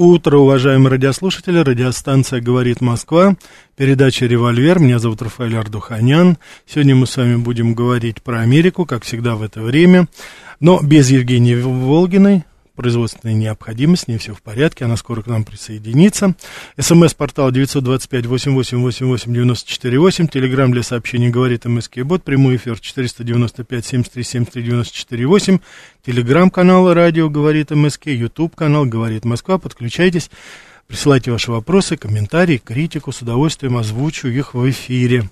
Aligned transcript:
утро, 0.00 0.38
уважаемые 0.38 0.92
радиослушатели. 0.92 1.58
Радиостанция 1.58 2.40
«Говорит 2.40 2.80
Москва». 2.80 3.36
Передача 3.76 4.24
«Револьвер». 4.24 4.78
Меня 4.78 4.98
зовут 4.98 5.20
Рафаэль 5.20 5.56
Ардуханян. 5.56 6.38
Сегодня 6.66 6.96
мы 6.96 7.06
с 7.06 7.18
вами 7.18 7.36
будем 7.36 7.74
говорить 7.74 8.22
про 8.22 8.40
Америку, 8.40 8.86
как 8.86 9.04
всегда 9.04 9.36
в 9.36 9.42
это 9.42 9.60
время. 9.60 10.08
Но 10.58 10.80
без 10.82 11.10
Евгении 11.10 11.54
Волгиной, 11.54 12.44
производственная 12.80 13.34
необходимость, 13.34 14.08
не 14.08 14.16
все 14.16 14.32
в 14.32 14.40
порядке, 14.40 14.86
она 14.86 14.96
скоро 14.96 15.20
к 15.20 15.26
нам 15.26 15.44
присоединится. 15.44 16.34
СМС-портал 16.78 17.52
925-88-88-94-8, 17.52 20.28
телеграмм 20.28 20.72
для 20.72 20.82
сообщений 20.82 21.28
«Говорит 21.28 21.66
МСК 21.66 21.98
Бот», 22.04 22.24
прямой 22.24 22.56
эфир 22.56 22.78
495-73-73-94-8, 22.80 25.60
телеграмм-канал 26.06 26.94
«Радио 26.94 27.28
Говорит 27.28 27.70
МСК», 27.70 28.06
ютуб-канал 28.06 28.86
«Говорит 28.86 29.26
Москва», 29.26 29.58
подключайтесь, 29.58 30.30
присылайте 30.86 31.32
ваши 31.32 31.52
вопросы, 31.52 31.98
комментарии, 31.98 32.56
критику, 32.56 33.12
с 33.12 33.20
удовольствием 33.20 33.76
озвучу 33.76 34.28
их 34.28 34.54
в 34.54 34.70
эфире. 34.70 35.28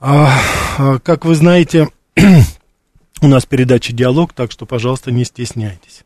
А, 0.00 0.32
а, 0.78 0.98
как 1.00 1.26
вы 1.26 1.34
знаете, 1.34 1.88
у 3.20 3.28
нас 3.28 3.44
передача 3.44 3.92
«Диалог», 3.92 4.32
так 4.32 4.50
что, 4.50 4.64
пожалуйста, 4.64 5.10
не 5.10 5.26
стесняйтесь. 5.26 6.04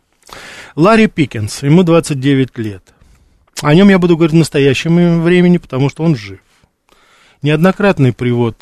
Ларри 0.76 1.06
Пикенс, 1.06 1.62
ему 1.62 1.82
29 1.82 2.58
лет. 2.58 2.94
О 3.60 3.74
нем 3.74 3.88
я 3.88 3.98
буду 3.98 4.16
говорить 4.16 4.34
в 4.34 4.38
настоящем 4.38 5.22
времени, 5.22 5.58
потому 5.58 5.88
что 5.88 6.02
он 6.02 6.16
жив. 6.16 6.40
Неоднократный 7.42 8.12
привод 8.12 8.56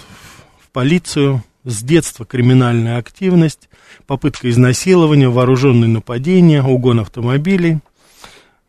в 0.61 0.71
полицию, 0.71 1.43
с 1.65 1.83
детства 1.83 2.25
криминальная 2.25 2.99
активность, 2.99 3.69
попытка 4.07 4.51
изнасилования, 4.51 5.29
вооруженные 5.29 5.89
нападения, 5.89 6.63
угон 6.63 7.01
автомобилей. 7.01 7.79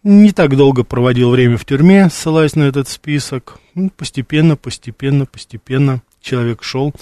Не 0.03 0.31
так 0.31 0.55
долго 0.57 0.83
проводил 0.83 1.29
время 1.29 1.57
в 1.57 1.66
тюрьме, 1.66 2.09
ссылаясь 2.09 2.55
на 2.55 2.63
этот 2.63 2.89
список. 2.89 3.59
Ну, 3.75 3.89
постепенно, 3.89 4.57
постепенно, 4.57 5.25
постепенно 5.25 6.02
человек 6.22 6.63
шел 6.63 6.94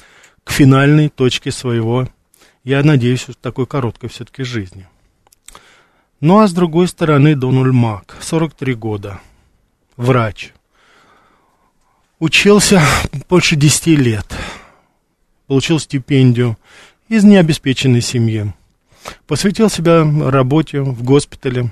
к 0.44 0.52
финальной 0.52 1.10
точке 1.10 1.52
своего, 1.52 2.08
я 2.64 2.84
надеюсь, 2.84 3.28
такой 3.42 3.66
короткой 3.66 4.10
все-таки 4.10 4.44
жизни. 4.44 4.88
Ну 6.22 6.40
а 6.40 6.48
с 6.48 6.54
другой 6.54 6.90
стороны 6.90 7.34
Дональд 7.34 7.74
Мак, 7.74 8.18
43 8.20 8.74
года, 8.76 9.22
врач. 9.96 10.52
Учился 12.20 12.82
больше 13.30 13.56
10 13.56 13.88
лет, 13.98 14.26
получил 15.48 15.80
стипендию 15.80 16.58
из 17.08 17.24
необеспеченной 17.24 18.02
семьи. 18.02 18.54
Посвятил 19.28 19.70
себя 19.70 20.04
работе 20.30 20.82
в 20.82 21.04
госпитале, 21.04 21.72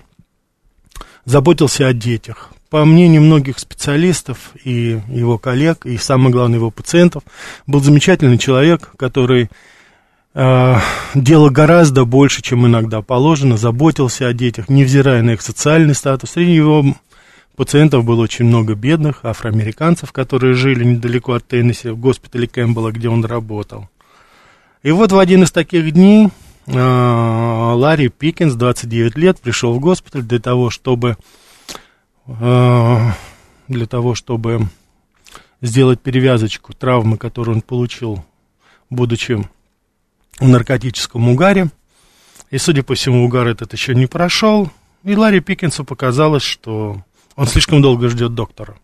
заботился 1.25 1.85
о 1.85 1.91
детях. 1.91 2.51
По 2.69 2.85
мнению 2.85 3.23
многих 3.23 3.59
специалистов 3.59 4.53
и 4.63 5.01
его 5.09 5.37
коллег, 5.37 5.85
и 5.85 5.97
самое 5.97 6.31
главное 6.31 6.57
его 6.57 6.71
пациентов, 6.71 7.23
был 7.65 7.81
замечательный 7.81 8.37
человек, 8.37 8.91
который 8.95 9.49
делал 11.15 11.49
гораздо 11.49 12.05
больше, 12.05 12.43
чем 12.43 12.67
иногда 12.67 13.01
положено, 13.01 13.57
заботился 13.57 14.27
о 14.27 14.33
детях, 14.33 14.69
невзирая 14.69 15.23
на 15.23 15.31
их 15.31 15.41
социальный 15.41 15.95
статус. 15.95 16.31
Среди 16.31 16.53
его 16.53 16.85
пациентов 17.55 18.05
было 18.05 18.21
очень 18.21 18.45
много 18.45 18.75
бедных 18.75 19.25
афроамериканцев, 19.25 20.11
которые 20.11 20.53
жили 20.53 20.83
недалеко 20.83 21.33
от 21.33 21.47
Теннесси, 21.47 21.89
в 21.89 21.97
госпитале 21.97 22.47
Кэмпбелла, 22.47 22.91
где 22.91 23.09
он 23.09 23.25
работал. 23.25 23.89
И 24.83 24.91
вот 24.91 25.11
в 25.11 25.17
один 25.17 25.41
из 25.41 25.51
таких 25.51 25.91
дней 25.91 26.27
э, 26.67 26.71
Ларри 26.71 28.09
Пикинс, 28.09 28.53
29 28.53 29.17
лет, 29.17 29.41
пришел 29.41 29.73
в 29.73 29.79
госпиталь 29.79 30.21
для 30.21 30.39
того, 30.39 30.69
чтобы 30.69 31.17
э, 32.27 32.97
для 33.67 33.85
того, 33.87 34.13
чтобы 34.13 34.67
сделать 35.61 35.99
перевязочку 35.99 36.73
травмы, 36.73 37.17
которую 37.17 37.55
он 37.55 37.61
получил, 37.63 38.23
будучи 38.91 39.43
в 40.39 40.47
наркотическом 40.47 41.29
угаре. 41.29 41.69
И, 42.49 42.57
судя 42.57 42.83
по 42.83 42.95
всему, 42.95 43.25
угар 43.25 43.47
этот 43.47 43.73
еще 43.73 43.93
не 43.95 44.07
прошел. 44.07 44.71
И 45.03 45.15
Ларри 45.15 45.39
Пикинсу 45.39 45.83
показалось, 45.83 46.43
что 46.43 47.01
он 47.35 47.47
слишком 47.47 47.81
долго 47.81 48.09
ждет 48.09 48.33
доктора. 48.33 48.75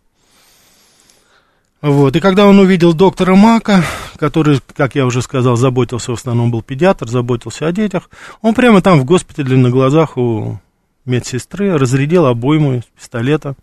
Вот. 1.80 2.16
И 2.16 2.20
когда 2.20 2.46
он 2.46 2.58
увидел 2.58 2.94
доктора 2.94 3.34
Мака, 3.34 3.84
который, 4.18 4.58
как 4.74 4.94
я 4.94 5.04
уже 5.04 5.20
сказал, 5.20 5.56
заботился, 5.56 6.12
в 6.12 6.14
основном 6.14 6.50
был 6.50 6.62
педиатр, 6.62 7.08
заботился 7.08 7.66
о 7.66 7.72
детях, 7.72 8.08
он 8.40 8.54
прямо 8.54 8.80
там 8.80 8.98
в 9.00 9.04
госпитале 9.04 9.56
на 9.56 9.68
глазах 9.68 10.16
у 10.16 10.58
медсестры 11.04 11.76
разрядил 11.76 12.24
обойму 12.24 12.76
из 12.76 12.84
пистолета 12.84 13.54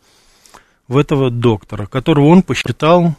в 0.87 0.97
этого 0.97 1.31
доктора, 1.31 1.87
которого 1.87 2.27
он 2.27 2.43
посчитал 2.43 3.15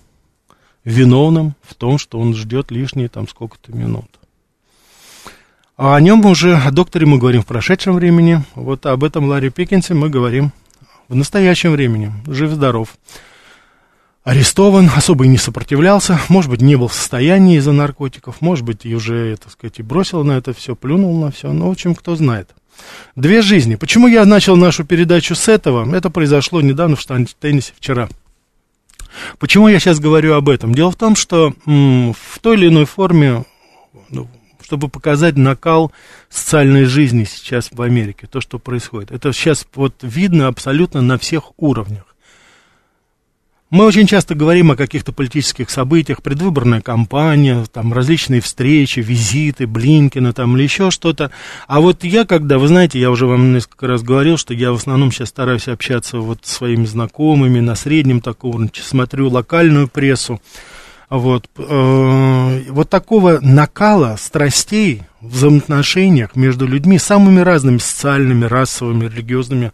виновным 0.84 1.54
в 1.62 1.74
том, 1.74 1.98
что 1.98 2.20
он 2.20 2.34
ждет 2.36 2.70
лишние 2.70 3.08
там 3.08 3.26
сколько-то 3.26 3.72
минут. 3.72 4.06
А 5.76 5.96
о 5.96 6.00
нем 6.00 6.24
уже, 6.26 6.56
о 6.56 6.70
докторе 6.70 7.06
мы 7.06 7.18
говорим 7.18 7.42
в 7.42 7.46
прошедшем 7.46 7.94
времени. 7.94 8.44
Вот 8.54 8.84
об 8.84 9.04
этом 9.04 9.24
Ларри 9.24 9.48
Пикинсе 9.48 9.94
мы 9.94 10.10
говорим 10.10 10.52
в 11.08 11.14
настоящем 11.14 11.72
времени. 11.72 12.12
Жив-здоров. 12.26 12.90
Арестован, 14.22 14.90
особо 14.94 15.24
и 15.24 15.28
не 15.28 15.38
сопротивлялся, 15.38 16.20
может 16.28 16.50
быть, 16.50 16.60
не 16.60 16.76
был 16.76 16.88
в 16.88 16.94
состоянии 16.94 17.56
из-за 17.56 17.72
наркотиков, 17.72 18.40
может 18.40 18.64
быть, 18.64 18.84
и 18.84 18.94
уже, 18.94 19.36
так 19.36 19.50
сказать, 19.50 19.80
и 19.80 19.82
бросил 19.82 20.22
на 20.22 20.32
это 20.32 20.52
все, 20.52 20.76
плюнул 20.76 21.18
на 21.18 21.32
все, 21.32 21.52
ну, 21.52 21.68
в 21.68 21.72
общем, 21.72 21.96
кто 21.96 22.14
знает. 22.14 22.50
Две 23.16 23.42
жизни. 23.42 23.74
Почему 23.74 24.06
я 24.06 24.24
начал 24.24 24.56
нашу 24.56 24.84
передачу 24.84 25.34
с 25.34 25.48
этого? 25.48 25.92
Это 25.92 26.08
произошло 26.08 26.60
недавно 26.60 26.96
в 26.96 27.00
штате 27.00 27.34
Теннисе, 27.40 27.72
вчера. 27.76 28.08
Почему 29.38 29.68
я 29.68 29.80
сейчас 29.80 29.98
говорю 29.98 30.34
об 30.34 30.48
этом? 30.48 30.74
Дело 30.74 30.92
в 30.92 30.96
том, 30.96 31.16
что 31.16 31.52
в 31.66 32.38
той 32.40 32.56
или 32.56 32.68
иной 32.68 32.84
форме 32.84 33.44
чтобы 34.72 34.88
показать 34.88 35.36
накал 35.36 35.92
социальной 36.30 36.86
жизни 36.86 37.24
сейчас 37.24 37.68
в 37.70 37.82
Америке, 37.82 38.26
то, 38.26 38.40
что 38.40 38.58
происходит. 38.58 39.10
Это 39.10 39.30
сейчас 39.34 39.66
вот 39.74 39.96
видно 40.00 40.46
абсолютно 40.46 41.02
на 41.02 41.18
всех 41.18 41.52
уровнях. 41.58 42.04
Мы 43.68 43.84
очень 43.84 44.06
часто 44.06 44.34
говорим 44.34 44.70
о 44.70 44.76
каких-то 44.76 45.12
политических 45.12 45.68
событиях, 45.68 46.22
предвыборная 46.22 46.80
кампания, 46.80 47.66
там 47.70 47.92
различные 47.92 48.40
встречи, 48.40 49.00
визиты, 49.00 49.66
Блинкина 49.66 50.32
там 50.32 50.56
или 50.56 50.62
еще 50.62 50.90
что-то. 50.90 51.30
А 51.66 51.80
вот 51.80 52.02
я 52.02 52.24
когда, 52.24 52.58
вы 52.58 52.68
знаете, 52.68 52.98
я 52.98 53.10
уже 53.10 53.26
вам 53.26 53.52
несколько 53.52 53.86
раз 53.86 54.02
говорил, 54.02 54.38
что 54.38 54.54
я 54.54 54.72
в 54.72 54.76
основном 54.76 55.12
сейчас 55.12 55.28
стараюсь 55.28 55.68
общаться 55.68 56.16
вот 56.16 56.38
с 56.44 56.50
своими 56.50 56.86
знакомыми 56.86 57.60
на 57.60 57.74
среднем 57.74 58.22
таком 58.22 58.52
уровне, 58.52 58.70
смотрю 58.74 59.28
локальную 59.28 59.88
прессу, 59.88 60.40
вот, 61.18 61.48
э, 61.58 62.62
вот 62.70 62.88
такого 62.88 63.38
накала 63.42 64.16
страстей 64.18 65.02
в 65.20 65.28
взаимоотношениях 65.34 66.36
между 66.36 66.66
людьми, 66.66 66.98
самыми 66.98 67.40
разными 67.40 67.78
социальными, 67.78 68.46
расовыми, 68.46 69.04
религиозными 69.04 69.72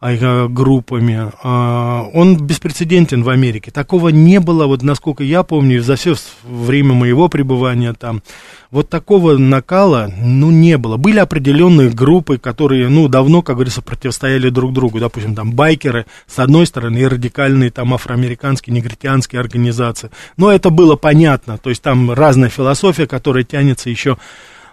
группами. 0.00 1.30
А, 1.42 2.08
он 2.14 2.38
беспрецедентен 2.38 3.22
в 3.22 3.28
Америке. 3.28 3.70
Такого 3.70 4.08
не 4.08 4.40
было, 4.40 4.66
вот 4.66 4.82
насколько 4.82 5.22
я 5.22 5.42
помню, 5.42 5.82
за 5.82 5.96
все 5.96 6.14
время 6.42 6.94
моего 6.94 7.28
пребывания 7.28 7.92
там. 7.92 8.22
Вот 8.70 8.88
такого 8.88 9.36
накала, 9.36 10.10
ну, 10.16 10.50
не 10.50 10.78
было. 10.78 10.96
Были 10.96 11.18
определенные 11.18 11.90
группы, 11.90 12.38
которые, 12.38 12.88
ну, 12.88 13.08
давно, 13.08 13.42
как 13.42 13.56
говорится, 13.56 13.82
противостояли 13.82 14.48
друг 14.48 14.72
другу. 14.72 15.00
Допустим, 15.00 15.34
там 15.34 15.52
байкеры, 15.52 16.06
с 16.26 16.38
одной 16.38 16.66
стороны, 16.66 16.98
и 16.98 17.06
радикальные 17.06 17.70
там 17.70 17.92
афроамериканские, 17.92 18.74
негритянские 18.74 19.40
организации. 19.40 20.10
Но 20.36 20.52
это 20.52 20.70
было 20.70 20.94
понятно. 20.96 21.58
То 21.58 21.68
есть 21.68 21.82
там 21.82 22.12
разная 22.12 22.48
философия, 22.48 23.06
которая 23.06 23.42
тянется 23.42 23.90
еще 23.90 24.16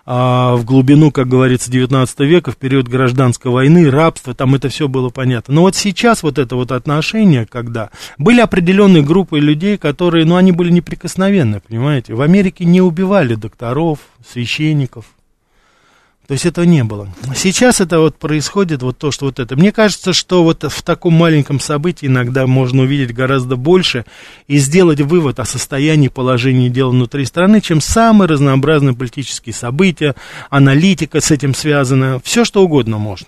а, 0.09 0.56
в 0.56 0.63
глубину, 0.63 1.12
как 1.12 1.27
говорится, 1.27 1.69
19 1.69 2.19
века, 2.21 2.51
в 2.51 2.57
период 2.57 2.88
гражданской 2.88 3.51
войны, 3.51 3.92
рабства, 3.92 4.33
там 4.33 4.56
это 4.56 4.69
все 4.69 4.88
было 4.88 5.09
понятно. 5.09 5.56
Но 5.56 5.62
вот 5.63 5.75
сейчас 5.75 6.24
вот 6.24 6.39
это 6.39 6.56
вот 6.56 6.71
отношение, 6.71 7.45
когда 7.45 7.89
были 8.18 8.39
определенные 8.39 9.04
группы 9.04 9.38
людей, 9.38 9.77
которые, 9.77 10.24
ну, 10.24 10.38
они 10.38 10.54
были 10.54 10.71
неприкосновенны, 10.71 11.59
понимаете. 11.59 12.13
В 12.13 12.21
Америке 12.21 12.63
не 12.63 12.80
убивали 12.80 13.36
докторов, 13.36 14.00
священников, 14.25 15.04
То 16.27 16.33
есть 16.33 16.45
этого 16.45 16.65
не 16.65 16.83
было. 16.83 17.07
Сейчас 17.35 17.79
это 17.79 18.00
вот 18.00 18.18
происходит, 18.18 18.81
вот 18.81 18.97
то, 18.97 19.12
что 19.12 19.27
вот 19.27 19.39
это. 19.39 19.56
Мне 19.56 19.71
кажется, 19.71 20.12
что 20.12 20.44
вот 20.44 20.63
в 20.63 20.83
таком 20.83 21.13
маленьком 21.13 21.62
событии 21.62 22.07
иногда 22.07 22.45
можно 22.47 22.83
увидеть 22.83 23.13
гораздо 23.13 23.56
больше 23.56 24.06
и 24.47 24.57
сделать 24.57 25.00
вывод 25.00 25.39
о 25.39 25.45
состоянии 25.45 26.09
положения 26.09 26.68
дел 26.68 26.89
внутри 26.89 27.24
страны, 27.24 27.62
чем 27.62 27.79
самые 27.79 28.27
разнообразные 28.27 28.94
политические 28.94 29.53
события, 29.53 30.15
аналитика 30.50 31.21
с 31.21 31.31
этим 31.31 31.56
связана, 31.56 32.19
все 32.21 32.44
что 32.44 32.62
угодно 32.62 32.97
можно. 32.97 33.27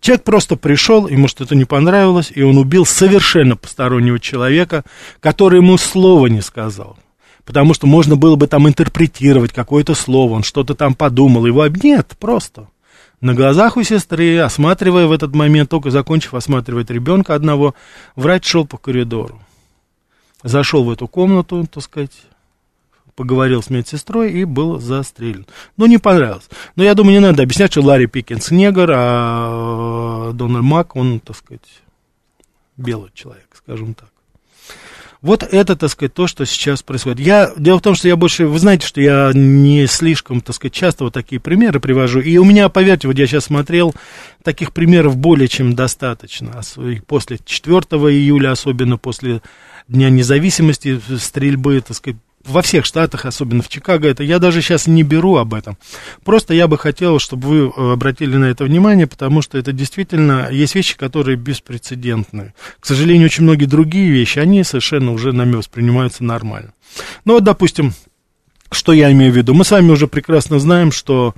Человек 0.00 0.24
просто 0.24 0.56
пришел, 0.56 1.06
ему 1.06 1.28
что-то 1.28 1.54
не 1.54 1.64
понравилось, 1.64 2.32
и 2.34 2.42
он 2.42 2.58
убил 2.58 2.86
совершенно 2.86 3.56
постороннего 3.56 4.18
человека, 4.18 4.82
который 5.20 5.60
ему 5.60 5.78
слова 5.78 6.26
не 6.26 6.40
сказал 6.40 6.98
потому 7.48 7.72
что 7.72 7.86
можно 7.86 8.14
было 8.14 8.36
бы 8.36 8.46
там 8.46 8.68
интерпретировать 8.68 9.54
какое-то 9.54 9.94
слово, 9.94 10.34
он 10.34 10.42
что-то 10.42 10.74
там 10.74 10.94
подумал, 10.94 11.46
его 11.46 11.66
нет, 11.66 12.14
просто. 12.20 12.68
На 13.22 13.32
глазах 13.32 13.78
у 13.78 13.82
сестры, 13.82 14.36
осматривая 14.36 15.06
в 15.06 15.12
этот 15.12 15.34
момент, 15.34 15.70
только 15.70 15.90
закончив 15.90 16.34
осматривать 16.34 16.90
ребенка 16.90 17.34
одного, 17.34 17.74
врач 18.16 18.44
шел 18.44 18.66
по 18.66 18.76
коридору. 18.76 19.40
Зашел 20.42 20.84
в 20.84 20.90
эту 20.90 21.08
комнату, 21.08 21.66
так 21.72 21.82
сказать, 21.82 22.12
поговорил 23.16 23.62
с 23.62 23.70
медсестрой 23.70 24.30
и 24.30 24.44
был 24.44 24.78
застрелен. 24.78 25.46
Ну, 25.78 25.86
не 25.86 25.96
понравилось. 25.96 26.50
Но 26.76 26.84
я 26.84 26.94
думаю, 26.94 27.14
не 27.14 27.26
надо 27.26 27.44
объяснять, 27.44 27.72
что 27.72 27.80
Ларри 27.80 28.08
Пикинс 28.08 28.50
негр, 28.50 28.90
а 28.94 30.32
Дональд 30.34 30.64
Мак, 30.66 30.96
он, 30.96 31.20
так 31.20 31.34
сказать, 31.34 31.80
белый 32.76 33.10
человек, 33.14 33.48
скажем 33.54 33.94
так. 33.94 34.10
Вот 35.20 35.42
это, 35.42 35.74
так 35.74 35.90
сказать, 35.90 36.14
то, 36.14 36.26
что 36.26 36.46
сейчас 36.46 36.82
происходит. 36.82 37.20
Я, 37.20 37.50
дело 37.56 37.78
в 37.78 37.82
том, 37.82 37.94
что 37.94 38.06
я 38.06 38.16
больше, 38.16 38.46
вы 38.46 38.58
знаете, 38.58 38.86
что 38.86 39.00
я 39.00 39.32
не 39.34 39.86
слишком, 39.86 40.40
так 40.40 40.54
сказать, 40.54 40.72
часто 40.72 41.04
вот 41.04 41.14
такие 41.14 41.40
примеры 41.40 41.80
привожу. 41.80 42.20
И 42.20 42.36
у 42.38 42.44
меня, 42.44 42.68
поверьте, 42.68 43.08
вот 43.08 43.18
я 43.18 43.26
сейчас 43.26 43.46
смотрел, 43.46 43.94
таких 44.44 44.72
примеров 44.72 45.16
более 45.16 45.48
чем 45.48 45.74
достаточно. 45.74 46.60
После 47.06 47.38
4 47.44 47.74
июля, 47.74 48.52
особенно 48.52 48.96
после 48.96 49.42
Дня 49.88 50.10
независимости, 50.10 51.00
стрельбы, 51.18 51.80
так 51.80 51.96
сказать, 51.96 52.20
во 52.48 52.62
всех 52.62 52.84
штатах, 52.84 53.24
особенно 53.26 53.62
в 53.62 53.68
Чикаго, 53.68 54.08
это 54.08 54.22
я 54.22 54.38
даже 54.38 54.62
сейчас 54.62 54.86
не 54.86 55.02
беру 55.02 55.36
об 55.36 55.54
этом. 55.54 55.76
Просто 56.24 56.54
я 56.54 56.66
бы 56.66 56.78
хотел, 56.78 57.18
чтобы 57.18 57.48
вы 57.48 57.72
э, 57.76 57.92
обратили 57.92 58.36
на 58.36 58.46
это 58.46 58.64
внимание, 58.64 59.06
потому 59.06 59.42
что 59.42 59.58
это 59.58 59.72
действительно 59.72 60.48
есть 60.50 60.74
вещи, 60.74 60.96
которые 60.96 61.36
беспрецедентные. 61.36 62.54
К 62.80 62.86
сожалению, 62.86 63.26
очень 63.26 63.44
многие 63.44 63.66
другие 63.66 64.10
вещи, 64.10 64.38
они 64.38 64.64
совершенно 64.64 65.12
уже 65.12 65.32
нами 65.32 65.56
воспринимаются 65.56 66.24
нормально. 66.24 66.72
Ну 67.24 67.34
вот, 67.34 67.44
допустим, 67.44 67.92
что 68.70 68.92
я 68.92 69.10
имею 69.12 69.32
в 69.32 69.36
виду? 69.36 69.54
Мы 69.54 69.64
с 69.64 69.70
вами 69.70 69.90
уже 69.90 70.06
прекрасно 70.08 70.58
знаем, 70.58 70.92
что 70.92 71.34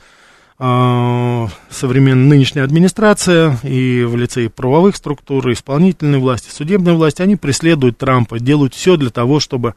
э, 0.59 1.47
современная 1.71 2.29
нынешняя 2.29 2.65
администрация 2.65 3.59
и 3.63 4.05
в 4.05 4.17
лице 4.17 4.47
и 4.47 4.49
правовых 4.49 4.97
структур, 4.97 5.49
и 5.49 5.53
исполнительной 5.53 6.19
власти, 6.19 6.51
судебной 6.51 6.95
власти, 6.95 7.23
они 7.23 7.37
преследуют 7.37 7.99
Трампа, 7.99 8.39
делают 8.39 8.75
все 8.75 8.97
для 8.97 9.11
того, 9.11 9.41
чтобы 9.41 9.75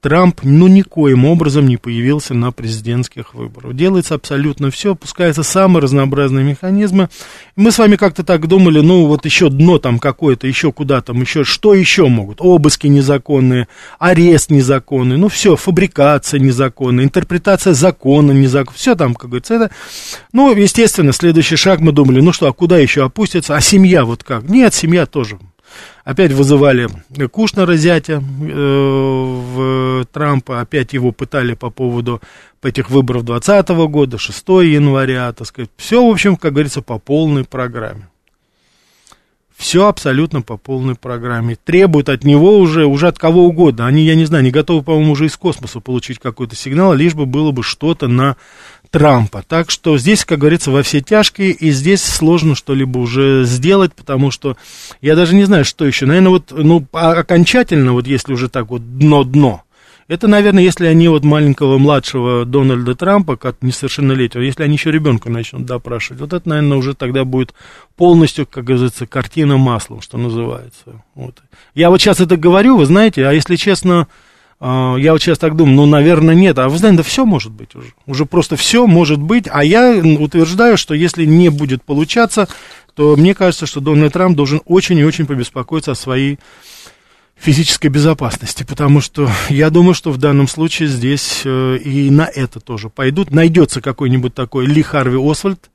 Трамп, 0.00 0.40
ну, 0.42 0.66
никоим 0.66 1.26
образом 1.26 1.66
не 1.66 1.76
появился 1.76 2.32
на 2.32 2.52
президентских 2.52 3.34
выборах. 3.34 3.76
Делается 3.76 4.14
абсолютно 4.14 4.70
все, 4.70 4.94
пускаются 4.94 5.42
самые 5.42 5.82
разнообразные 5.82 6.42
механизмы. 6.42 7.10
Мы 7.54 7.70
с 7.70 7.78
вами 7.78 7.96
как-то 7.96 8.24
так 8.24 8.46
думали, 8.46 8.80
ну, 8.80 9.04
вот 9.04 9.26
еще 9.26 9.50
дно 9.50 9.78
там 9.78 9.98
какое-то, 9.98 10.46
еще 10.46 10.72
куда 10.72 11.02
там, 11.02 11.20
еще, 11.20 11.44
что 11.44 11.74
еще 11.74 12.08
могут? 12.08 12.38
Обыски 12.40 12.86
незаконные, 12.86 13.68
арест 13.98 14.50
незаконный, 14.50 15.18
ну, 15.18 15.28
все, 15.28 15.54
фабрикация 15.54 16.40
незаконная, 16.40 17.04
интерпретация 17.04 17.74
закона 17.74 18.32
незаконная, 18.32 18.78
все 18.78 18.94
там, 18.94 19.14
как 19.14 19.28
говорится, 19.28 19.54
это. 19.54 19.70
Ну, 20.32 20.50
естественно, 20.56 21.12
следующий 21.12 21.56
шаг 21.56 21.80
мы 21.80 21.92
думали, 21.92 22.20
ну 22.20 22.32
что, 22.32 22.48
а 22.48 22.54
куда 22.54 22.78
еще 22.78 23.04
опуститься? 23.04 23.54
А 23.54 23.60
семья 23.60 24.06
вот 24.06 24.24
как? 24.24 24.48
Нет, 24.48 24.72
семья 24.72 25.04
тоже 25.04 25.38
Опять 26.04 26.32
вызывали 26.32 26.88
Кушнера 27.30 27.76
зятя 27.76 28.14
э, 28.14 28.20
в 28.20 30.06
Трампа, 30.12 30.60
опять 30.60 30.92
его 30.92 31.12
пытали 31.12 31.54
по 31.54 31.70
поводу 31.70 32.20
этих 32.62 32.90
выборов 32.90 33.24
2020 33.24 33.68
года, 33.90 34.18
6 34.18 34.48
января, 34.48 35.32
так 35.32 35.46
сказать. 35.46 35.70
Все, 35.76 36.06
в 36.06 36.10
общем, 36.10 36.36
как 36.36 36.52
говорится, 36.52 36.82
по 36.82 36.98
полной 36.98 37.44
программе. 37.44 38.08
Все 39.60 39.88
абсолютно 39.88 40.40
по 40.40 40.56
полной 40.56 40.94
программе. 40.94 41.54
Требуют 41.62 42.08
от 42.08 42.24
него 42.24 42.58
уже, 42.58 42.86
уже 42.86 43.08
от 43.08 43.18
кого 43.18 43.44
угодно. 43.44 43.86
Они, 43.86 44.04
я 44.04 44.14
не 44.14 44.24
знаю, 44.24 44.42
не 44.42 44.50
готовы, 44.50 44.82
по-моему, 44.82 45.12
уже 45.12 45.26
из 45.26 45.36
космоса 45.36 45.80
получить 45.80 46.18
какой-то 46.18 46.56
сигнал, 46.56 46.94
лишь 46.94 47.14
бы 47.14 47.26
было 47.26 47.50
бы 47.50 47.62
что-то 47.62 48.08
на 48.08 48.38
Трампа. 48.90 49.44
Так 49.46 49.70
что 49.70 49.96
здесь, 49.98 50.24
как 50.24 50.40
говорится, 50.40 50.70
во 50.70 50.82
все 50.82 51.00
тяжкие, 51.00 51.52
и 51.52 51.70
здесь 51.70 52.02
сложно 52.02 52.54
что-либо 52.54 52.98
уже 52.98 53.44
сделать, 53.44 53.94
потому 53.94 54.30
что 54.30 54.56
я 55.00 55.14
даже 55.14 55.34
не 55.34 55.44
знаю, 55.44 55.64
что 55.64 55.86
еще. 55.86 56.06
Наверное, 56.06 56.30
вот, 56.30 56.50
ну, 56.50 56.84
окончательно, 56.92 57.92
вот 57.92 58.06
если 58.06 58.32
уже 58.32 58.48
так 58.48 58.68
вот 58.68 58.98
дно-дно, 58.98 59.62
это, 60.08 60.26
наверное, 60.26 60.64
если 60.64 60.86
они 60.86 61.06
вот 61.06 61.22
маленького 61.22 61.78
младшего 61.78 62.44
Дональда 62.44 62.96
Трампа, 62.96 63.36
как 63.36 63.62
несовершеннолетнего, 63.62 64.42
если 64.42 64.64
они 64.64 64.72
еще 64.72 64.90
ребенка 64.90 65.30
начнут 65.30 65.66
допрашивать, 65.66 66.20
вот 66.20 66.32
это, 66.32 66.48
наверное, 66.48 66.78
уже 66.78 66.94
тогда 66.94 67.24
будет 67.24 67.54
полностью, 67.94 68.44
как 68.44 68.64
говорится, 68.64 69.06
картина 69.06 69.56
маслом, 69.56 70.00
что 70.00 70.18
называется. 70.18 71.04
Вот. 71.14 71.36
Я 71.76 71.90
вот 71.90 72.00
сейчас 72.00 72.18
это 72.18 72.36
говорю, 72.36 72.76
вы 72.76 72.86
знаете, 72.86 73.24
а 73.24 73.32
если 73.32 73.54
честно, 73.54 74.00
а, 74.00 74.06
я 74.60 75.12
вот 75.12 75.22
сейчас 75.22 75.38
так 75.38 75.56
думаю, 75.56 75.76
ну, 75.76 75.86
наверное, 75.86 76.34
нет. 76.34 76.58
А 76.58 76.68
вы 76.68 76.76
знаете, 76.76 76.98
да 76.98 77.02
все 77.02 77.24
может 77.24 77.50
быть 77.50 77.74
уже. 77.74 77.94
Уже 78.06 78.26
просто 78.26 78.56
все 78.56 78.86
может 78.86 79.18
быть. 79.18 79.46
А 79.50 79.64
я 79.64 79.90
утверждаю, 79.92 80.76
что 80.76 80.92
если 80.92 81.24
не 81.24 81.48
будет 81.48 81.82
получаться, 81.82 82.46
то 82.94 83.16
мне 83.16 83.34
кажется, 83.34 83.64
что 83.64 83.80
Дональд 83.80 84.12
Трамп 84.12 84.36
должен 84.36 84.60
очень 84.66 84.98
и 84.98 85.04
очень 85.04 85.26
побеспокоиться 85.26 85.92
о 85.92 85.94
своей 85.94 86.38
физической 87.40 87.86
безопасности, 87.88 88.64
потому 88.64 89.00
что 89.00 89.30
я 89.48 89.70
думаю, 89.70 89.94
что 89.94 90.10
в 90.10 90.18
данном 90.18 90.46
случае 90.46 90.88
здесь 90.88 91.40
э, 91.46 91.78
и 91.78 92.10
на 92.10 92.26
это 92.26 92.60
тоже 92.60 92.90
пойдут. 92.90 93.30
Найдется 93.30 93.80
какой-нибудь 93.80 94.34
такой 94.34 94.66
Ли 94.66 94.82
Харви 94.82 95.18
Освальд 95.18 95.70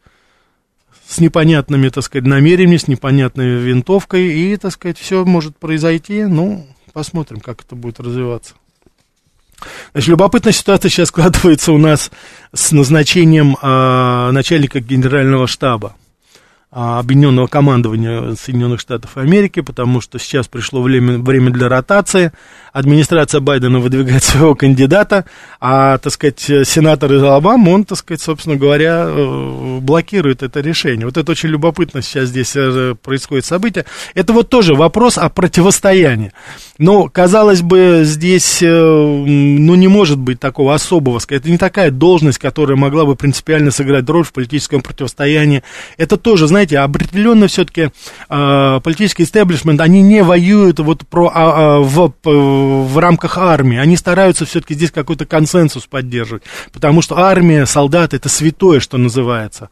с 1.08 1.20
непонятными, 1.20 1.90
так 1.90 2.04
сказать, 2.04 2.28
намерениями, 2.28 2.78
с 2.78 2.88
непонятной 2.88 3.58
винтовкой, 3.58 4.28
и, 4.28 4.58
так 4.58 4.74
сказать, 4.74 5.00
все 5.00 5.26
может 5.26 5.58
произойти. 5.58 6.24
Ну, 6.26 6.68
посмотрим, 6.94 7.40
как 7.40 7.62
это 7.62 7.76
будет 7.76 8.00
развиваться. 8.00 8.54
Значит, 9.94 10.10
любопытная 10.10 10.54
ситуация 10.54 10.90
сейчас 10.90 11.10
складывается 11.10 11.72
у 11.72 11.78
нас 11.78 12.12
с 12.54 12.72
назначением 12.72 13.58
э, 13.62 14.32
начальника 14.32 14.80
генерального 14.80 15.48
штаба. 15.48 15.96
А, 16.78 17.00
объединенного 17.00 17.48
командования 17.48 18.36
Соединенных 18.36 18.82
Штатов 18.82 19.16
Америки, 19.16 19.62
потому 19.62 20.02
что 20.02 20.20
сейчас 20.20 20.50
пришло 20.50 20.82
время, 20.82 21.20
время 21.20 21.50
для 21.50 21.70
ротации. 21.70 22.34
Администрация 22.74 23.40
Байдена 23.40 23.80
выдвигает 23.80 24.22
своего 24.26 24.56
кандидата, 24.56 25.24
а, 25.62 25.98
так 26.00 26.12
сказать, 26.12 26.42
сенатор 26.42 27.14
из 27.14 27.24
Алабамы, 27.24 27.74
он, 27.74 27.86
так 27.86 27.98
сказать, 27.98 28.20
собственно 28.20 28.58
говоря, 28.58 29.06
э, 29.08 29.80
блокирует 29.80 30.44
это 30.44 30.60
решение. 30.60 31.06
Вот 31.06 31.16
это 31.16 31.32
очень 31.32 31.48
любопытно 31.48 32.02
сейчас 32.02 32.28
здесь 32.28 32.52
э, 32.58 32.96
происходит 33.02 33.46
событие. 33.46 33.86
Это 34.14 34.34
вот 34.34 34.50
тоже 34.50 34.76
вопрос 34.76 35.18
о 35.18 35.30
противостоянии. 35.30 36.34
Но, 36.78 37.08
казалось 37.08 37.62
бы, 37.62 38.02
здесь, 38.04 38.62
э, 38.62 38.68
ну, 38.68 39.76
не 39.76 39.88
может 39.88 40.18
быть 40.18 40.42
такого 40.42 40.74
особого, 40.74 41.22
это 41.30 41.50
не 41.50 41.58
такая 41.58 41.90
должность, 41.90 42.38
которая 42.38 42.76
могла 42.76 43.06
бы 43.06 43.16
принципиально 43.16 43.72
сыграть 43.72 44.10
роль 44.10 44.26
в 44.26 44.34
политическом 44.34 44.82
противостоянии. 44.82 45.64
Это 45.96 46.18
тоже, 46.18 46.48
знаете, 46.48 46.65
знаете, 46.66 46.80
определенно 46.80 47.48
все-таки 47.48 47.90
э, 48.30 48.80
политический 48.84 49.24
истеблишмент, 49.24 49.82
они 49.82 50.02
не 50.02 50.24
воюют 50.24 50.80
вот 50.80 51.08
про, 51.08 51.32
а, 51.34 51.78
а, 51.78 51.80
в, 51.80 52.14
в 52.24 52.98
рамках 52.98 53.38
армии, 53.38 53.78
они 53.78 53.98
стараются 53.98 54.46
все-таки 54.46 54.74
здесь 54.74 54.92
какой-то 54.92 55.26
консенсус 55.26 55.86
поддерживать, 55.86 56.44
потому 56.74 57.02
что 57.02 57.18
армия, 57.18 57.66
солдаты, 57.66 58.18
это 58.18 58.30
святое, 58.30 58.80
что 58.80 58.98
называется. 58.98 59.70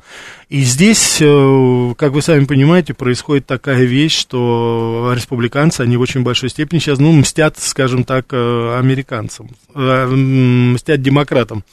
И 0.49 0.61
здесь, 0.61 1.17
э, 1.19 1.93
как 1.97 2.11
вы 2.11 2.21
сами 2.21 2.45
понимаете, 2.45 2.93
происходит 2.93 3.47
такая 3.47 3.85
вещь, 3.85 4.15
что 4.15 5.11
республиканцы, 5.15 5.81
они 5.81 5.97
в 5.97 6.01
очень 6.01 6.21
большой 6.21 6.49
степени 6.49 6.79
сейчас, 6.79 6.99
ну, 6.99 7.11
мстят, 7.11 7.57
скажем 7.57 8.03
так, 8.03 8.27
э, 8.31 8.77
американцам, 8.77 9.49
э, 9.73 10.05
мстят 10.05 11.01
демократам, 11.01 11.63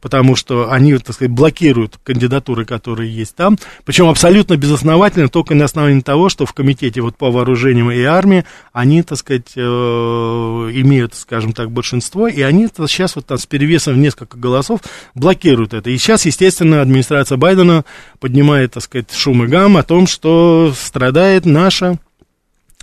потому 0.00 0.36
что 0.36 0.72
они, 0.72 0.96
так 0.96 1.14
сказать, 1.14 1.32
блокируют 1.32 1.98
кандидатуры, 2.02 2.64
которые 2.64 3.14
есть 3.14 3.36
там, 3.36 3.58
причем 3.84 4.08
абсолютно 4.08 4.56
безосновательно, 4.60 5.28
только 5.28 5.54
на 5.54 5.64
основании 5.64 6.00
того, 6.00 6.28
что 6.28 6.46
в 6.46 6.52
комитете 6.52 7.00
вот 7.00 7.16
по 7.16 7.30
вооружениям 7.30 7.90
и 7.90 8.02
армии 8.02 8.44
они, 8.72 9.02
так 9.02 9.18
сказать, 9.18 9.56
имеют, 9.56 11.14
скажем 11.14 11.52
так, 11.52 11.70
большинство, 11.70 12.28
и 12.28 12.42
они 12.42 12.68
сейчас 12.86 13.16
вот 13.16 13.26
там 13.26 13.38
с 13.38 13.46
перевесом 13.46 13.94
в 13.94 13.98
несколько 13.98 14.36
голосов 14.36 14.80
блокируют 15.14 15.74
это. 15.74 15.90
И 15.90 15.98
сейчас, 15.98 16.26
естественно, 16.26 16.82
администрация 16.82 17.38
Байдена 17.38 17.84
поднимает, 18.20 18.72
так 18.72 18.82
сказать, 18.82 19.12
шум 19.12 19.44
и 19.44 19.46
гам 19.46 19.76
о 19.76 19.82
том, 19.82 20.06
что 20.06 20.72
страдает 20.78 21.46
наша 21.46 21.98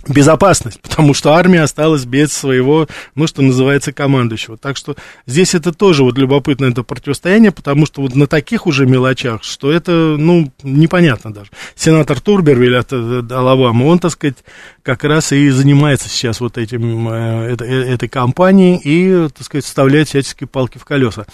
безопасность, 0.06 0.80
потому 0.80 1.12
что 1.14 1.34
армия 1.34 1.62
осталась 1.62 2.04
без 2.04 2.32
своего, 2.32 2.86
ну, 3.14 3.26
что 3.26 3.42
называется, 3.42 3.92
командующего. 3.92 4.56
Так 4.56 4.76
что 4.76 4.96
здесь 5.26 5.54
это 5.54 5.72
тоже 5.72 6.04
вот 6.04 6.16
любопытно, 6.18 6.66
это 6.66 6.82
противостояние, 6.82 7.50
потому 7.50 7.86
что 7.86 8.02
вот 8.02 8.14
на 8.14 8.26
таких 8.26 8.66
уже 8.66 8.86
мелочах, 8.86 9.42
что 9.42 9.72
это, 9.72 10.16
ну, 10.18 10.52
непонятно 10.62 11.32
даже. 11.32 11.50
Сенатор 11.74 12.20
Турбервиль 12.20 12.76
от 12.76 12.92
э, 12.92 13.22
Алабамы, 13.30 13.86
он, 13.86 13.98
так 13.98 14.12
сказать, 14.12 14.36
как 14.82 15.04
раз 15.04 15.32
и 15.32 15.50
занимается 15.50 16.08
сейчас 16.08 16.40
вот 16.40 16.58
этим, 16.58 17.08
э, 17.08 17.52
этой, 17.52 17.88
этой 17.88 18.08
кампанией 18.08 18.80
и, 18.82 19.28
так 19.28 19.44
сказать, 19.44 19.64
вставляет 19.64 20.08
всяческие 20.08 20.46
палки 20.46 20.78
в 20.78 20.84
колеса 20.84 21.26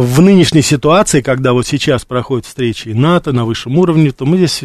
в 0.00 0.22
нынешней 0.22 0.62
ситуации, 0.62 1.20
когда 1.20 1.52
вот 1.52 1.66
сейчас 1.66 2.06
проходят 2.06 2.46
встречи 2.46 2.88
НАТО 2.88 3.32
на 3.32 3.44
высшем 3.44 3.76
уровне, 3.76 4.10
то 4.10 4.24
мы 4.24 4.38
здесь, 4.38 4.64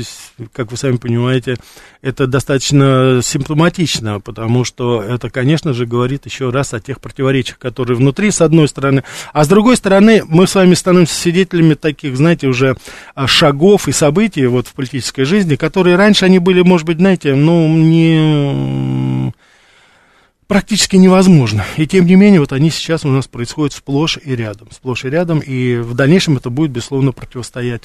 как 0.54 0.72
вы 0.72 0.78
сами 0.78 0.96
понимаете, 0.96 1.58
это 2.02 2.28
достаточно 2.28 3.20
симптоматично, 3.22 4.22
потому 4.22 4.64
что 4.64 5.02
это, 5.02 5.30
конечно 5.30 5.74
же, 5.74 5.86
говорит 5.86 6.26
еще 6.26 6.50
раз 6.50 6.74
о 6.74 6.80
тех 6.80 7.02
противоречиях, 7.02 7.60
которые 7.60 7.98
внутри, 7.98 8.32
с 8.32 8.40
одной 8.40 8.70
стороны, 8.70 9.04
а 9.34 9.44
с 9.44 9.50
другой 9.50 9.76
стороны, 9.76 10.24
мы 10.26 10.48
с 10.48 10.56
вами 10.56 10.76
становимся 10.76 11.16
свидетелями 11.16 11.74
таких, 11.74 12.16
знаете, 12.16 12.48
уже 12.48 12.78
а, 13.14 13.28
шагов 13.28 13.90
и 13.90 13.92
событий 13.92 14.46
вот 14.46 14.68
в 14.68 14.74
политической 14.74 15.26
жизни, 15.26 15.58
которые 15.58 15.98
раньше 15.98 16.24
они 16.24 16.40
были, 16.40 16.62
может 16.62 16.88
быть, 16.88 17.00
знаете, 17.00 17.36
ну, 17.36 17.68
не 17.68 18.97
практически 20.48 20.96
невозможно. 20.96 21.64
И 21.78 21.86
тем 21.86 22.06
не 22.06 22.16
менее, 22.16 22.40
вот 22.40 22.54
они 22.54 22.70
сейчас 22.70 23.06
у 23.06 23.10
нас 23.10 23.28
происходят 23.28 23.74
сплошь 23.74 24.18
и 24.24 24.36
рядом. 24.36 24.70
Сплошь 24.72 25.06
и 25.06 25.10
рядом, 25.10 25.40
и 25.40 25.78
в 25.78 25.94
дальнейшем 25.94 26.38
это 26.38 26.50
будет, 26.50 26.72
безусловно, 26.72 27.12
противостоять. 27.12 27.84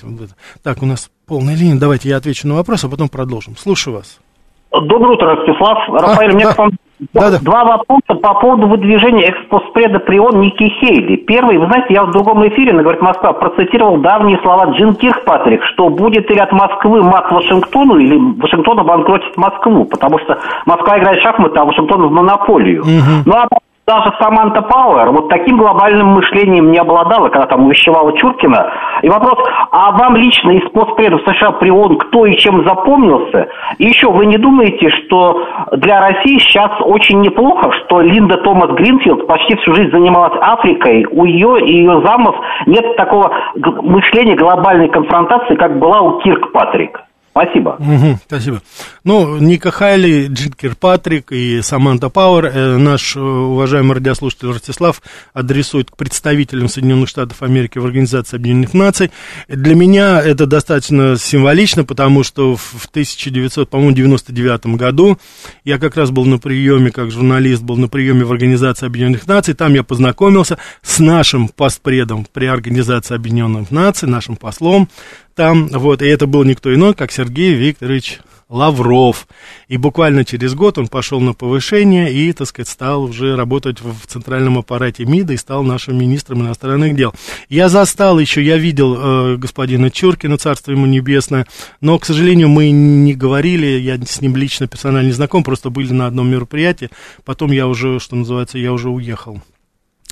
Так, 0.62 0.82
у 0.82 0.86
нас 0.86 1.10
полная 1.26 1.54
линия. 1.54 1.76
Давайте 1.76 2.08
я 2.08 2.16
отвечу 2.16 2.48
на 2.48 2.54
вопрос, 2.54 2.84
а 2.84 2.88
потом 2.88 3.08
продолжим. 3.08 3.56
Слушаю 3.56 3.96
вас. 3.96 4.18
Доброе 4.72 5.14
утро, 5.14 5.36
Ростислав. 5.36 5.88
Рафаэль, 5.88 6.32
а, 6.32 6.34
мне 6.34 6.44
да. 6.44 6.54
к 6.54 6.58
вам 6.58 6.70
да, 7.12 7.30
да. 7.30 7.38
Два 7.40 7.64
вопроса 7.64 8.14
по 8.20 8.34
поводу 8.34 8.68
выдвижения 8.68 9.30
экспоспреда 9.30 9.98
прион 9.98 10.40
Ники 10.40 10.68
Хейли. 10.80 11.16
Первый, 11.16 11.58
вы 11.58 11.66
знаете, 11.66 11.94
я 11.94 12.04
в 12.04 12.12
другом 12.12 12.46
эфире 12.48 12.72
на 12.72 12.82
«Говорит 12.82 13.02
Москва» 13.02 13.32
процитировал 13.32 13.98
давние 13.98 14.38
слова 14.42 14.66
Джин 14.72 14.94
Киркпатрик, 14.94 15.62
что 15.64 15.88
будет 15.88 16.30
или 16.30 16.38
от 16.38 16.52
Москвы 16.52 17.02
мат 17.02 17.30
Вашингтону, 17.30 17.96
или 17.96 18.16
Вашингтон 18.40 18.80
обанкротит 18.80 19.36
Москву, 19.36 19.84
потому 19.84 20.18
что 20.20 20.38
Москва 20.66 20.98
играет 20.98 21.20
в 21.20 21.22
шахматы, 21.22 21.58
а 21.58 21.64
Вашингтон 21.64 22.06
в 22.06 22.12
монополию. 22.12 22.82
Угу. 22.82 23.22
Ну 23.26 23.32
а 23.34 23.48
даже 23.86 24.12
Саманта 24.20 24.62
Пауэр 24.62 25.10
вот 25.10 25.28
таким 25.28 25.56
глобальным 25.56 26.08
мышлением 26.08 26.70
не 26.70 26.78
обладала, 26.78 27.28
когда 27.30 27.46
там 27.46 27.66
увещевала 27.66 28.16
Чуркина. 28.16 28.72
И 29.02 29.08
вопрос, 29.08 29.38
а 29.72 29.90
вам 29.92 30.14
лично 30.16 30.52
из 30.52 30.68
постпредов 30.70 31.22
США 31.22 31.52
при 31.52 31.70
ООН 31.70 31.98
кто 31.98 32.26
и 32.26 32.36
чем 32.36 32.64
запомнился? 32.64 33.48
И 33.78 33.86
еще, 33.86 34.10
вы 34.10 34.26
не 34.26 34.38
думаете, 34.38 34.88
что 34.90 35.44
для 35.72 36.00
России 36.00 36.38
сейчас 36.38 36.70
очень 36.80 37.20
неплохо, 37.20 37.72
что 37.72 38.00
Линда 38.00 38.36
Томас 38.38 38.70
Гринфилд 38.70 39.26
почти 39.26 39.56
всю 39.56 39.74
жизнь 39.74 39.90
занималась 39.90 40.38
Африкой, 40.40 41.04
у 41.10 41.24
ее 41.24 41.60
и 41.60 41.78
ее 41.78 42.02
замов 42.06 42.36
нет 42.66 42.96
такого 42.96 43.32
мышления 43.56 44.36
глобальной 44.36 44.88
конфронтации, 44.88 45.56
как 45.56 45.78
была 45.78 46.00
у 46.02 46.20
Кирк 46.20 46.52
Патрик? 46.52 47.00
Спасибо. 47.32 47.76
Угу, 47.78 48.18
спасибо. 48.26 48.62
Ну, 49.04 49.38
Ника 49.38 49.70
Хайли, 49.70 50.26
Джинкер 50.28 50.76
Патрик 50.76 51.32
и 51.32 51.62
Саманта 51.62 52.10
Пауэр, 52.10 52.44
э, 52.44 52.76
наш 52.76 53.16
э, 53.16 53.20
уважаемый 53.20 53.94
радиослушатель 53.94 54.48
Ростислав 54.48 55.00
адресует 55.32 55.90
к 55.90 55.96
представителям 55.96 56.68
Соединенных 56.68 57.08
Штатов 57.08 57.42
Америки 57.42 57.78
в 57.78 57.86
Организации 57.86 58.36
Объединенных 58.36 58.74
Наций. 58.74 59.10
Для 59.48 59.74
меня 59.74 60.20
это 60.20 60.44
достаточно 60.44 61.16
символично, 61.16 61.84
потому 61.84 62.22
что 62.22 62.54
в 62.54 62.86
1999 62.90 64.66
году 64.76 65.16
я 65.64 65.78
как 65.78 65.96
раз 65.96 66.10
был 66.10 66.26
на 66.26 66.36
приеме, 66.36 66.90
как 66.90 67.10
журналист, 67.10 67.62
был 67.62 67.78
на 67.78 67.88
приеме 67.88 68.26
в 68.26 68.32
Организации 68.32 68.84
Объединенных 68.84 69.26
Наций. 69.26 69.54
Там 69.54 69.72
я 69.72 69.82
познакомился 69.82 70.58
с 70.82 70.98
нашим 70.98 71.48
постпредом 71.48 72.26
при 72.30 72.44
Организации 72.44 73.14
Объединенных 73.14 73.70
Наций, 73.70 74.06
нашим 74.06 74.36
послом 74.36 74.90
там, 75.34 75.68
вот, 75.68 76.02
и 76.02 76.06
это 76.06 76.26
был 76.26 76.44
никто 76.44 76.74
иной, 76.74 76.94
как 76.94 77.12
Сергей 77.12 77.54
Викторович 77.54 78.20
Лавров. 78.52 79.26
И 79.68 79.78
буквально 79.78 80.26
через 80.26 80.54
год 80.54 80.76
он 80.76 80.88
пошел 80.88 81.20
на 81.20 81.32
повышение 81.32 82.12
и, 82.12 82.32
так 82.34 82.46
сказать, 82.46 82.68
стал 82.68 83.04
уже 83.04 83.34
работать 83.34 83.80
в 83.80 84.06
центральном 84.06 84.58
аппарате 84.58 85.06
МИДа 85.06 85.32
и 85.32 85.38
стал 85.38 85.62
нашим 85.62 85.98
министром 85.98 86.42
иностранных 86.42 86.94
дел. 86.94 87.14
Я 87.48 87.70
застал 87.70 88.18
еще, 88.18 88.42
я 88.42 88.58
видел 88.58 88.96
э, 88.96 89.36
господина 89.38 89.90
Чуркина, 89.90 90.36
царство 90.36 90.70
ему 90.70 90.84
небесное, 90.84 91.46
но, 91.80 91.98
к 91.98 92.04
сожалению, 92.04 92.50
мы 92.50 92.70
не 92.70 93.14
говорили, 93.14 93.66
я 93.80 93.98
с 93.98 94.20
ним 94.20 94.36
лично, 94.36 94.68
персонально 94.68 95.06
не 95.06 95.12
знаком, 95.12 95.42
просто 95.42 95.70
были 95.70 95.92
на 95.92 96.06
одном 96.06 96.28
мероприятии, 96.30 96.90
потом 97.24 97.52
я 97.52 97.66
уже, 97.66 97.98
что 98.00 98.16
называется, 98.16 98.58
я 98.58 98.72
уже 98.72 98.90
уехал 98.90 99.40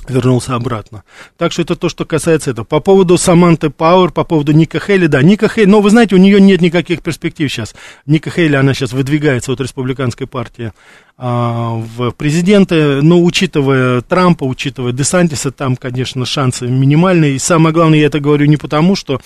вернулся 0.09 0.55
обратно. 0.55 1.03
Так 1.37 1.51
что 1.51 1.61
это 1.61 1.75
то, 1.75 1.89
что 1.89 2.05
касается 2.05 2.51
этого. 2.51 2.65
По 2.65 2.79
поводу 2.79 3.17
Саманты 3.17 3.69
Пауэр, 3.69 4.11
по 4.11 4.23
поводу 4.23 4.51
Ника 4.51 4.79
Хейли, 4.79 5.07
да, 5.07 5.21
Ника 5.21 5.47
Хейли, 5.47 5.69
но 5.69 5.81
вы 5.81 5.89
знаете, 5.89 6.15
у 6.15 6.17
нее 6.17 6.39
нет 6.41 6.61
никаких 6.61 7.01
перспектив 7.01 7.51
сейчас. 7.51 7.75
Ника 8.05 8.29
Хейли, 8.29 8.55
она 8.55 8.73
сейчас 8.73 8.93
выдвигается 8.93 9.51
от 9.51 9.61
республиканской 9.61 10.27
партии 10.27 10.71
а, 11.17 11.73
в 11.75 12.11
президенты, 12.11 13.01
но 13.01 13.21
учитывая 13.21 14.01
Трампа, 14.01 14.43
учитывая 14.43 14.91
Десантиса, 14.91 15.51
там, 15.51 15.75
конечно, 15.75 16.25
шансы 16.25 16.67
минимальные. 16.67 17.35
И 17.35 17.39
самое 17.39 17.73
главное, 17.73 17.99
я 17.99 18.07
это 18.07 18.19
говорю 18.19 18.45
не 18.47 18.57
потому, 18.57 18.95
что 18.95 19.21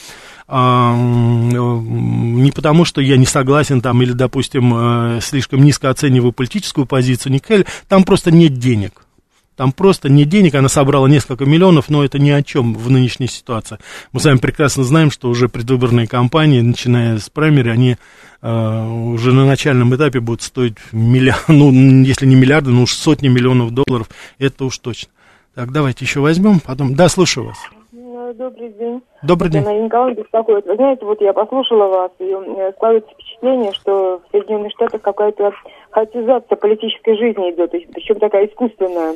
а, 0.47 0.95
не 0.95 2.51
потому, 2.51 2.85
что 2.85 3.01
я 3.01 3.17
не 3.17 3.25
согласен 3.25 3.81
там 3.81 4.01
или, 4.03 4.11
допустим, 4.11 4.73
э, 5.17 5.19
слишком 5.21 5.63
низко 5.63 5.89
оцениваю 5.89 6.33
политическую 6.33 6.85
позицию 6.85 7.33
Никель, 7.33 7.65
там 7.87 8.03
просто 8.03 8.29
нет 8.29 8.59
денег. 8.59 9.04
Там 9.55 9.71
просто 9.71 10.09
не 10.09 10.25
денег, 10.25 10.55
она 10.55 10.67
собрала 10.67 11.07
несколько 11.07 11.45
миллионов, 11.45 11.89
но 11.89 12.03
это 12.03 12.19
ни 12.19 12.29
о 12.29 12.43
чем 12.43 12.73
в 12.73 12.91
нынешней 12.91 13.27
ситуации. 13.27 13.77
Мы 14.11 14.19
с 14.19 14.25
вами 14.25 14.37
прекрасно 14.37 14.83
знаем, 14.83 15.11
что 15.11 15.29
уже 15.29 15.47
предвыборные 15.47 16.07
кампании, 16.07 16.59
начиная 16.59 17.17
с 17.17 17.29
праймери, 17.29 17.69
они 17.69 17.95
э, 18.41 18.87
уже 18.87 19.31
на 19.31 19.45
начальном 19.45 19.95
этапе 19.95 20.19
будут 20.19 20.41
стоить 20.41 20.75
миллиард, 20.91 21.43
ну, 21.47 21.71
если 22.03 22.25
не 22.25 22.35
миллиарды, 22.35 22.71
ну 22.71 22.83
уж 22.83 22.93
сотни 22.93 23.29
миллионов 23.29 23.71
долларов, 23.71 24.09
это 24.39 24.65
уж 24.65 24.77
точно. 24.77 25.09
Так, 25.55 25.71
давайте 25.71 26.03
еще 26.03 26.19
возьмем, 26.19 26.59
потом. 26.59 26.95
Да, 26.95 27.07
слушаю 27.07 27.47
вас. 27.47 27.57
Ну, 27.93 28.33
добрый 28.33 28.73
день. 28.73 29.01
Добрый 29.23 29.49
день. 29.49 29.61
Она 29.61 29.73
Николай 29.73 30.13
беспокоит. 30.15 30.65
Вы 30.65 30.75
знаете, 30.75 31.05
вот 31.05 31.21
я 31.21 31.31
послушала 31.31 31.87
вас, 31.87 32.11
и 32.19 32.29
складывается 32.75 33.09
впечатление, 33.13 33.71
что 33.71 34.19
в 34.19 34.31
Соединенных 34.31 34.73
Штатах 34.73 35.01
какая-то 35.01 35.53
хаотизация 35.91 36.57
политической 36.57 37.15
жизни 37.17 37.51
идет, 37.51 37.71
причем 37.71 38.19
такая 38.19 38.47
искусственная. 38.47 39.15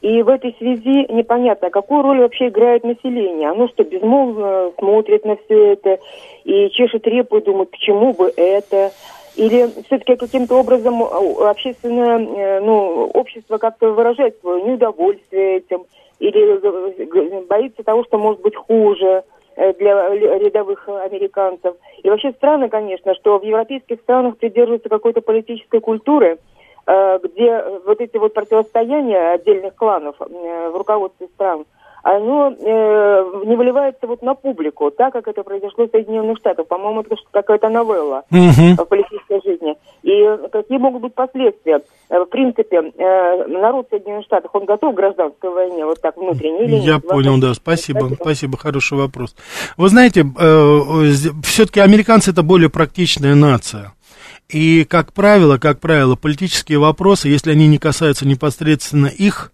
И 0.00 0.22
в 0.22 0.28
этой 0.28 0.54
связи 0.58 1.12
непонятно, 1.12 1.70
какую 1.70 2.02
роль 2.02 2.20
вообще 2.20 2.48
играет 2.48 2.84
население. 2.84 3.50
Оно 3.50 3.66
что, 3.68 3.82
безмолвно 3.82 4.70
смотрит 4.78 5.24
на 5.24 5.36
все 5.36 5.72
это 5.72 5.98
и 6.44 6.70
чешет 6.70 7.06
репу 7.06 7.38
и 7.38 7.44
думает, 7.44 7.70
к 7.70 7.76
чему 7.78 8.12
бы 8.12 8.32
это. 8.36 8.92
Или 9.34 9.68
все-таки 9.86 10.16
каким-то 10.16 10.56
образом 10.56 11.02
а, 11.02 11.50
общественное, 11.50 12.18
э, 12.18 12.60
ну, 12.60 13.06
общество 13.14 13.58
как-то 13.58 13.90
выражает 13.90 14.38
свое 14.40 14.62
неудовольствие 14.62 15.58
этим, 15.58 15.84
или 16.18 16.58
э, 16.60 17.46
боится 17.46 17.84
того, 17.84 18.04
что 18.04 18.18
может 18.18 18.40
быть 18.40 18.56
хуже 18.56 19.22
э, 19.56 19.72
для 19.74 20.10
рядовых 20.10 20.88
американцев. 20.88 21.76
И 22.02 22.10
вообще 22.10 22.32
странно, 22.32 22.68
конечно, 22.68 23.14
что 23.14 23.38
в 23.38 23.44
европейских 23.44 24.00
странах 24.00 24.38
придерживаются 24.38 24.88
какой-то 24.88 25.20
политической 25.20 25.80
культуры, 25.80 26.38
Э, 26.38 26.67
где 26.88 27.64
вот 27.84 28.00
эти 28.00 28.16
вот 28.16 28.32
противостояния 28.32 29.34
отдельных 29.34 29.74
кланов 29.74 30.16
э, 30.20 30.70
в 30.70 30.76
руководстве 30.76 31.28
стран, 31.34 31.66
оно 32.02 32.50
э, 32.50 33.42
не 33.44 33.56
выливается 33.56 34.06
вот 34.06 34.22
на 34.22 34.34
публику, 34.34 34.90
так 34.90 35.12
как 35.12 35.28
это 35.28 35.42
произошло 35.42 35.86
в 35.86 35.90
Соединенных 35.90 36.38
Штатах. 36.38 36.66
По-моему, 36.66 37.00
это 37.00 37.16
какая-то 37.30 37.68
новелла 37.68 38.22
uh-huh. 38.32 38.82
в 38.82 38.84
политической 38.86 39.42
жизни. 39.44 39.76
И 40.02 40.48
какие 40.50 40.78
могут 40.78 41.02
быть 41.02 41.14
последствия? 41.14 41.82
В 42.08 42.24
принципе, 42.26 42.80
народ 43.48 43.88
Соединенных 43.90 44.24
Штатов, 44.24 44.52
он 44.54 44.64
готов 44.64 44.94
к 44.94 44.96
гражданской 44.96 45.50
войне, 45.50 45.84
вот 45.84 46.00
так 46.00 46.16
внутренне 46.16 46.64
или 46.64 46.76
Я 46.76 46.94
нет? 46.94 47.06
понял, 47.06 47.38
да, 47.38 47.52
спасибо, 47.52 47.98
спасибо, 47.98 48.14
спасибо, 48.22 48.56
хороший 48.56 48.96
вопрос. 48.96 49.36
Вы 49.76 49.88
знаете, 49.88 50.24
все-таки 51.42 51.80
американцы 51.80 52.30
это 52.30 52.42
более 52.42 52.70
практичная 52.70 53.34
нация. 53.34 53.92
И, 54.50 54.86
как 54.88 55.12
правило, 55.12 55.58
как 55.58 55.78
правило, 55.78 56.16
политические 56.16 56.78
вопросы, 56.78 57.28
если 57.28 57.52
они 57.52 57.66
не 57.68 57.78
касаются 57.78 58.26
непосредственно 58.26 59.06
их 59.06 59.52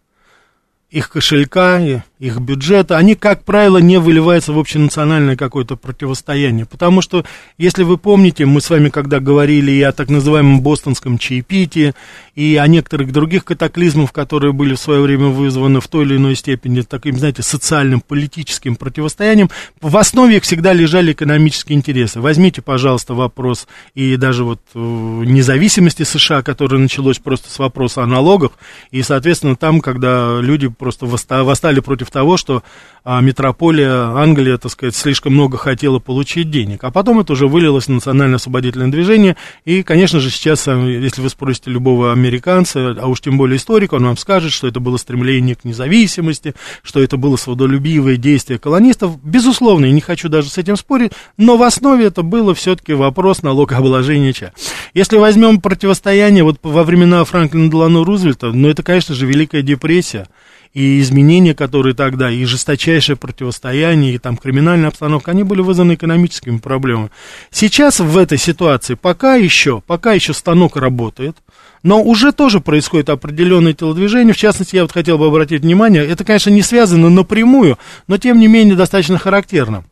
их 0.95 1.11
кошелька, 1.11 1.81
их 2.21 2.39
бюджета, 2.39 2.97
они, 2.97 3.17
как 3.17 3.43
правило, 3.43 3.79
не 3.79 3.99
выливаются 3.99 4.53
в 4.53 4.59
общенациональное 4.61 5.35
какое-то 5.35 5.75
противостояние. 5.75 6.67
Потому 6.67 7.03
что, 7.03 7.25
если 7.59 7.83
вы 7.83 7.99
помните, 7.99 8.47
мы 8.47 8.61
с 8.61 8.71
вами 8.71 8.91
когда 8.91 9.19
говорили 9.19 9.73
и 9.73 9.83
о 9.83 9.91
так 9.91 10.09
называемом 10.09 10.61
бостонском 10.61 11.19
чаепитии, 11.19 11.95
и 12.35 12.57
о 12.57 12.67
некоторых 12.67 13.13
других 13.13 13.45
катаклизмах, 13.45 14.13
которые 14.13 14.53
были 14.53 14.75
в 14.75 14.81
свое 14.81 15.01
время 15.01 15.27
вызваны 15.27 15.81
в 15.81 15.89
той 15.89 16.05
или 16.05 16.17
иной 16.17 16.35
степени 16.35 16.81
таким, 16.81 17.17
знаете, 17.17 17.43
социальным, 17.43 18.01
политическим 18.01 18.77
противостоянием, 18.77 19.51
в 19.81 19.97
основе 19.97 20.37
их 20.37 20.43
всегда 20.43 20.73
лежали 20.73 21.13
экономические 21.13 21.77
интересы. 21.77 22.21
Возьмите, 22.21 22.63
пожалуйста, 22.63 23.15
вопрос 23.15 23.67
и 23.95 24.17
даже 24.17 24.45
вот 24.45 24.61
э, 24.75 24.79
независимости 24.79 26.03
США, 26.03 26.43
которая 26.43 26.81
началась 26.81 27.19
просто 27.19 27.51
с 27.51 27.59
вопроса 27.59 28.03
о 28.03 28.07
налогах, 28.07 28.53
и, 28.91 29.03
соответственно, 29.03 29.57
там, 29.57 29.81
когда 29.81 30.39
люди 30.41 30.69
просто 30.69 31.07
восстали 31.07 31.81
против 31.81 32.11
того, 32.11 32.37
что 32.37 32.63
а, 33.07 33.21
метрополия 33.21 34.17
Англия, 34.17 34.57
так 34.57 34.73
сказать, 34.73 34.97
слишком 34.97 35.35
много 35.35 35.59
хотела 35.59 35.99
получить 35.99 36.51
денег. 36.51 36.85
А 36.85 36.91
потом 36.91 37.21
это 37.21 37.35
уже 37.35 37.47
вылилось 37.47 37.85
в 37.85 37.91
национально-освободительное 37.91 38.89
движение. 38.89 39.37
И, 39.67 39.83
конечно 39.83 40.21
же, 40.21 40.31
сейчас, 40.31 40.67
а, 40.69 40.75
если 40.75 41.21
вы 41.21 41.29
спросите 41.29 41.71
любого 41.71 42.13
американца, 42.25 42.97
а 42.99 43.07
уж 43.07 43.21
тем 43.21 43.37
более 43.37 43.59
историка, 43.59 43.95
он 43.95 44.05
вам 44.05 44.17
скажет, 44.17 44.53
что 44.53 44.67
это 44.67 44.81
было 44.81 44.97
стремление 44.97 45.55
к 45.55 45.65
независимости, 45.65 46.55
что 46.83 47.01
это 47.01 47.17
было 47.17 47.37
свободолюбивое 47.37 48.17
действие 48.17 48.59
колонистов. 48.59 49.23
Безусловно, 49.23 49.87
я 49.87 49.93
не 49.93 50.01
хочу 50.01 50.29
даже 50.29 50.49
с 50.49 50.59
этим 50.59 50.77
спорить, 50.77 51.13
но 51.37 51.57
в 51.57 51.63
основе 51.63 52.07
это 52.07 52.23
было 52.23 52.55
все-таки 52.55 52.95
вопрос 52.95 53.43
налогообложения 53.43 54.33
ча. 54.33 54.53
Если 54.95 55.17
возьмем 55.17 55.61
противостояние 55.61 56.45
вот 56.45 56.59
во 56.63 56.85
времена 56.85 57.25
Франклина 57.25 57.71
Делано 57.71 58.05
Рузвельта, 58.05 58.53
ну, 58.53 58.69
это, 58.69 58.83
конечно 58.83 59.15
же, 59.15 59.27
Великая 59.27 59.63
депрессия 59.63 60.29
и 60.75 61.01
изменения, 61.01 61.55
которые 61.55 61.95
тогда, 61.95 62.31
и 62.31 62.45
жесточайшее 62.45 63.17
противостояние, 63.17 64.15
и 64.15 64.19
там 64.19 64.37
криминальная 64.37 64.89
обстановка, 64.89 65.31
они 65.31 65.45
были 65.45 65.61
вызваны 65.61 65.95
экономическими 65.95 66.59
проблемами. 66.59 67.11
Сейчас 67.51 68.01
в 68.01 68.19
этой 68.19 68.39
ситуации 68.39 68.95
пока 68.95 69.37
еще, 69.37 69.81
пока 69.87 70.13
еще 70.13 70.35
станок 70.35 70.77
работает, 70.77 71.37
но 71.85 72.03
уже 72.03 72.33
тоже 72.33 72.59
происходит 72.59 73.11
определенное 73.11 73.75
телодвижение. 73.75 74.35
В 74.35 74.39
частности, 74.39 74.75
я 74.75 74.83
вот 74.83 74.91
хотел 74.91 75.19
бы 75.19 75.27
обратить 75.27 75.63
внимание, 75.63 76.05
это, 76.05 76.25
конечно, 76.25 76.51
не 76.51 76.63
связано 76.63 77.11
напрямую, 77.11 77.79
но 78.09 78.19
тем 78.19 78.41
не 78.41 78.49
менее 78.49 78.75
достаточно 78.75 79.19
характерно. 79.19 79.85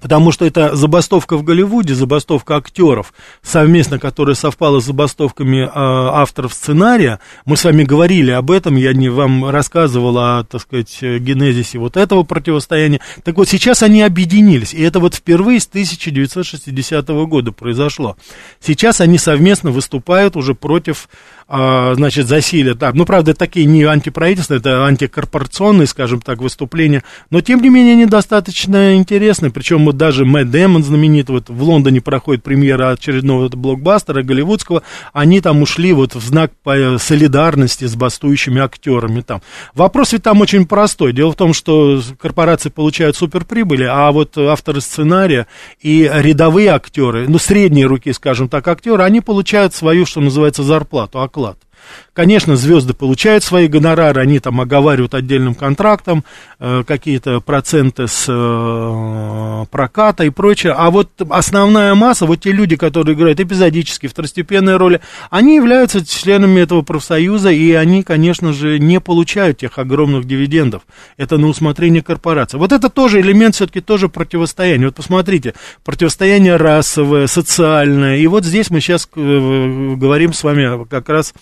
Потому 0.00 0.32
что 0.32 0.44
это 0.44 0.74
забастовка 0.76 1.36
в 1.36 1.42
Голливуде, 1.42 1.94
забастовка 1.94 2.56
актеров, 2.56 3.12
совместно, 3.42 3.98
которая 3.98 4.34
совпала 4.34 4.80
с 4.80 4.84
забастовками 4.84 5.64
э, 5.64 5.70
авторов 5.74 6.54
сценария. 6.54 7.20
Мы 7.44 7.56
с 7.56 7.64
вами 7.64 7.84
говорили 7.84 8.30
об 8.30 8.50
этом, 8.50 8.76
я 8.76 8.92
не 8.92 9.08
вам 9.08 9.48
рассказывал 9.48 10.18
о, 10.18 10.44
так 10.44 10.62
сказать, 10.62 10.98
генезисе 11.00 11.78
вот 11.78 11.96
этого 11.96 12.22
противостояния. 12.22 13.00
Так 13.24 13.36
вот, 13.36 13.48
сейчас 13.48 13.82
они 13.82 14.02
объединились, 14.02 14.74
и 14.74 14.82
это 14.82 15.00
вот 15.00 15.14
впервые 15.14 15.60
с 15.60 15.66
1960 15.66 17.08
года 17.08 17.52
произошло. 17.52 18.16
Сейчас 18.60 19.00
они 19.00 19.18
совместно 19.18 19.70
выступают 19.70 20.36
уже 20.36 20.54
против 20.54 21.08
значит, 21.50 22.28
засилие, 22.28 22.74
да, 22.74 22.92
ну, 22.94 23.04
правда, 23.04 23.34
такие 23.34 23.66
не 23.66 23.82
антиправительственные, 23.82 24.60
это 24.60 24.84
антикорпорационные, 24.86 25.88
скажем 25.88 26.20
так, 26.20 26.38
выступления, 26.40 27.02
но, 27.30 27.40
тем 27.40 27.60
не 27.60 27.70
менее, 27.70 27.94
они 27.94 28.06
достаточно 28.06 28.94
интересны, 28.94 29.50
причем 29.50 29.84
вот 29.84 29.96
даже 29.96 30.24
Мэтт 30.24 30.50
Дэмон 30.50 30.84
знаменитый, 30.84 31.34
вот 31.34 31.48
в 31.48 31.62
Лондоне 31.62 32.00
проходит 32.00 32.44
премьера 32.44 32.90
очередного 32.90 33.48
блокбастера 33.48 34.22
голливудского, 34.22 34.84
они 35.12 35.40
там 35.40 35.60
ушли 35.62 35.92
вот 35.92 36.14
в 36.14 36.20
знак 36.20 36.52
солидарности 36.98 37.84
с 37.84 37.96
бастующими 37.96 38.60
актерами 38.60 39.20
там. 39.22 39.42
Вопрос 39.74 40.12
ведь 40.12 40.22
там 40.22 40.40
очень 40.42 40.66
простой, 40.66 41.12
дело 41.12 41.32
в 41.32 41.36
том, 41.36 41.52
что 41.52 42.00
корпорации 42.20 42.68
получают 42.68 43.16
суперприбыли, 43.16 43.88
а 43.90 44.12
вот 44.12 44.38
авторы 44.38 44.80
сценария 44.80 45.48
и 45.80 46.08
рядовые 46.12 46.68
актеры, 46.68 47.26
ну, 47.28 47.38
средние 47.38 47.86
руки, 47.86 48.12
скажем 48.12 48.48
так, 48.48 48.68
актеры, 48.68 49.02
они 49.02 49.20
получают 49.20 49.74
свою, 49.74 50.06
что 50.06 50.20
называется, 50.20 50.62
зарплату, 50.62 51.20
оклад 51.20 51.39
Polat. 51.40 51.69
Конечно, 52.12 52.56
звезды 52.56 52.92
получают 52.92 53.44
свои 53.44 53.66
гонорары, 53.66 54.20
они 54.20 54.40
там 54.40 54.60
оговаривают 54.60 55.14
отдельным 55.14 55.54
контрактом 55.54 56.24
э, 56.58 56.82
какие-то 56.86 57.40
проценты 57.40 58.08
с 58.08 58.26
э, 58.28 59.64
проката 59.70 60.24
и 60.24 60.30
прочее. 60.30 60.74
А 60.76 60.90
вот 60.90 61.08
основная 61.30 61.94
масса, 61.94 62.26
вот 62.26 62.40
те 62.40 62.52
люди, 62.52 62.76
которые 62.76 63.14
играют 63.14 63.40
эпизодически, 63.40 64.06
второстепенные 64.06 64.76
роли, 64.76 65.00
они 65.30 65.56
являются 65.56 66.04
членами 66.04 66.60
этого 66.60 66.82
профсоюза, 66.82 67.50
и 67.50 67.72
они, 67.72 68.02
конечно 68.02 68.52
же, 68.52 68.78
не 68.78 69.00
получают 69.00 69.58
тех 69.58 69.78
огромных 69.78 70.26
дивидендов. 70.26 70.82
Это 71.16 71.38
на 71.38 71.46
усмотрение 71.46 72.02
корпорации. 72.02 72.58
Вот 72.58 72.72
это 72.72 72.88
тоже 72.90 73.20
элемент 73.20 73.54
все-таки 73.54 73.80
тоже 73.80 74.08
противостояния. 74.08 74.86
Вот 74.86 74.96
посмотрите, 74.96 75.54
противостояние 75.84 76.56
расовое, 76.56 77.26
социальное. 77.26 78.18
И 78.18 78.26
вот 78.26 78.44
здесь 78.44 78.70
мы 78.70 78.80
сейчас 78.80 79.08
э, 79.14 79.94
говорим 79.96 80.32
с 80.32 80.42
вами 80.42 80.84
как 80.86 81.08
раз 81.08 81.34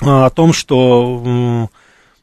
о 0.00 0.30
том, 0.30 0.52
что 0.52 1.68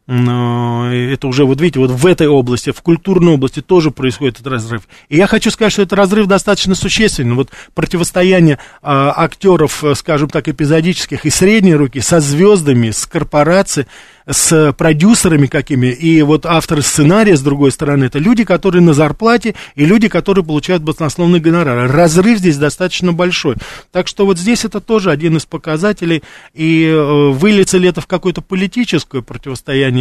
это 0.06 1.28
уже, 1.28 1.46
вот 1.46 1.62
видите, 1.62 1.80
вот 1.80 1.92
в 1.92 2.06
этой 2.06 2.28
области, 2.28 2.72
в 2.72 2.82
культурной 2.82 3.34
области 3.34 3.62
тоже 3.62 3.90
происходит 3.90 4.36
этот 4.36 4.48
разрыв. 4.48 4.82
И 5.08 5.16
я 5.16 5.28
хочу 5.28 5.50
сказать, 5.50 5.72
что 5.72 5.82
этот 5.82 5.98
разрыв 5.98 6.28
достаточно 6.28 6.76
существенный. 6.76 7.36
Вот 7.36 7.52
противостояние 7.74 8.60
а, 8.82 9.14
актеров, 9.16 9.84
скажем 9.96 10.30
так, 10.30 10.50
эпизодических 10.50 11.26
и 11.26 11.30
средней 11.30 11.76
руки 11.76 12.02
со 12.02 12.20
звездами, 12.20 12.92
с 12.92 13.06
корпорацией, 13.06 13.88
с 14.30 14.74
продюсерами 14.78 15.48
какими, 15.48 15.88
и 15.88 16.22
вот 16.22 16.46
авторы 16.46 16.82
сценария, 16.82 17.36
с 17.36 17.42
другой 17.42 17.72
стороны, 17.72 18.06
это 18.06 18.20
люди, 18.20 18.44
которые 18.44 18.82
на 18.82 18.94
зарплате, 18.94 19.56
и 19.76 19.86
люди, 19.86 20.08
которые 20.08 20.46
получают 20.46 20.84
баснословный 20.84 21.40
гонорар. 21.40 21.92
Разрыв 21.92 22.40
здесь 22.40 22.58
достаточно 22.58 23.12
большой. 23.12 23.56
Так 23.92 24.08
что 24.08 24.26
вот 24.26 24.38
здесь 24.38 24.66
это 24.66 24.80
тоже 24.80 25.12
один 25.12 25.38
из 25.38 25.46
показателей, 25.46 26.24
и 26.54 26.86
э, 26.86 27.30
выльется 27.32 27.78
ли 27.78 27.90
это 27.90 28.02
в 28.02 28.08
какое-то 28.08 28.42
политическое 28.42 29.22
противостояние, 29.22 29.93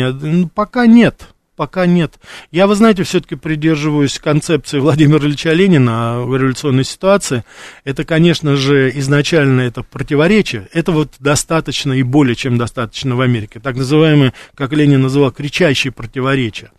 пока 0.54 0.86
нет 0.86 1.32
пока 1.62 1.86
нет. 1.86 2.14
Я, 2.50 2.66
вы 2.66 2.74
знаете, 2.74 3.04
все-таки 3.04 3.36
придерживаюсь 3.36 4.18
концепции 4.18 4.80
Владимира 4.80 5.24
Ильича 5.24 5.52
Ленина 5.52 6.22
в 6.22 6.36
революционной 6.36 6.82
ситуации. 6.82 7.44
Это, 7.84 8.04
конечно 8.04 8.56
же, 8.56 8.90
изначально 8.96 9.60
это 9.60 9.84
противоречие. 9.84 10.68
Это 10.72 10.90
вот 10.90 11.14
достаточно 11.20 11.92
и 11.92 12.02
более 12.02 12.34
чем 12.34 12.58
достаточно 12.58 13.14
в 13.14 13.20
Америке. 13.20 13.60
Так 13.60 13.76
называемые, 13.76 14.32
как 14.56 14.72
Ленин 14.72 15.02
называл, 15.02 15.30
кричащие 15.30 15.92
противоречия. 15.92 16.72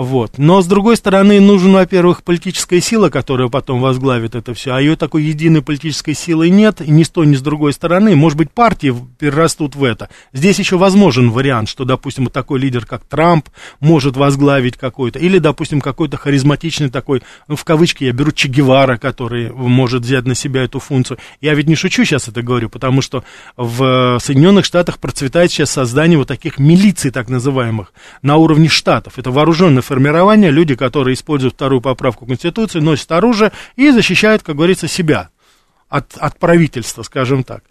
Вот. 0.00 0.38
Но, 0.38 0.62
с 0.62 0.66
другой 0.66 0.96
стороны, 0.96 1.40
нужна, 1.42 1.80
во-первых, 1.80 2.22
политическая 2.22 2.80
сила, 2.80 3.10
которая 3.10 3.48
потом 3.48 3.82
возглавит 3.82 4.34
это 4.34 4.54
все, 4.54 4.70
а 4.72 4.80
ее 4.80 4.96
такой 4.96 5.24
единой 5.24 5.60
политической 5.60 6.14
силы 6.14 6.48
нет, 6.48 6.80
ни 6.80 7.02
с 7.02 7.10
той, 7.10 7.26
ни 7.26 7.34
с 7.34 7.42
другой 7.42 7.74
стороны. 7.74 8.16
Может 8.16 8.38
быть, 8.38 8.50
партии 8.50 8.94
перерастут 9.18 9.76
в 9.76 9.84
это. 9.84 10.08
Здесь 10.32 10.58
еще 10.58 10.78
возможен 10.78 11.30
вариант, 11.30 11.68
что, 11.68 11.84
допустим, 11.84 12.24
вот 12.24 12.32
такой 12.32 12.60
лидер, 12.60 12.86
как 12.86 13.04
Трамп, 13.04 13.50
может 13.78 14.16
возглавить 14.16 14.78
какой-то, 14.78 15.18
или, 15.18 15.36
допустим, 15.36 15.82
какой-то 15.82 16.16
харизматичный 16.16 16.88
такой, 16.88 17.20
ну, 17.46 17.54
в 17.54 17.64
кавычки 17.64 18.04
я 18.04 18.12
беру 18.12 18.32
Че 18.32 18.48
Гевара, 18.48 18.96
который 18.96 19.52
может 19.52 20.04
взять 20.04 20.24
на 20.24 20.34
себя 20.34 20.62
эту 20.62 20.78
функцию. 20.78 21.18
Я 21.42 21.52
ведь 21.52 21.66
не 21.66 21.74
шучу 21.74 22.06
сейчас 22.06 22.26
это 22.26 22.40
говорю, 22.40 22.70
потому 22.70 23.02
что 23.02 23.22
в 23.58 24.18
Соединенных 24.18 24.64
Штатах 24.64 24.98
процветает 24.98 25.52
сейчас 25.52 25.72
создание 25.72 26.16
вот 26.16 26.28
таких 26.28 26.58
милиций, 26.58 27.10
так 27.10 27.28
называемых, 27.28 27.92
на 28.22 28.36
уровне 28.36 28.70
штатов. 28.70 29.18
Это 29.18 29.30
вооруженные 29.30 29.82
военное 29.90 30.12
формирование, 30.12 30.50
люди, 30.50 30.74
которые 30.74 31.14
используют 31.14 31.54
вторую 31.54 31.80
поправку 31.80 32.26
Конституции, 32.26 32.80
носят 32.80 33.10
оружие 33.12 33.52
и 33.76 33.90
защищают, 33.90 34.42
как 34.42 34.56
говорится, 34.56 34.88
себя 34.88 35.30
от, 35.88 36.16
от 36.16 36.38
правительства, 36.38 37.02
скажем 37.02 37.42
так. 37.44 37.64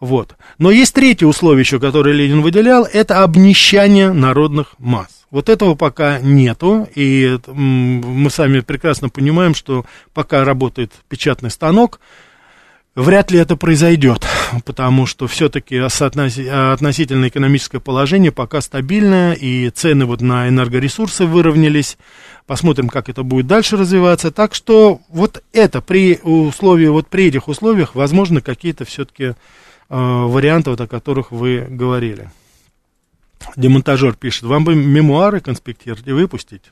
Вот. 0.00 0.36
Но 0.58 0.70
есть 0.70 0.94
третье 0.94 1.26
условие 1.26 1.60
еще, 1.60 1.78
которое 1.78 2.14
Ленин 2.14 2.42
выделял, 2.42 2.84
это 2.84 3.22
обнищание 3.22 4.12
народных 4.12 4.74
масс. 4.78 5.26
Вот 5.30 5.48
этого 5.48 5.74
пока 5.76 6.18
нету, 6.18 6.88
и 6.96 7.38
мы 7.46 8.30
сами 8.30 8.60
прекрасно 8.60 9.08
понимаем, 9.08 9.54
что 9.54 9.84
пока 10.12 10.44
работает 10.44 10.92
печатный 11.08 11.50
станок, 11.50 12.00
Вряд 12.96 13.30
ли 13.30 13.38
это 13.38 13.56
произойдет, 13.56 14.26
потому 14.64 15.06
что 15.06 15.26
все-таки 15.26 15.76
относительно 15.76 17.28
экономическое 17.28 17.80
положение 17.80 18.32
пока 18.32 18.60
стабильное, 18.60 19.32
и 19.32 19.70
цены 19.70 20.06
вот 20.06 20.20
на 20.20 20.48
энергоресурсы 20.48 21.26
выровнялись. 21.26 21.98
Посмотрим, 22.46 22.88
как 22.88 23.08
это 23.08 23.22
будет 23.22 23.46
дальше 23.46 23.76
развиваться. 23.76 24.30
Так 24.30 24.54
что 24.54 25.00
вот 25.08 25.42
это 25.52 25.80
при 25.80 26.18
условии, 26.22 26.88
вот 26.88 27.08
при 27.08 27.26
этих 27.26 27.48
условиях, 27.48 27.94
возможно, 27.94 28.40
какие-то 28.40 28.84
все-таки 28.84 29.24
э, 29.24 29.34
варианты, 29.88 30.70
вот, 30.70 30.80
о 30.80 30.88
которых 30.88 31.30
вы 31.30 31.66
говорили. 31.68 32.30
Демонтажер 33.56 34.14
пишет, 34.14 34.42
вам 34.44 34.64
бы 34.64 34.74
мемуары 34.74 35.40
конспектировать 35.40 36.06
и 36.06 36.12
выпустить. 36.12 36.64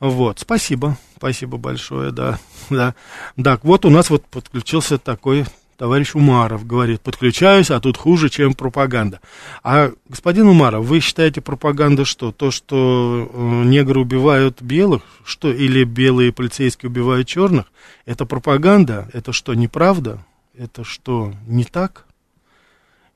Вот, 0.00 0.38
спасибо, 0.38 0.96
спасибо 1.16 1.58
большое, 1.58 2.10
да, 2.10 2.38
да. 2.70 2.94
Так, 3.42 3.64
вот 3.64 3.84
у 3.84 3.90
нас 3.90 4.08
вот 4.08 4.24
подключился 4.24 4.96
такой, 4.96 5.44
товарищ 5.80 6.14
Умаров 6.14 6.66
говорит, 6.66 7.00
подключаюсь, 7.00 7.70
а 7.70 7.80
тут 7.80 7.96
хуже, 7.96 8.28
чем 8.28 8.52
пропаганда. 8.52 9.20
А, 9.62 9.92
господин 10.10 10.46
Умаров, 10.46 10.84
вы 10.84 11.00
считаете 11.00 11.40
пропаганда 11.40 12.04
что? 12.04 12.32
То, 12.32 12.50
что 12.50 13.30
э, 13.32 13.62
негры 13.64 14.00
убивают 14.00 14.60
белых, 14.60 15.00
что, 15.24 15.50
или 15.50 15.84
белые 15.84 16.34
полицейские 16.34 16.90
убивают 16.90 17.26
черных, 17.28 17.64
это 18.04 18.26
пропаганда? 18.26 19.08
Это 19.14 19.32
что, 19.32 19.54
неправда? 19.54 20.22
Это 20.54 20.84
что, 20.84 21.32
не 21.46 21.64
так? 21.64 22.04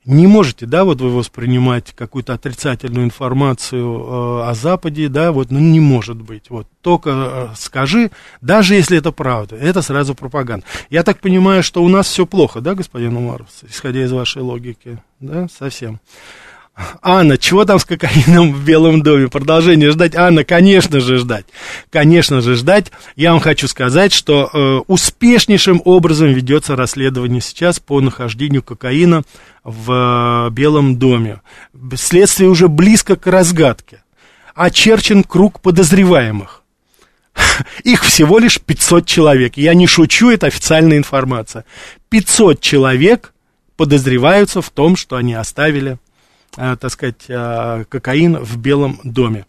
Не 0.05 0.27
можете, 0.27 0.65
да, 0.65 0.83
вот 0.83 1.01
вы 1.01 1.09
воспринимать 1.09 1.93
какую-то 1.95 2.33
отрицательную 2.33 3.05
информацию 3.05 3.83
э, 3.83 4.49
о 4.49 4.53
Западе, 4.53 5.09
да, 5.09 5.31
вот, 5.31 5.49
ну, 5.51 5.59
не 5.59 5.79
может 5.79 6.17
быть, 6.21 6.49
вот, 6.49 6.67
только 6.81 7.09
э, 7.09 7.47
скажи, 7.55 8.11
даже 8.41 8.75
если 8.75 8.97
это 8.97 9.11
правда, 9.11 9.55
это 9.55 9.81
сразу 9.81 10.13
пропаганда. 10.13 10.65
Я 10.89 11.03
так 11.03 11.19
понимаю, 11.19 11.63
что 11.63 11.83
у 11.83 11.89
нас 11.89 12.07
все 12.07 12.25
плохо, 12.25 12.61
да, 12.61 12.75
господин 12.75 13.17
Умаров, 13.17 13.47
исходя 13.67 14.03
из 14.03 14.11
вашей 14.11 14.43
логики, 14.43 14.99
да, 15.19 15.47
совсем. 15.47 15.99
Анна, 17.01 17.37
чего 17.37 17.63
там 17.63 17.79
с 17.79 17.85
кокаином 17.85 18.53
в 18.53 18.65
Белом 18.65 19.01
доме? 19.01 19.29
Продолжение 19.29 19.91
ждать? 19.91 20.13
Анна, 20.15 20.43
конечно 20.43 20.99
же 20.99 21.17
ждать. 21.17 21.45
Конечно 21.89 22.41
же 22.41 22.55
ждать. 22.55 22.91
Я 23.15 23.31
вам 23.31 23.39
хочу 23.39 23.69
сказать, 23.69 24.11
что 24.11 24.49
э, 24.51 24.81
успешнейшим 24.87 25.81
образом 25.85 26.33
ведется 26.33 26.75
расследование 26.75 27.39
сейчас 27.39 27.79
по 27.79 28.01
нахождению 28.01 28.61
кокаина 28.61 29.23
в 29.63 30.47
э, 30.47 30.49
Белом 30.51 30.97
доме. 30.97 31.39
Следствие 31.95 32.49
уже 32.49 32.67
близко 32.67 33.15
к 33.15 33.25
разгадке. 33.27 34.03
Очерчен 34.53 35.23
круг 35.23 35.61
подозреваемых. 35.61 36.61
Их 37.85 38.03
всего 38.03 38.37
лишь 38.37 38.59
500 38.59 39.05
человек. 39.05 39.55
Я 39.55 39.75
не 39.75 39.87
шучу, 39.87 40.29
это 40.29 40.47
официальная 40.47 40.97
информация. 40.97 41.63
500 42.09 42.59
человек 42.59 43.33
подозреваются 43.77 44.61
в 44.61 44.69
том, 44.69 44.97
что 44.97 45.15
они 45.15 45.33
оставили 45.35 45.99
так 46.55 46.91
сказать, 46.91 47.25
э, 47.27 47.85
кокаин 47.89 48.37
в 48.37 48.57
Белом 48.57 48.99
доме. 49.03 49.45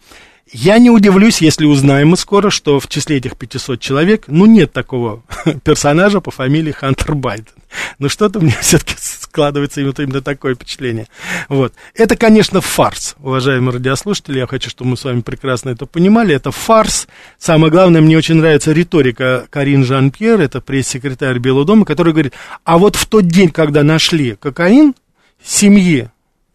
Я 0.52 0.78
не 0.78 0.90
удивлюсь, 0.90 1.40
если 1.40 1.64
узнаем 1.64 2.10
мы 2.10 2.16
скоро, 2.16 2.50
что 2.50 2.78
в 2.78 2.86
числе 2.86 3.16
этих 3.16 3.36
500 3.36 3.80
человек, 3.80 4.24
ну, 4.28 4.46
нет 4.46 4.72
такого 4.72 5.24
персонажа 5.64 6.20
по 6.20 6.30
фамилии 6.30 6.70
Хантер 6.70 7.16
Байден. 7.16 7.52
Но 7.98 8.08
что-то 8.08 8.38
мне 8.38 8.56
все-таки 8.60 8.94
складывается 8.96 9.80
именно, 9.80 9.94
именно 9.98 10.22
такое 10.22 10.54
впечатление. 10.54 11.08
Вот. 11.48 11.74
Это, 11.94 12.16
конечно, 12.16 12.60
фарс, 12.60 13.16
уважаемые 13.18 13.74
радиослушатели. 13.74 14.38
Я 14.38 14.46
хочу, 14.46 14.70
чтобы 14.70 14.90
мы 14.90 14.96
с 14.96 15.02
вами 15.02 15.20
прекрасно 15.20 15.70
это 15.70 15.84
понимали. 15.84 16.32
Это 16.32 16.52
фарс. 16.52 17.08
Самое 17.38 17.72
главное, 17.72 18.00
мне 18.00 18.16
очень 18.16 18.36
нравится 18.36 18.70
риторика 18.70 19.48
Карин 19.50 19.84
Жан-Пьер, 19.84 20.40
это 20.40 20.60
пресс-секретарь 20.60 21.40
Белого 21.40 21.64
дома, 21.64 21.84
который 21.84 22.12
говорит, 22.12 22.34
а 22.62 22.78
вот 22.78 22.94
в 22.94 23.06
тот 23.06 23.26
день, 23.26 23.50
когда 23.50 23.82
нашли 23.82 24.36
кокаин, 24.36 24.94
семьи 25.42 26.08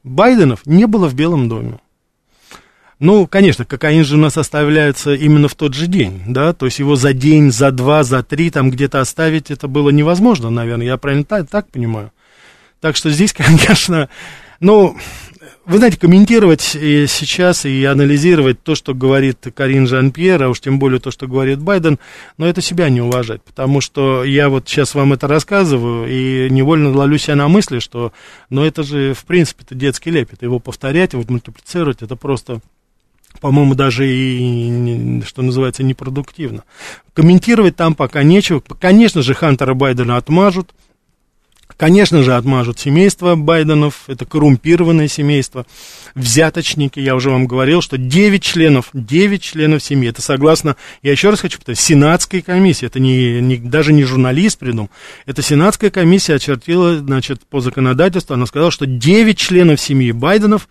Байденов 0.03 0.65
не 0.65 0.87
было 0.87 1.07
в 1.07 1.13
Белом 1.13 1.49
доме. 1.49 1.79
Ну, 2.99 3.25
конечно, 3.25 3.65
кокаин 3.65 4.03
же 4.03 4.15
у 4.15 4.19
нас 4.19 4.37
оставляется 4.37 5.15
именно 5.15 5.47
в 5.47 5.55
тот 5.55 5.73
же 5.73 5.87
день, 5.87 6.21
да, 6.27 6.53
то 6.53 6.67
есть 6.67 6.77
его 6.77 6.95
за 6.95 7.13
день, 7.13 7.51
за 7.51 7.71
два, 7.71 8.03
за 8.03 8.21
три 8.21 8.51
там 8.51 8.69
где-то 8.69 9.01
оставить, 9.01 9.49
это 9.49 9.67
было 9.67 9.89
невозможно, 9.89 10.51
наверное, 10.51 10.85
я 10.85 10.97
правильно 10.97 11.23
так, 11.23 11.49
так 11.49 11.67
понимаю. 11.69 12.11
Так 12.79 12.95
что 12.95 13.09
здесь, 13.09 13.33
конечно, 13.33 14.07
ну, 14.59 14.95
вы 15.65 15.77
знаете, 15.77 15.99
комментировать 15.99 16.75
и 16.75 17.05
сейчас 17.07 17.65
и 17.65 17.85
анализировать 17.85 18.63
то, 18.63 18.75
что 18.75 18.93
говорит 18.93 19.45
Карин 19.55 19.87
Жан-Пьер, 19.87 20.43
а 20.43 20.49
уж 20.49 20.59
тем 20.59 20.79
более 20.79 20.99
то, 20.99 21.11
что 21.11 21.27
говорит 21.27 21.59
Байден, 21.59 21.99
но 22.37 22.47
это 22.47 22.61
себя 22.61 22.89
не 22.89 23.01
уважать, 23.01 23.41
потому 23.43 23.81
что 23.81 24.23
я 24.23 24.49
вот 24.49 24.67
сейчас 24.67 24.95
вам 24.95 25.13
это 25.13 25.27
рассказываю 25.27 26.07
и 26.09 26.49
невольно 26.49 26.91
ловлю 26.91 27.17
себя 27.17 27.35
на 27.35 27.47
мысли, 27.47 27.79
что, 27.79 28.11
ну, 28.49 28.63
это 28.63 28.83
же, 28.83 29.13
в 29.13 29.25
принципе, 29.25 29.63
это 29.63 29.75
детский 29.75 30.11
лепет, 30.11 30.41
его 30.41 30.59
повторять, 30.59 31.13
вот 31.13 31.29
мультиплицировать, 31.29 32.01
это 32.01 32.15
просто 32.15 32.61
по-моему, 33.39 33.75
даже 33.75 34.07
и, 34.07 35.21
что 35.25 35.41
называется, 35.41 35.83
непродуктивно. 35.83 36.63
Комментировать 37.13 37.77
там 37.77 37.95
пока 37.95 38.23
нечего. 38.23 38.59
Конечно 38.59 39.21
же, 39.21 39.33
Хантера 39.33 39.73
Байдена 39.73 40.17
отмажут, 40.17 40.71
Конечно 41.77 42.23
же, 42.23 42.35
отмажут 42.35 42.79
семейство 42.79 43.35
Байденов, 43.35 44.03
это 44.07 44.25
коррумпированное 44.25 45.07
семейство, 45.07 45.65
взяточники, 46.15 46.99
я 46.99 47.15
уже 47.15 47.29
вам 47.29 47.47
говорил, 47.47 47.81
что 47.81 47.97
9 47.97 48.43
членов, 48.43 48.89
9 48.93 49.41
членов 49.41 49.83
семьи, 49.83 50.09
это 50.09 50.21
согласно, 50.21 50.75
я 51.01 51.11
еще 51.11 51.29
раз 51.29 51.41
хочу 51.41 51.57
повторить, 51.57 51.79
сенатской 51.79 52.41
комиссии, 52.41 52.85
это 52.85 52.99
не, 52.99 53.41
не, 53.41 53.57
даже 53.57 53.93
не 53.93 54.03
журналист 54.03 54.59
придумал, 54.59 54.89
это 55.25 55.41
сенатская 55.41 55.89
комиссия 55.89 56.35
очертила, 56.35 56.97
значит, 56.97 57.41
по 57.49 57.59
законодательству, 57.61 58.33
она 58.33 58.45
сказала, 58.45 58.71
что 58.71 58.85
9 58.85 59.37
членов 59.37 59.79
семьи 59.79 60.11
Байденов 60.11 60.67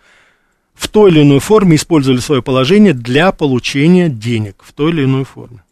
в 0.74 0.88
той 0.88 1.10
или 1.10 1.22
иной 1.22 1.40
форме 1.40 1.76
использовали 1.76 2.20
свое 2.20 2.42
положение 2.42 2.94
для 2.94 3.32
получения 3.32 4.08
денег, 4.08 4.62
в 4.64 4.72
той 4.72 4.92
или 4.92 5.04
иной 5.04 5.24
форме. 5.24 5.62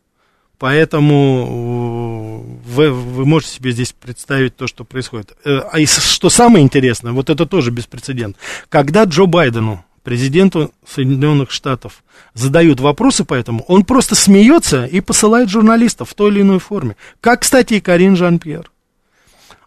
Поэтому 0.58 2.44
э, 2.66 2.68
вы, 2.68 2.90
вы 2.90 3.24
можете 3.26 3.52
себе 3.54 3.70
здесь 3.70 3.92
представить 3.92 4.56
то, 4.56 4.66
что 4.66 4.84
происходит. 4.84 5.36
Э, 5.44 5.60
а 5.70 5.78
и 5.78 5.86
что 5.86 6.30
самое 6.30 6.64
интересное, 6.64 7.12
вот 7.12 7.30
это 7.30 7.46
тоже 7.46 7.70
беспрецедент. 7.70 8.36
Когда 8.68 9.04
Джо 9.04 9.26
Байдену, 9.26 9.84
президенту 10.02 10.72
Соединенных 10.86 11.52
Штатов, 11.52 12.02
задают 12.34 12.80
вопросы 12.80 13.24
по 13.24 13.34
этому, 13.34 13.64
он 13.68 13.84
просто 13.84 14.16
смеется 14.16 14.84
и 14.84 15.00
посылает 15.00 15.48
журналистов 15.48 16.10
в 16.10 16.14
той 16.14 16.30
или 16.32 16.42
иной 16.42 16.58
форме. 16.58 16.96
Как, 17.20 17.42
кстати, 17.42 17.74
и 17.74 17.80
Карин 17.80 18.16
Жан-Пьер. 18.16 18.70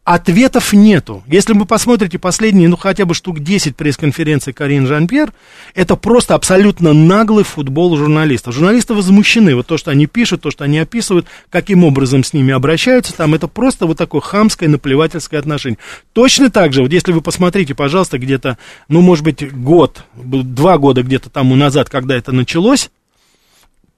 Ответов 0.04 0.74
нету. 0.74 1.24
Если 1.28 1.54
вы 1.54 1.66
посмотрите 1.66 2.18
последние, 2.18 2.68
ну, 2.68 2.76
хотя 2.76 3.06
бы 3.06 3.14
штук 3.14 3.40
10 3.40 3.76
пресс-конференций 3.76 4.52
Карин 4.52 4.88
Жан-Пьер, 4.88 5.32
это 5.76 5.96
просто 5.96 6.34
абсолютно 6.34 6.92
наглый 6.92 7.44
футбол 7.44 7.96
журналистов. 7.96 8.56
Журналисты 8.56 8.96
возмущены. 8.96 9.56
Вот 9.56 9.68
то, 9.68 9.78
что 9.78 9.92
они 9.92 10.08
пишут, 10.08 10.42
то, 10.42 10.50
что 10.50 10.64
они 10.64 10.80
описывают, 10.80 11.28
каким 11.52 11.84
образом 11.84 12.24
с 12.24 12.34
ними 12.34 12.52
обращаются, 12.52 13.16
там 13.16 13.36
это 13.36 13.48
просто 13.48 13.86
вот 13.86 14.00
такое 14.00 14.22
хамское, 14.22 14.68
наплевательское 14.68 15.40
отношение. 15.40 15.78
Точно 16.14 16.50
так 16.50 16.74
же, 16.74 16.82
вот 16.82 16.92
если 16.92 17.12
вы 17.12 17.22
посмотрите, 17.22 17.76
пожалуйста, 17.76 18.18
где-то, 18.18 18.58
ну, 18.88 19.02
может 19.02 19.24
быть, 19.24 19.54
год, 19.56 20.04
два 20.16 20.80
года 20.80 21.04
где-то 21.04 21.30
тому 21.30 21.56
назад, 21.56 21.92
когда 21.92 22.16
это 22.16 22.32
началось, 22.32 22.90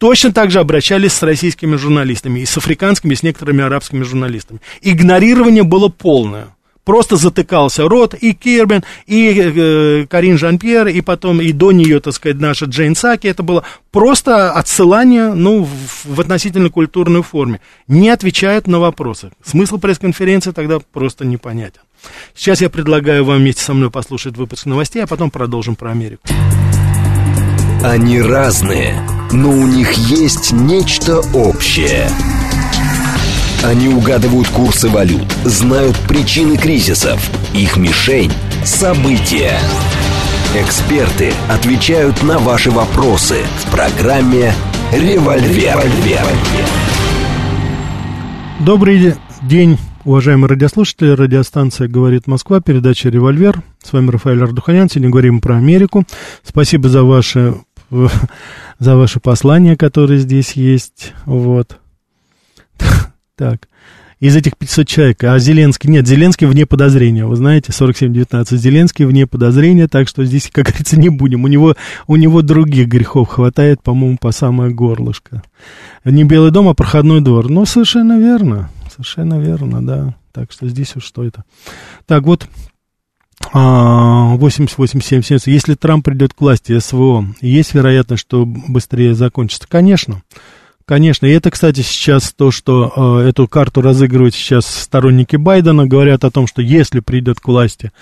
точно 0.03 0.33
так 0.33 0.51
же 0.51 0.59
обращались 0.59 1.13
с 1.13 1.23
российскими 1.23 1.77
журналистами, 1.77 2.41
и 2.41 2.45
с 2.45 2.57
африканскими, 2.57 3.13
и 3.13 3.15
с 3.15 3.23
некоторыми 3.23 3.63
арабскими 3.63 4.03
журналистами. 4.03 4.59
Игнорирование 4.81 5.63
было 5.63 5.87
полное. 5.87 6.47
Просто 6.83 7.15
затыкался 7.15 7.87
рот 7.87 8.13
и 8.13 8.33
Кирбен, 8.33 8.83
и 9.05 9.31
э, 9.33 10.05
Карин 10.09 10.37
Жан-Пьер, 10.37 10.89
и 10.89 10.99
потом 10.99 11.39
и 11.39 11.53
до 11.53 11.71
нее, 11.71 12.01
так 12.01 12.13
сказать, 12.13 12.35
наша 12.35 12.65
Джейн 12.65 12.97
Саки. 12.97 13.27
Это 13.27 13.43
было 13.43 13.63
просто 13.91 14.51
отсылание, 14.51 15.33
ну, 15.33 15.63
в, 15.63 16.15
в 16.15 16.19
относительно 16.19 16.69
культурной 16.69 17.23
форме. 17.23 17.61
Не 17.87 18.09
отвечают 18.09 18.67
на 18.67 18.81
вопросы. 18.81 19.31
Смысл 19.41 19.77
пресс-конференции 19.77 20.51
тогда 20.51 20.79
просто 20.79 21.23
непонятен. 21.23 21.79
Сейчас 22.35 22.59
я 22.59 22.69
предлагаю 22.69 23.23
вам 23.23 23.37
вместе 23.37 23.63
со 23.63 23.73
мной 23.73 23.89
послушать 23.89 24.35
выпуск 24.35 24.65
новостей, 24.65 25.01
а 25.01 25.07
потом 25.07 25.31
продолжим 25.31 25.77
про 25.77 25.91
Америку. 25.91 26.27
Они 27.83 28.21
разные, 28.21 28.95
но 29.33 29.49
у 29.49 29.67
них 29.67 29.91
есть 29.91 30.53
нечто 30.53 31.19
общее. 31.33 32.07
Они 33.61 33.89
угадывают 33.89 34.47
курсы 34.47 34.87
валют, 34.87 35.29
знают 35.43 35.97
причины 36.07 36.55
кризисов. 36.55 37.19
Их 37.53 37.75
мишень– 37.75 38.31
события. 38.63 39.59
Эксперты 40.55 41.33
отвечают 41.49 42.23
на 42.23 42.39
ваши 42.39 42.71
вопросы 42.71 43.39
в 43.65 43.71
программе 43.71 44.53
«Револьвер». 44.93 45.77
Добрый 48.61 49.15
день, 49.41 49.77
уважаемые 50.05 50.47
радиослушатели. 50.47 51.09
Радиостанция 51.09 51.89
«Говорит 51.89 52.27
Москва», 52.27 52.61
передача 52.61 53.09
«Револьвер». 53.09 53.61
С 53.83 53.91
вами 53.91 54.09
Рафаэль 54.09 54.41
Ардуханян. 54.41 54.89
Сегодня 54.89 55.09
говорим 55.09 55.41
про 55.41 55.57
Америку. 55.57 56.05
Спасибо 56.45 56.87
за 56.87 57.03
ваши 57.03 57.55
за 58.79 58.95
ваше 58.95 59.19
послание, 59.19 59.77
которое 59.77 60.17
здесь 60.17 60.53
есть. 60.53 61.13
Вот. 61.25 61.79
Так. 63.35 63.67
Из 64.19 64.35
этих 64.37 64.57
500 64.57 64.87
человек. 64.87 65.23
А 65.25 65.37
Зеленский? 65.37 65.89
Нет, 65.89 66.07
Зеленский 66.07 66.47
вне 66.47 66.65
подозрения. 66.65 67.25
Вы 67.25 67.35
знаете, 67.35 67.73
47-19. 67.73 68.55
Зеленский 68.55 69.03
вне 69.03 69.27
подозрения, 69.27 69.89
так 69.89 70.07
что 70.07 70.23
здесь, 70.23 70.49
как 70.49 70.67
говорится, 70.67 70.97
не 70.97 71.09
будем. 71.09 71.43
У 71.43 71.47
него, 71.47 71.75
у 72.07 72.15
него 72.15 72.41
других 72.41 72.87
грехов 72.87 73.27
хватает, 73.27 73.81
по-моему, 73.81 74.17
по 74.21 74.31
самое 74.31 74.71
горлышко. 74.71 75.43
Не 76.05 76.23
Белый 76.23 76.51
дом, 76.51 76.69
а 76.69 76.73
проходной 76.73 77.19
двор. 77.19 77.49
Ну, 77.49 77.65
совершенно 77.65 78.17
верно. 78.17 78.69
Совершенно 78.89 79.41
верно, 79.41 79.85
да. 79.85 80.15
Так 80.31 80.53
что 80.53 80.69
здесь 80.69 80.95
уж 80.95 81.03
что 81.03 81.25
это. 81.25 81.43
Так, 82.05 82.23
вот 82.23 82.47
88-70, 83.53 85.41
а, 85.45 85.49
если 85.49 85.75
Трамп 85.75 86.05
придет 86.05 86.33
к 86.33 86.41
власти 86.41 86.77
СВО, 86.79 87.25
есть 87.41 87.73
вероятность, 87.73 88.21
что 88.21 88.45
быстрее 88.45 89.13
закончится? 89.13 89.67
Конечно. 89.69 90.23
Конечно, 90.85 91.25
и 91.25 91.31
это, 91.31 91.49
кстати, 91.49 91.79
сейчас 91.81 92.33
то, 92.33 92.51
что 92.51 93.21
э, 93.23 93.29
эту 93.29 93.47
карту 93.47 93.81
разыгрывают 93.81 94.35
сейчас 94.35 94.65
сторонники 94.65 95.37
Байдена, 95.37 95.87
говорят 95.87 96.25
о 96.25 96.31
том, 96.31 96.45
что 96.45 96.61
если 96.61 96.99
придет 96.99 97.39
к 97.39 97.47
власти 97.47 97.93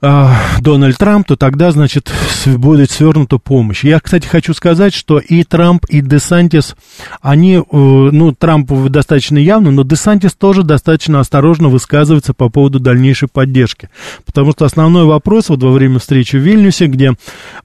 Дональд 0.00 0.96
Трамп, 0.96 1.26
то 1.26 1.36
тогда, 1.36 1.72
значит, 1.72 2.10
будет 2.46 2.90
свернута 2.90 3.36
помощь. 3.36 3.84
Я, 3.84 4.00
кстати, 4.00 4.26
хочу 4.26 4.54
сказать, 4.54 4.94
что 4.94 5.18
и 5.18 5.44
Трамп, 5.44 5.84
и 5.90 6.00
Десантис, 6.00 6.74
они, 7.20 7.56
э, 7.56 7.62
ну, 7.70 8.32
Трамп 8.32 8.70
достаточно 8.88 9.36
явно, 9.36 9.70
но 9.70 9.82
Десантис 9.82 10.32
тоже 10.32 10.62
достаточно 10.62 11.20
осторожно 11.20 11.68
высказывается 11.68 12.32
по 12.32 12.48
поводу 12.48 12.80
дальнейшей 12.80 13.28
поддержки. 13.28 13.90
Потому 14.24 14.52
что 14.52 14.64
основной 14.64 15.04
вопрос 15.04 15.50
вот 15.50 15.62
во 15.62 15.70
время 15.70 15.98
встречи 15.98 16.36
в 16.36 16.40
Вильнюсе, 16.40 16.86
где 16.86 17.12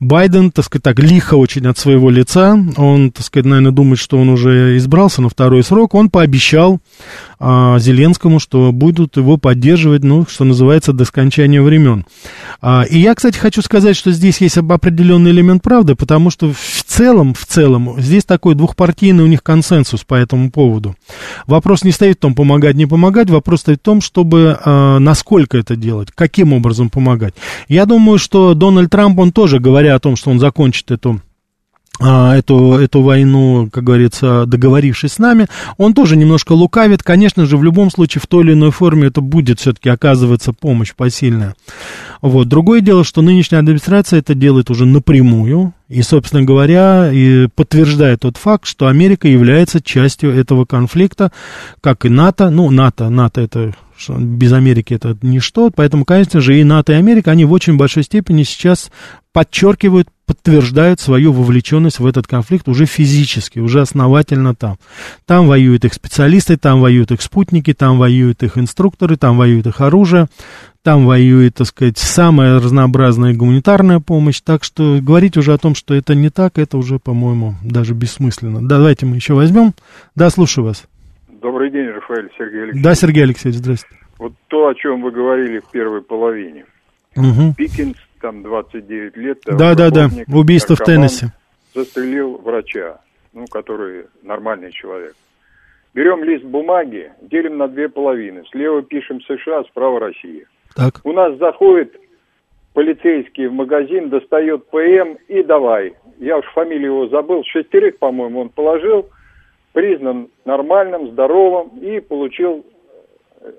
Байден, 0.02 0.52
так 0.52 0.65
сказать, 0.65 0.84
так 0.84 1.00
лихо 1.00 1.36
очень 1.36 1.65
от 1.67 1.78
своего 1.78 2.10
лица, 2.10 2.60
он, 2.76 3.12
так 3.12 3.26
сказать, 3.26 3.45
наверное, 3.45 3.71
думает, 3.71 4.00
что 4.00 4.17
он 4.17 4.28
уже 4.28 4.76
избрался 4.76 5.21
на 5.21 5.30
второй 5.30 5.63
срок, 5.63 5.93
он 5.93 6.10
пообещал 6.10 6.82
а, 7.39 7.80
Зеленскому, 7.80 8.39
что 8.39 8.71
будут 8.71 9.17
его 9.17 9.38
поддерживать, 9.38 10.04
ну, 10.04 10.26
что 10.30 10.43
называется, 10.43 10.93
до 10.93 11.06
скончания 11.06 11.62
времен. 11.62 12.06
А, 12.62 12.84
и 12.84 13.00
я, 13.00 13.15
кстати, 13.15 13.38
хочу 13.38 13.62
сказать, 13.62 13.95
что 13.95 14.12
здесь 14.12 14.41
есть 14.41 14.58
определенный 14.58 15.32
элемент 15.32 15.63
правды, 15.63 15.95
потому 15.95 16.30
что 16.30 16.52
в 16.54 16.84
целом, 16.86 17.34
в 17.34 17.45
целом, 17.45 17.95
здесь 17.98 18.26
такой 18.26 18.56
двухпартийный 18.56 19.24
у 19.24 19.28
них 19.28 19.43
консенсус 19.43 20.04
по 20.04 20.15
этому 20.15 20.52
поводу. 20.52 20.95
Вопрос 21.48 21.84
не 21.84 21.91
стоит 21.91 22.17
в 22.17 22.21
том, 22.21 22.36
помогать, 22.36 22.76
не 22.76 22.86
помогать, 22.86 23.30
вопрос 23.30 23.62
стоит 23.62 23.80
в 23.80 23.84
том, 23.84 24.02
чтобы 24.02 24.58
а, 24.63 25.00
насколько 25.00 25.58
это 25.58 25.76
делать, 25.76 26.10
каким 26.13 26.54
образом 26.54 26.89
помогать. 26.89 27.34
Я 27.67 27.86
думаю, 27.86 28.17
что 28.17 28.54
Дональд 28.54 28.89
Трамп, 28.89 29.19
он 29.19 29.32
тоже, 29.32 29.60
говоря 29.60 29.95
о 29.95 30.00
том, 30.00 30.15
что 30.15 30.32
он 30.32 30.39
закончит 30.39 30.91
эту 30.91 31.21
эту, 32.00 32.74
эту 32.74 33.02
войну, 33.02 33.70
как 33.72 33.84
говорится, 33.84 34.46
договорившись 34.46 35.14
с 35.14 35.20
нами, 35.20 35.48
он 35.78 35.94
тоже 35.94 36.18
немножко 36.18 36.52
лукавит. 36.52 37.04
Конечно 37.04 37.46
же, 37.46 37.58
в 37.58 37.64
любом 37.64 37.90
случае, 37.90 38.22
в 38.22 38.28
той 38.28 38.44
или 38.44 38.54
иной 38.54 38.72
форме 38.72 39.08
это 39.08 39.22
будет 39.22 39.60
все-таки 39.60 39.90
оказываться 39.90 40.52
помощь 40.52 40.94
посильная. 40.94 41.56
Вот. 42.22 42.48
Другое 42.48 42.82
дело, 42.82 43.04
что 43.04 43.22
нынешняя 43.22 43.62
администрация 43.62 44.20
это 44.20 44.36
делает 44.36 44.70
уже 44.70 44.86
напрямую, 44.86 45.74
и, 45.88 46.02
собственно 46.02 46.44
говоря, 46.44 47.12
и 47.12 47.48
подтверждает 47.48 48.22
тот 48.22 48.38
факт, 48.38 48.66
что 48.66 48.88
Америка 48.88 49.28
является 49.28 49.82
частью 49.82 50.32
этого 50.32 50.66
конфликта, 50.66 51.32
как 51.82 52.06
и 52.06 52.10
НАТО. 52.10 52.50
Ну, 52.50 52.70
НАТО, 52.72 53.10
НАТО 53.10 53.42
это 53.42 53.74
без 54.10 54.54
Америки 54.54 54.94
это 54.94 55.18
ничто, 55.22 55.72
поэтому, 55.74 56.06
конечно 56.06 56.42
же, 56.42 56.60
и 56.60 56.64
НАТО, 56.64 56.94
и 56.94 56.96
Америка, 56.96 57.32
они 57.32 57.46
в 57.46 57.52
очень 57.52 57.78
большой 57.78 58.04
степени 58.04 58.44
сейчас 58.44 58.92
подчеркивают, 59.32 60.08
подтверждают 60.26 61.00
свою 61.00 61.34
вовлеченность 61.34 62.00
в 62.00 62.06
этот 62.06 62.26
конфликт 62.28 62.68
уже 62.68 62.86
физически, 62.86 63.60
уже 63.60 63.82
основательно 63.82 64.56
там. 64.56 64.78
Там 65.26 65.48
воюют 65.48 65.86
их 65.86 65.94
специалисты, 65.94 66.58
там 66.58 66.82
воюют 66.82 67.12
их 67.12 67.22
спутники, 67.22 67.74
там 67.74 67.98
воюют 67.98 68.44
их 68.44 68.58
инструкторы, 68.58 69.18
там 69.18 69.38
воюют 69.38 69.68
их 69.68 69.82
оружие, 69.82 70.28
там 70.84 71.06
воюет, 71.06 71.56
так 71.56 71.68
сказать, 71.68 71.98
самая 71.98 72.60
разнообразная 72.60 73.34
гуманитарная 73.34 74.00
помощь. 74.00 74.40
Так 74.42 74.64
что 74.64 75.00
говорить 75.02 75.36
уже 75.36 75.54
о 75.54 75.58
том, 75.58 75.76
что 75.76 75.94
это 75.94 76.16
не 76.16 76.30
так, 76.30 76.58
это 76.58 76.78
уже, 76.78 77.00
по-моему, 77.00 77.56
даже 77.64 77.94
бессмысленно. 77.94 78.66
Давайте 78.66 79.06
мы 79.06 79.16
еще 79.16 79.34
возьмем. 79.34 79.74
Да, 80.16 80.30
слушаю 80.30 80.66
вас. 80.66 80.84
Добрый 81.46 81.70
день, 81.70 81.90
Рафаэль 81.90 82.32
Сергей 82.40 82.64
Алексеевич. 82.64 82.84
Да, 82.84 82.96
Сергей 82.96 83.24
Алексеевич, 83.24 83.60
здравствуйте. 83.60 84.04
Вот 84.18 84.34
то, 84.48 84.68
о 84.68 84.74
чем 84.74 85.04
вы 85.04 85.12
говорили 85.12 85.60
в 85.60 85.70
первой 85.70 86.02
половине. 86.02 86.66
Угу. 87.16 87.54
Пикинс 87.56 87.98
там 88.20 88.42
29 88.42 89.16
лет. 89.16 89.44
Да, 89.46 89.76
да, 89.76 89.92
да, 89.92 90.10
убийство 90.28 90.76
в 90.76 90.80
Теннессе. 90.80 91.34
Застрелил 91.76 92.40
врача, 92.44 92.98
ну, 93.32 93.46
который 93.46 94.06
нормальный 94.24 94.72
человек. 94.72 95.16
Берем 95.94 96.24
лист 96.24 96.44
бумаги, 96.46 97.12
делим 97.22 97.60
на 97.60 97.68
две 97.68 97.90
половины. 97.90 98.42
Слева 98.50 98.82
пишем 98.82 99.22
США, 99.22 99.66
справа 99.66 100.00
Россия. 100.00 100.46
Так. 100.76 101.02
У 101.04 101.14
нас 101.14 101.38
заходит 101.38 101.96
полицейский 102.74 103.46
в 103.46 103.54
магазин, 103.54 104.10
достает 104.10 104.66
ПМ 104.72 105.18
и 105.28 105.44
давай. 105.44 105.94
Я 106.18 106.40
уж 106.40 106.46
фамилию 106.56 106.92
его 106.92 107.08
забыл, 107.10 107.44
шестерых, 107.46 108.00
по-моему, 108.00 108.42
он 108.42 108.50
положил, 108.50 109.12
признан 109.76 110.30
нормальным, 110.46 111.12
здоровым 111.12 111.78
и 111.82 112.00
получил 112.00 112.66
э, 113.42 113.52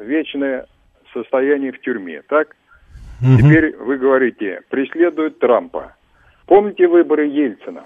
вечное 0.00 0.66
состояние 1.12 1.72
в 1.72 1.80
тюрьме, 1.80 2.22
так? 2.28 2.56
Угу. 3.20 3.38
Теперь 3.38 3.76
вы 3.76 3.98
говорите, 3.98 4.60
преследуют 4.70 5.40
Трампа. 5.40 5.92
Помните 6.46 6.86
выборы 6.86 7.26
Ельцина? 7.26 7.82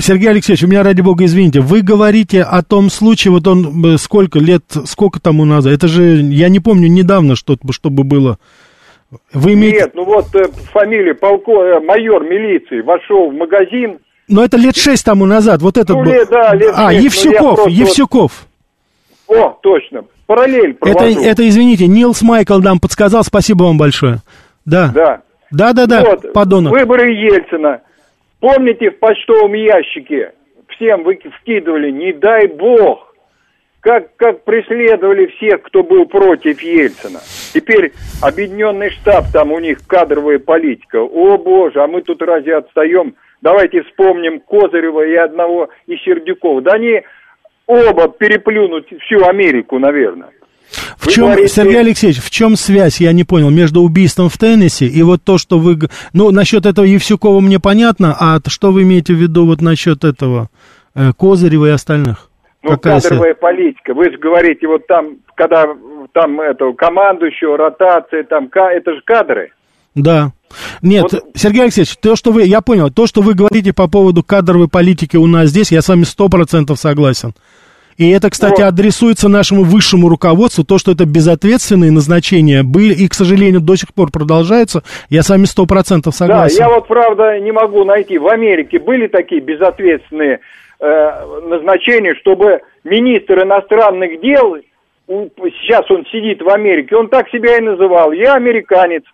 Сергей 0.00 0.28
Алексеевич, 0.28 0.64
у 0.64 0.66
меня, 0.66 0.82
ради 0.82 1.00
бога, 1.00 1.24
извините, 1.24 1.60
вы 1.60 1.80
говорите 1.80 2.42
о 2.42 2.62
том 2.62 2.90
случае, 2.90 3.32
вот 3.32 3.46
он 3.46 3.82
э, 3.84 3.96
сколько 3.96 4.38
лет, 4.38 4.64
сколько 4.84 5.18
тому 5.18 5.46
назад, 5.46 5.72
это 5.72 5.88
же, 5.88 6.02
я 6.02 6.50
не 6.50 6.60
помню, 6.60 6.88
недавно 6.88 7.34
что-то, 7.34 7.72
чтобы 7.72 8.04
было. 8.04 8.38
Вы 9.32 9.54
имеете... 9.54 9.78
Нет, 9.78 9.94
ну 9.94 10.04
вот 10.04 10.34
э, 10.34 10.44
фамилия 10.72 11.14
полко, 11.14 11.52
э, 11.52 11.80
майор 11.80 12.24
милиции 12.24 12.82
вошел 12.82 13.30
в 13.30 13.34
магазин. 13.34 14.00
Но 14.28 14.44
это 14.44 14.56
лет 14.56 14.76
шесть 14.76 15.04
тому 15.04 15.24
назад, 15.24 15.62
вот 15.62 15.76
этот 15.76 15.96
ну, 15.96 16.04
был. 16.04 16.10
Лет, 16.10 16.28
да, 16.28 16.54
лет 16.54 16.72
а, 16.74 16.90
6, 16.90 17.04
Евсюков, 17.04 17.68
Евсюков. 17.68 18.46
Вот... 19.28 19.38
О, 19.38 19.58
точно, 19.62 20.04
параллель 20.26 20.74
провожу. 20.74 20.98
Это, 20.98 21.20
это, 21.20 21.48
извините, 21.48 21.86
Нилс 21.86 22.22
Майкл 22.22 22.58
нам 22.58 22.80
подсказал, 22.80 23.22
спасибо 23.24 23.64
вам 23.64 23.78
большое. 23.78 24.18
Да. 24.64 24.90
Да. 24.92 25.22
Да, 25.52 25.72
да, 25.72 25.86
да, 25.86 26.02
вот, 26.02 26.32
подонок. 26.32 26.72
Выборы 26.72 27.12
Ельцина. 27.12 27.80
Помните, 28.40 28.90
в 28.90 28.98
почтовом 28.98 29.54
ящике 29.54 30.32
всем 30.68 31.04
вы 31.04 31.18
вкидывали, 31.40 31.90
не 31.90 32.12
дай 32.12 32.48
бог, 32.48 33.14
как, 33.80 34.16
как 34.16 34.44
преследовали 34.44 35.26
всех, 35.26 35.62
кто 35.62 35.82
был 35.84 36.06
против 36.06 36.60
Ельцина. 36.60 37.20
Теперь 37.54 37.92
объединенный 38.20 38.90
штаб, 38.90 39.26
там 39.32 39.52
у 39.52 39.60
них 39.60 39.86
кадровая 39.86 40.40
политика. 40.40 40.96
О 40.96 41.38
боже, 41.38 41.82
а 41.82 41.86
мы 41.86 42.02
тут 42.02 42.20
разве 42.22 42.56
отстаем? 42.56 43.14
Давайте 43.42 43.82
вспомним 43.82 44.40
Козырева 44.40 45.06
и 45.06 45.14
одного 45.14 45.68
и 45.86 45.96
Сердюкова. 45.96 46.62
Да 46.62 46.72
они 46.72 47.02
оба 47.66 48.08
переплюнут 48.08 48.86
всю 49.02 49.24
Америку, 49.24 49.78
наверное. 49.78 50.30
В 50.98 51.08
чем, 51.08 51.26
говорите... 51.26 51.48
Сергей 51.48 51.80
Алексеевич, 51.80 52.22
в 52.22 52.30
чем 52.30 52.56
связь, 52.56 53.00
я 53.00 53.12
не 53.12 53.24
понял, 53.24 53.50
между 53.50 53.82
убийством 53.82 54.28
в 54.28 54.36
Теннессе 54.36 54.86
и 54.86 55.02
вот 55.02 55.22
то, 55.22 55.38
что 55.38 55.58
вы... 55.58 55.78
Ну, 56.12 56.30
насчет 56.32 56.66
этого 56.66 56.84
Евсюкова 56.84 57.40
мне 57.40 57.60
понятно, 57.60 58.16
а 58.18 58.38
что 58.48 58.72
вы 58.72 58.82
имеете 58.82 59.14
в 59.14 59.16
виду 59.16 59.46
вот 59.46 59.60
насчет 59.60 60.04
этого 60.04 60.48
э, 60.94 61.12
Козырева 61.16 61.66
и 61.66 61.70
остальных? 61.70 62.30
Ну, 62.62 62.70
Какая 62.70 63.00
кадровая 63.00 63.34
связь? 63.34 63.40
политика. 63.40 63.94
Вы 63.94 64.10
же 64.10 64.18
говорите, 64.18 64.66
вот 64.66 64.86
там, 64.88 65.18
когда 65.36 65.66
там 66.12 66.40
это, 66.40 66.72
командующего, 66.72 67.56
ротация, 67.56 68.24
там, 68.24 68.50
это 68.52 68.94
же 68.94 69.02
кадры. 69.04 69.52
Да. 69.94 70.32
Нет, 70.82 71.12
вот... 71.12 71.24
Сергей 71.34 71.62
Алексеевич, 71.62 71.96
то, 71.96 72.16
что 72.16 72.32
вы, 72.32 72.44
я 72.44 72.60
понял, 72.60 72.90
то, 72.90 73.06
что 73.06 73.22
вы 73.22 73.34
говорите 73.34 73.72
по 73.72 73.88
поводу 73.88 74.22
кадровой 74.22 74.68
политики 74.68 75.16
у 75.16 75.26
нас 75.26 75.48
здесь, 75.48 75.72
я 75.72 75.82
с 75.82 75.88
вами 75.88 76.04
сто 76.04 76.28
процентов 76.28 76.78
согласен. 76.78 77.34
И 77.96 78.10
это, 78.10 78.28
кстати, 78.28 78.60
вот. 78.60 78.68
адресуется 78.68 79.28
нашему 79.28 79.64
высшему 79.64 80.08
руководству, 80.08 80.64
то, 80.64 80.78
что 80.78 80.92
это 80.92 81.06
безответственные 81.06 81.90
назначения 81.90 82.62
были, 82.62 82.92
и, 82.92 83.08
к 83.08 83.14
сожалению, 83.14 83.60
до 83.60 83.76
сих 83.76 83.94
пор 83.94 84.10
продолжаются. 84.10 84.82
Я 85.08 85.22
с 85.22 85.30
вами 85.30 85.44
сто 85.44 85.64
процентов 85.64 86.14
согласен. 86.14 86.58
Да, 86.58 86.64
я 86.64 86.70
вот, 86.70 86.86
правда, 86.86 87.40
не 87.40 87.52
могу 87.52 87.84
найти. 87.84 88.18
В 88.18 88.28
Америке 88.28 88.78
были 88.78 89.06
такие 89.06 89.40
безответственные 89.40 90.40
э, 90.78 91.40
назначения, 91.48 92.14
чтобы 92.16 92.60
министр 92.84 93.44
иностранных 93.44 94.20
дел, 94.20 94.56
сейчас 95.06 95.90
он 95.90 96.04
сидит 96.12 96.42
в 96.42 96.48
Америке, 96.50 96.96
он 96.96 97.08
так 97.08 97.28
себя 97.30 97.56
и 97.56 97.60
называл, 97.60 98.12
я 98.12 98.34
американец. 98.34 99.04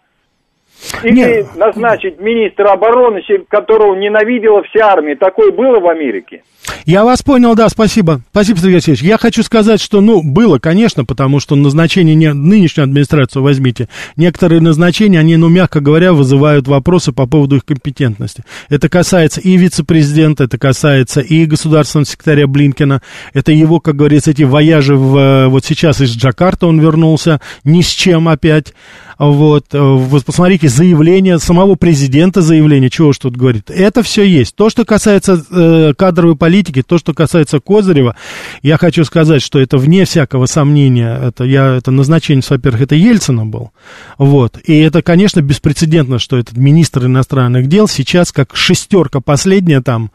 Или 1.02 1.14
Нет. 1.14 1.56
назначить 1.56 2.20
министра 2.20 2.72
обороны, 2.72 3.20
которого 3.48 3.94
ненавидела 3.94 4.62
вся 4.64 4.92
армия. 4.92 5.16
Такое 5.16 5.52
было 5.52 5.80
в 5.80 5.88
Америке. 5.88 6.42
Я 6.84 7.04
вас 7.04 7.22
понял, 7.22 7.54
да, 7.54 7.68
спасибо. 7.68 8.22
Спасибо, 8.30 8.58
Сергей 8.58 8.74
Алексеевич. 8.74 9.02
Я 9.02 9.18
хочу 9.18 9.42
сказать, 9.42 9.80
что, 9.80 10.00
ну, 10.00 10.22
было, 10.22 10.58
конечно, 10.58 11.04
потому 11.04 11.40
что 11.40 11.54
назначение, 11.54 12.14
не, 12.14 12.32
нынешнюю 12.32 12.84
администрацию 12.84 13.42
возьмите, 13.42 13.88
некоторые 14.16 14.60
назначения, 14.60 15.18
они, 15.18 15.36
ну, 15.36 15.48
мягко 15.48 15.80
говоря, 15.80 16.12
вызывают 16.12 16.68
вопросы 16.68 17.12
по 17.12 17.26
поводу 17.26 17.56
их 17.56 17.64
компетентности. 17.64 18.44
Это 18.68 18.88
касается 18.88 19.40
и 19.40 19.56
вице-президента, 19.56 20.44
это 20.44 20.58
касается 20.58 21.20
и 21.20 21.46
государственного 21.46 22.06
секретаря 22.06 22.46
Блинкина, 22.46 23.02
это 23.32 23.52
его, 23.52 23.80
как 23.80 23.96
говорится, 23.96 24.30
эти 24.30 24.42
вояжи 24.42 24.96
в, 24.96 25.48
вот 25.48 25.64
сейчас 25.64 26.00
из 26.00 26.16
Джакарта 26.16 26.66
он 26.66 26.80
вернулся, 26.80 27.40
ни 27.64 27.82
с 27.82 27.88
чем 27.88 28.28
опять. 28.28 28.72
Вот, 29.18 29.66
э, 29.72 29.78
вот 29.78 30.24
посмотрите, 30.62 30.68
заявление 30.68 31.38
самого 31.38 31.74
президента, 31.74 32.42
заявление, 32.42 32.90
чего 32.90 33.12
ж 33.12 33.18
тут 33.18 33.36
говорит. 33.36 33.70
Это 33.70 34.02
все 34.02 34.24
есть. 34.24 34.54
То, 34.54 34.70
что 34.70 34.84
касается 34.84 35.44
э, 35.50 35.94
кадровой 35.96 36.36
политики, 36.36 36.82
то, 36.82 36.98
что 36.98 37.14
касается 37.14 37.60
Козырева, 37.60 38.16
я 38.62 38.78
хочу 38.78 39.04
сказать, 39.04 39.42
что 39.42 39.58
это 39.58 39.78
вне 39.78 40.04
всякого 40.04 40.46
сомнения. 40.46 41.18
Это, 41.20 41.44
я, 41.44 41.76
это 41.76 41.90
назначение, 41.90 42.42
во-первых, 42.48 42.82
это 42.82 42.94
Ельцина 42.94 43.46
был. 43.46 43.70
Вот. 44.18 44.58
И 44.64 44.78
это, 44.78 45.02
конечно, 45.02 45.40
беспрецедентно, 45.40 46.18
что 46.18 46.38
этот 46.38 46.56
министр 46.56 47.06
иностранных 47.06 47.66
дел 47.66 47.88
сейчас, 47.88 48.32
как 48.32 48.56
шестерка 48.56 49.20
последняя 49.20 49.80
там, 49.80 50.10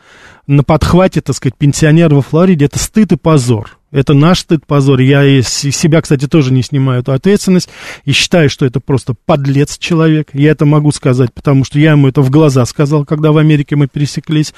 на 0.47 0.63
подхвате, 0.63 1.21
так 1.21 1.36
сказать, 1.36 1.55
пенсионер 1.57 2.13
во 2.13 2.21
Флориде, 2.21 2.65
это 2.65 2.79
стыд 2.79 3.12
и 3.12 3.17
позор. 3.17 3.77
Это 3.89 4.13
наш 4.13 4.39
стыд, 4.39 4.65
позор. 4.65 4.99
Я 4.99 5.23
из 5.23 5.47
себя, 5.47 6.01
кстати, 6.01 6.27
тоже 6.27 6.51
не 6.51 6.62
снимаю 6.62 6.99
эту 6.99 7.13
ответственность 7.13 7.69
и 8.03 8.12
считаю, 8.12 8.49
что 8.49 8.65
это 8.65 8.81
просто 8.81 9.13
подлец 9.25 9.77
человек. 9.77 10.29
Я 10.33 10.51
это 10.51 10.65
могу 10.65 10.91
сказать, 10.91 11.33
потому 11.33 11.63
что 11.63 11.79
я 11.79 11.91
ему 11.91 12.10
это 12.10 12.21
в 12.21 12.29
глаза 12.29 12.65
сказал, 12.65 13.05
когда 13.05 13.31
в 13.31 13.38
Америке 13.38 13.77
мы 13.77 13.88
пересеклись. 13.88 14.53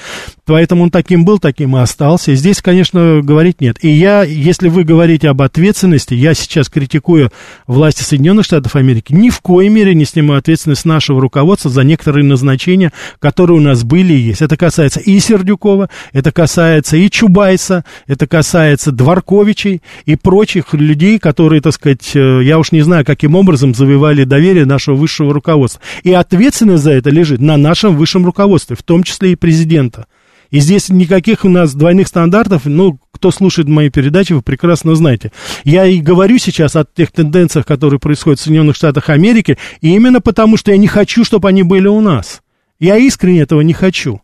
Поэтому 0.45 0.83
он 0.83 0.89
таким 0.89 1.25
был, 1.25 1.37
таким 1.37 1.77
и 1.77 1.79
остался. 1.79 2.33
Здесь, 2.33 2.59
конечно, 2.63 3.21
говорить 3.21 3.61
нет. 3.61 3.77
И 3.83 3.89
я, 3.89 4.23
если 4.23 4.67
вы 4.67 4.83
говорите 4.83 5.29
об 5.29 5.43
ответственности, 5.43 6.15
я 6.15 6.33
сейчас 6.33 6.67
критикую 6.67 7.31
власти 7.67 8.01
Соединенных 8.01 8.45
Штатов 8.45 8.75
Америки, 8.75 9.13
ни 9.13 9.29
в 9.29 9.41
коей 9.41 9.69
мере 9.69 9.93
не 9.93 10.05
снимаю 10.05 10.39
ответственность 10.39 10.85
нашего 10.85 11.21
руководства 11.21 11.69
за 11.69 11.83
некоторые 11.83 12.25
назначения, 12.25 12.91
которые 13.19 13.57
у 13.57 13.61
нас 13.61 13.83
были 13.83 14.13
и 14.13 14.19
есть. 14.19 14.41
Это 14.41 14.57
касается 14.57 14.99
и 14.99 15.19
Сердюкова, 15.19 15.78
это 16.13 16.31
касается 16.31 16.97
и 16.97 17.09
Чубайса, 17.09 17.83
это 18.07 18.27
касается 18.27 18.91
Дворкова, 18.91 19.39
Марковичей 19.39 19.81
и 20.05 20.15
прочих 20.15 20.73
людей, 20.73 21.17
которые, 21.17 21.61
так 21.61 21.73
сказать, 21.73 22.11
э, 22.13 22.41
я 22.43 22.59
уж 22.59 22.71
не 22.71 22.81
знаю, 22.81 23.05
каким 23.05 23.35
образом 23.35 23.73
завоевали 23.73 24.25
доверие 24.25 24.65
нашего 24.65 24.95
высшего 24.95 25.33
руководства. 25.33 25.81
И 26.03 26.11
ответственность 26.11 26.83
за 26.83 26.91
это 26.91 27.09
лежит 27.09 27.39
на 27.39 27.57
нашем 27.57 27.95
высшем 27.95 28.25
руководстве, 28.25 28.75
в 28.75 28.83
том 28.83 29.03
числе 29.03 29.31
и 29.31 29.35
президента. 29.35 30.05
И 30.51 30.59
здесь 30.59 30.89
никаких 30.89 31.45
у 31.45 31.49
нас 31.49 31.73
двойных 31.73 32.07
стандартов, 32.07 32.63
ну, 32.65 32.99
кто 33.11 33.31
слушает 33.31 33.69
мои 33.69 33.89
передачи, 33.89 34.33
вы 34.33 34.41
прекрасно 34.41 34.95
знаете. 34.95 35.31
Я 35.63 35.85
и 35.85 35.99
говорю 35.99 36.37
сейчас 36.37 36.75
о 36.75 36.85
тех 36.85 37.11
тенденциях, 37.11 37.65
которые 37.65 37.99
происходят 37.99 38.39
в 38.39 38.43
Соединенных 38.43 38.75
Штатах 38.75 39.09
Америки, 39.09 39.57
именно 39.81 40.21
потому, 40.21 40.57
что 40.57 40.71
я 40.71 40.77
не 40.77 40.87
хочу, 40.87 41.23
чтобы 41.23 41.47
они 41.47 41.63
были 41.63 41.87
у 41.87 42.01
нас. 42.01 42.41
Я 42.79 42.97
искренне 42.97 43.41
этого 43.41 43.61
не 43.61 43.73
хочу. 43.73 44.21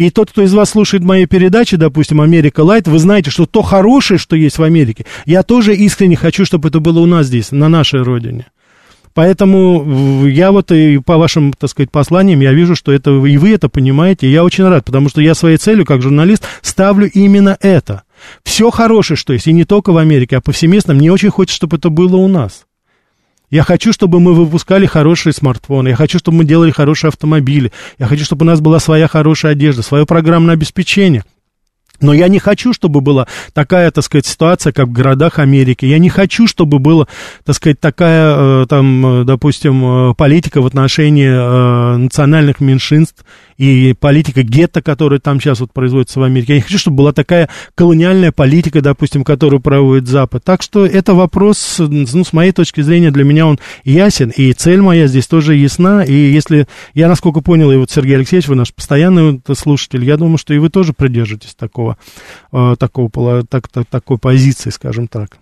И 0.00 0.08
тот, 0.08 0.30
кто 0.30 0.40
из 0.40 0.54
вас 0.54 0.70
слушает 0.70 1.04
мои 1.04 1.26
передачи, 1.26 1.76
допустим, 1.76 2.22
Америка 2.22 2.62
Лайт, 2.62 2.88
вы 2.88 2.98
знаете, 2.98 3.30
что 3.30 3.44
то 3.44 3.60
хорошее, 3.60 4.16
что 4.16 4.34
есть 4.34 4.56
в 4.56 4.62
Америке, 4.62 5.04
я 5.26 5.42
тоже 5.42 5.76
искренне 5.76 6.16
хочу, 6.16 6.46
чтобы 6.46 6.70
это 6.70 6.80
было 6.80 7.00
у 7.00 7.06
нас 7.06 7.26
здесь, 7.26 7.52
на 7.52 7.68
нашей 7.68 8.00
родине. 8.02 8.46
Поэтому 9.12 10.26
я 10.26 10.52
вот 10.52 10.72
и 10.72 11.00
по 11.04 11.18
вашим, 11.18 11.52
так 11.52 11.68
сказать, 11.68 11.90
посланиям, 11.90 12.40
я 12.40 12.54
вижу, 12.54 12.74
что 12.74 12.92
это 12.92 13.10
и 13.10 13.36
вы 13.36 13.50
это 13.52 13.68
понимаете, 13.68 14.26
и 14.26 14.30
я 14.30 14.42
очень 14.42 14.64
рад, 14.64 14.86
потому 14.86 15.10
что 15.10 15.20
я 15.20 15.34
своей 15.34 15.58
целью, 15.58 15.84
как 15.84 16.00
журналист, 16.00 16.46
ставлю 16.62 17.06
именно 17.10 17.58
это. 17.60 18.04
Все 18.42 18.70
хорошее, 18.70 19.18
что 19.18 19.34
есть, 19.34 19.48
и 19.48 19.52
не 19.52 19.66
только 19.66 19.92
в 19.92 19.98
Америке, 19.98 20.38
а 20.38 20.40
повсеместно, 20.40 20.94
мне 20.94 21.12
очень 21.12 21.28
хочется, 21.28 21.56
чтобы 21.56 21.76
это 21.76 21.90
было 21.90 22.16
у 22.16 22.26
нас. 22.26 22.64
Я 23.50 23.64
хочу, 23.64 23.92
чтобы 23.92 24.20
мы 24.20 24.32
выпускали 24.32 24.86
хорошие 24.86 25.32
смартфоны, 25.32 25.88
я 25.88 25.96
хочу, 25.96 26.20
чтобы 26.20 26.38
мы 26.38 26.44
делали 26.44 26.70
хорошие 26.70 27.08
автомобили, 27.08 27.72
я 27.98 28.06
хочу, 28.06 28.24
чтобы 28.24 28.44
у 28.44 28.46
нас 28.46 28.60
была 28.60 28.78
своя 28.78 29.08
хорошая 29.08 29.52
одежда, 29.52 29.82
свое 29.82 30.06
программное 30.06 30.54
обеспечение. 30.54 31.24
Но 32.00 32.12
я 32.12 32.28
не 32.28 32.38
хочу, 32.38 32.72
чтобы 32.72 33.00
была 33.00 33.26
такая, 33.52 33.90
так 33.90 34.04
сказать, 34.04 34.26
ситуация, 34.26 34.72
как 34.72 34.88
в 34.88 34.92
городах 34.92 35.38
Америки. 35.38 35.84
Я 35.84 35.98
не 35.98 36.08
хочу, 36.08 36.46
чтобы 36.46 36.78
была, 36.78 37.06
так 37.44 37.56
сказать, 37.56 37.80
такая, 37.80 38.62
э, 38.62 38.66
там, 38.68 39.22
э, 39.22 39.24
допустим, 39.24 40.10
э, 40.10 40.14
политика 40.14 40.60
в 40.62 40.66
отношении 40.66 41.28
национальных 41.30 42.60
меньшинств 42.60 43.24
и 43.60 43.92
политика 43.92 44.42
гетто, 44.42 44.80
которая 44.80 45.20
там 45.20 45.38
сейчас 45.38 45.60
вот 45.60 45.70
производится 45.74 46.18
в 46.18 46.22
Америке. 46.22 46.54
Я 46.54 46.58
не 46.60 46.62
хочу, 46.62 46.78
чтобы 46.78 46.96
была 46.96 47.12
такая 47.12 47.50
колониальная 47.74 48.32
политика, 48.32 48.80
допустим, 48.80 49.22
которую 49.22 49.60
проводит 49.60 50.08
Запад. 50.08 50.42
Так 50.44 50.62
что 50.62 50.86
это 50.86 51.12
вопрос, 51.12 51.76
ну, 51.78 52.24
с 52.24 52.32
моей 52.32 52.52
точки 52.52 52.80
зрения, 52.80 53.10
для 53.10 53.24
меня 53.24 53.46
он 53.46 53.58
ясен, 53.84 54.30
и 54.34 54.54
цель 54.54 54.80
моя 54.80 55.06
здесь 55.08 55.26
тоже 55.26 55.56
ясна, 55.56 56.02
и 56.04 56.14
если, 56.14 56.68
я 56.94 57.08
насколько 57.08 57.42
понял, 57.42 57.70
и 57.70 57.76
вот 57.76 57.90
Сергей 57.90 58.16
Алексеевич, 58.16 58.48
вы 58.48 58.54
наш 58.54 58.72
постоянный 58.72 59.42
слушатель, 59.54 60.06
я 60.06 60.16
думаю, 60.16 60.38
что 60.38 60.54
и 60.54 60.58
вы 60.58 60.70
тоже 60.70 60.94
придержитесь 60.94 61.54
такого, 61.54 61.89
э, 62.52 62.76
такого, 62.78 63.44
так, 63.44 63.68
так, 63.68 63.86
такой 63.86 64.18
позиции, 64.18 64.70
скажем 64.70 65.08
так. 65.08 65.38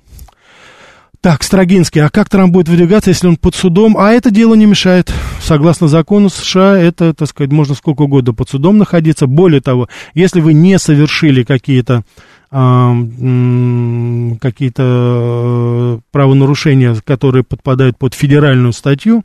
Так, 1.21 1.43
Строгинский, 1.43 2.01
а 2.01 2.11
как 2.11 2.29
Трамп 2.29 2.53
будет 2.53 2.69
выдвигаться, 2.69 3.11
если 3.11 3.27
он 3.27 3.37
под 3.37 3.57
судом? 3.57 3.99
А 3.99 4.13
это 4.13 4.31
дело 4.31 4.55
не 4.55 4.67
мешает. 4.67 5.13
Согласно 5.43 5.89
закону 5.89 6.29
США, 6.29 6.79
это, 6.79 7.13
так 7.13 7.29
сказать, 7.29 7.51
можно 7.51 7.75
сколько 7.75 8.03
угодно 8.03 8.35
под 8.35 8.49
судом 8.49 8.79
находиться. 8.79 9.27
Более 9.27 9.61
того, 9.61 9.89
если 10.15 10.41
вы 10.41 10.53
не 10.53 10.79
совершили 10.79 11.43
какие-то 11.43 12.05
а, 12.51 12.95
какие-то 14.41 14.83
э, 14.85 15.99
правонарушения, 16.13 16.97
которые 17.05 17.43
подпадают 17.43 17.99
под 17.99 18.15
федеральную 18.15 18.73
статью, 18.73 19.25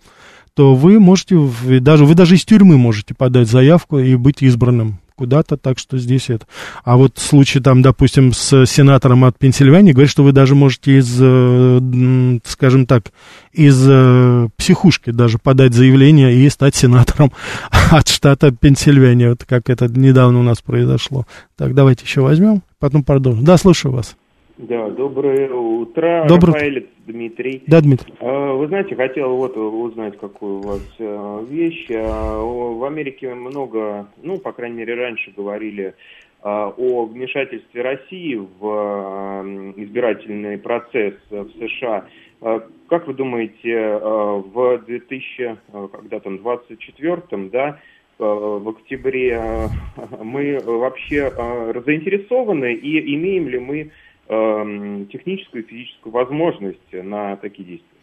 то 0.55 0.75
вы 0.75 0.99
можете, 0.99 1.39
даже, 1.79 2.05
вы 2.05 2.15
даже 2.15 2.35
из 2.35 2.43
тюрьмы 2.43 2.77
можете 2.77 3.13
подать 3.13 3.47
заявку 3.47 3.99
и 3.99 4.15
быть 4.15 4.41
избранным 4.41 4.99
куда-то, 5.15 5.57
так 5.57 5.79
что 5.79 5.97
здесь 5.97 6.29
это. 6.29 6.45
А 6.83 6.97
вот 6.97 7.17
случай 7.17 7.59
там, 7.59 7.81
допустим, 7.81 8.33
с 8.33 8.65
сенатором 8.65 9.25
от 9.25 9.37
Пенсильвании, 9.37 9.93
говорит, 9.93 10.11
что 10.11 10.23
вы 10.23 10.31
даже 10.31 10.55
можете 10.55 10.97
из, 10.97 11.17
э, 11.19 12.39
скажем 12.45 12.85
так, 12.85 13.11
из 13.51 13.85
э, 13.87 14.47
психушки 14.57 15.11
даже 15.11 15.37
подать 15.37 15.73
заявление 15.73 16.35
и 16.35 16.49
стать 16.49 16.75
сенатором 16.75 17.31
от 17.91 18.07
штата 18.07 18.51
Пенсильвания, 18.51 19.29
вот 19.29 19.43
как 19.45 19.69
это 19.69 19.87
недавно 19.87 20.39
у 20.39 20.43
нас 20.43 20.61
произошло. 20.61 21.25
Так, 21.57 21.73
давайте 21.73 22.05
еще 22.05 22.21
возьмем, 22.21 22.63
потом 22.79 23.03
продолжим. 23.03 23.43
Да, 23.43 23.57
слушаю 23.57 23.93
вас. 23.93 24.15
Да, 24.57 24.87
доброе 24.91 25.51
утро, 25.51 26.25
Доброе... 26.27 26.53
Рафаэль, 26.53 26.87
Дмитрий. 27.07 27.63
Да, 27.65 27.81
Дмитрий. 27.81 28.13
А, 28.19 28.53
вы 28.53 28.67
знаете, 28.67 28.95
хотел 28.95 29.35
вот 29.35 29.57
узнать, 29.57 30.15
какую 30.19 30.59
у 30.59 30.61
вас 30.61 30.95
а, 30.99 31.43
вещь. 31.43 31.87
А, 31.89 32.39
в 32.39 32.83
Америке 32.83 33.33
много, 33.33 34.07
ну, 34.21 34.37
по 34.37 34.51
крайней 34.51 34.77
мере, 34.77 34.93
раньше 34.93 35.33
говорили 35.35 35.95
о 36.43 37.05
вмешательстве 37.05 37.81
России 37.83 38.35
в 38.35 39.73
избирательный 39.77 40.57
процесс 40.57 41.13
в 41.29 41.47
США. 41.57 42.05
Как 42.89 43.07
вы 43.07 43.13
думаете, 43.13 43.97
в 44.01 44.83
2000, 44.85 45.57
когда 45.93 46.19
там, 46.19 46.35
24-м, 46.35 47.49
да, 47.49 47.79
в 48.19 48.69
октябре 48.69 49.69
мы 50.21 50.59
вообще 50.59 51.31
заинтересованы 51.85 52.73
и 52.73 53.15
имеем 53.15 53.47
ли 53.47 53.59
мы 53.59 53.79
э, 53.79 53.89
техническую 54.27 55.63
и 55.63 55.67
физическую 55.67 56.13
возможность 56.13 56.79
на 56.91 57.35
такие 57.37 57.67
действия. 57.67 57.93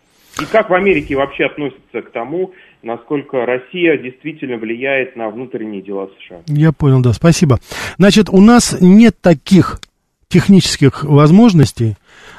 И 0.40 0.44
как 0.46 0.70
в 0.70 0.74
Америке 0.74 1.16
вообще 1.16 1.46
относятся 1.46 2.02
к 2.02 2.12
тому, 2.12 2.52
насколько 2.82 3.44
Россия 3.44 3.98
действительно 3.98 4.56
влияет 4.56 5.16
на 5.16 5.28
внутренние 5.28 5.82
дела 5.82 6.08
США? 6.18 6.42
Я 6.46 6.72
понял, 6.72 7.00
да, 7.02 7.12
спасибо. 7.12 7.58
Значит, 7.98 8.28
у 8.30 8.40
нас 8.40 8.76
нет 8.80 9.20
таких 9.20 9.80
технических 10.28 11.04
возможностей, 11.04 11.96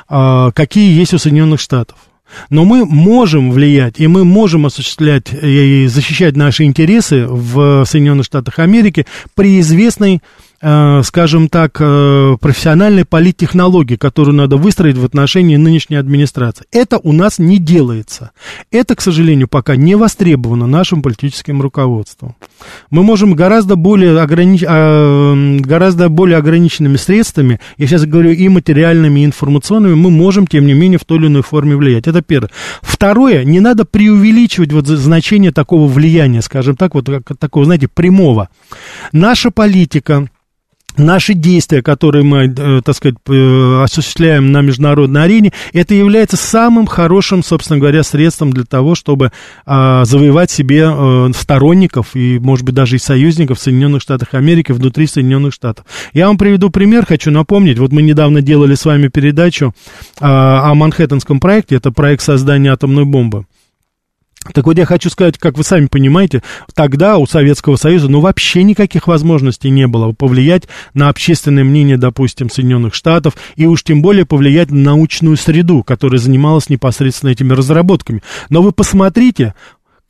э, 0.10 0.52
какие 0.56 0.98
есть 0.98 1.14
у 1.14 1.18
Соединенных 1.18 1.60
Штатов. 1.60 1.98
Но 2.50 2.64
мы 2.64 2.86
можем 2.86 3.52
влиять, 3.52 4.00
и 4.00 4.08
мы 4.08 4.24
можем 4.24 4.66
осуществлять 4.66 5.34
и 5.34 5.86
защищать 5.88 6.38
наши 6.38 6.64
интересы 6.64 7.28
в 7.28 7.84
Соединенных 7.84 8.26
Штатах 8.26 8.60
Америки 8.60 9.06
при 9.36 9.60
известной 9.60 10.22
скажем 10.62 11.50
так, 11.50 11.78
э, 11.80 12.38
профессиональной 12.40 13.04
политтехнологии, 13.04 13.96
которую 13.96 14.36
надо 14.36 14.58
выстроить 14.58 14.96
в 14.96 15.04
отношении 15.04 15.56
нынешней 15.56 15.96
администрации. 15.96 16.66
Это 16.72 17.00
у 17.00 17.14
нас 17.14 17.40
не 17.40 17.58
делается. 17.58 18.32
Это, 18.72 18.96
к 18.96 19.02
сожалению, 19.02 19.48
пока 19.48 19.76
не 19.76 19.96
востребовано 19.96 20.68
нашим 20.68 21.02
политическим 21.02 21.62
руководством. 21.62 22.36
Мы 22.92 23.02
можем 23.02 23.34
гораздо 23.34 23.76
более, 23.76 24.20
огранич... 24.20 24.64
А, 24.68 25.34
гораздо 25.62 26.10
более 26.10 26.38
ограниченными 26.38 26.98
средствами, 26.98 27.60
я 27.78 27.88
сейчас 27.88 28.06
говорю 28.06 28.32
и 28.32 28.48
материальными, 28.48 29.22
и 29.22 29.26
информационными, 29.26 29.96
мы 29.96 30.12
можем, 30.12 30.46
тем 30.46 30.68
не 30.68 30.74
менее, 30.74 31.00
в 31.00 31.06
той 31.06 31.18
или 31.18 31.28
иной 31.28 31.42
форме 31.42 31.76
влиять. 31.76 32.08
Это 32.08 32.22
первое. 32.22 32.52
Второе, 32.82 33.44
не 33.44 33.62
надо 33.62 33.86
преувеличивать 33.86 34.72
вот 34.74 34.86
значение 34.86 35.52
такого 35.52 35.88
влияния, 35.88 36.44
скажем 36.44 36.76
так, 36.76 36.94
вот 36.94 37.10
такого, 37.40 37.66
знаете, 37.66 37.88
прямого. 37.88 38.50
Наша 39.12 39.50
политика 39.50 40.28
Наши 40.98 41.34
действия, 41.34 41.82
которые 41.82 42.24
мы, 42.24 42.54
э, 42.56 42.82
так 42.84 42.96
сказать, 42.96 43.16
э, 43.28 43.82
осуществляем 43.84 44.52
на 44.52 44.62
международной 44.62 45.24
арене, 45.24 45.54
это 45.74 45.94
является 45.94 46.38
самым 46.38 46.86
хорошим, 46.86 47.44
собственно 47.44 47.80
говоря, 47.80 48.04
средством 48.04 48.52
для 48.52 48.66
того, 48.66 48.96
чтобы 48.96 49.32
а, 49.66 50.04
завоевать 50.06 50.52
себе 50.52 50.86
а, 50.86 51.30
сторонников 51.34 52.16
и, 52.16 52.40
может 52.40 52.66
быть, 52.66 52.76
даже 52.76 52.98
и 52.98 53.00
союзников 53.00 53.60
в 53.60 53.62
Соединенных 53.62 54.02
Штатах 54.02 54.34
Америки 54.34 54.72
внутри 54.72 55.08
Соединенных 55.08 55.54
Штатов. 55.54 55.86
Я 56.14 56.28
вам 56.28 56.38
приведу 56.38 56.70
пример, 56.70 57.06
хочу 57.06 57.32
напомнить. 57.32 57.80
Вот 57.80 57.92
мы 57.92 58.02
недавно 58.02 58.42
делали 58.42 58.76
с 58.76 58.86
вами 58.86 59.08
передачу 59.08 59.74
а, 60.20 60.70
о 60.70 60.76
Манхэттенском 60.76 61.40
проекте, 61.40 61.76
это 61.76 61.92
проект 61.92 62.24
создания 62.24 62.72
атомной 62.72 63.06
бомбы. 63.06 63.46
Так 64.54 64.66
вот, 64.66 64.78
я 64.78 64.86
хочу 64.86 65.10
сказать, 65.10 65.38
как 65.38 65.58
вы 65.58 65.64
сами 65.64 65.86
понимаете, 65.86 66.42
тогда 66.74 67.18
у 67.18 67.28
Советского 67.28 67.76
Союза, 67.76 68.10
ну, 68.10 68.22
вообще 68.22 68.64
никаких 68.64 69.08
возможностей 69.08 69.70
не 69.70 69.88
было 69.88 70.12
повлиять 70.14 70.64
на 70.94 71.10
общественное 71.10 71.64
мнение, 71.64 71.98
допустим, 71.98 72.50
Соединенных 72.50 72.96
Штатов, 72.96 73.36
и 73.56 73.68
уж 73.68 73.84
тем 73.84 74.02
более 74.02 74.26
повлиять 74.26 74.72
на 74.72 74.82
научную 74.92 75.38
среду, 75.38 75.84
которая 75.84 76.20
занималась 76.20 76.70
непосредственно 76.70 77.30
этими 77.30 77.54
разработками. 77.54 78.24
Но 78.50 78.62
вы 78.62 78.72
посмотрите, 78.72 79.54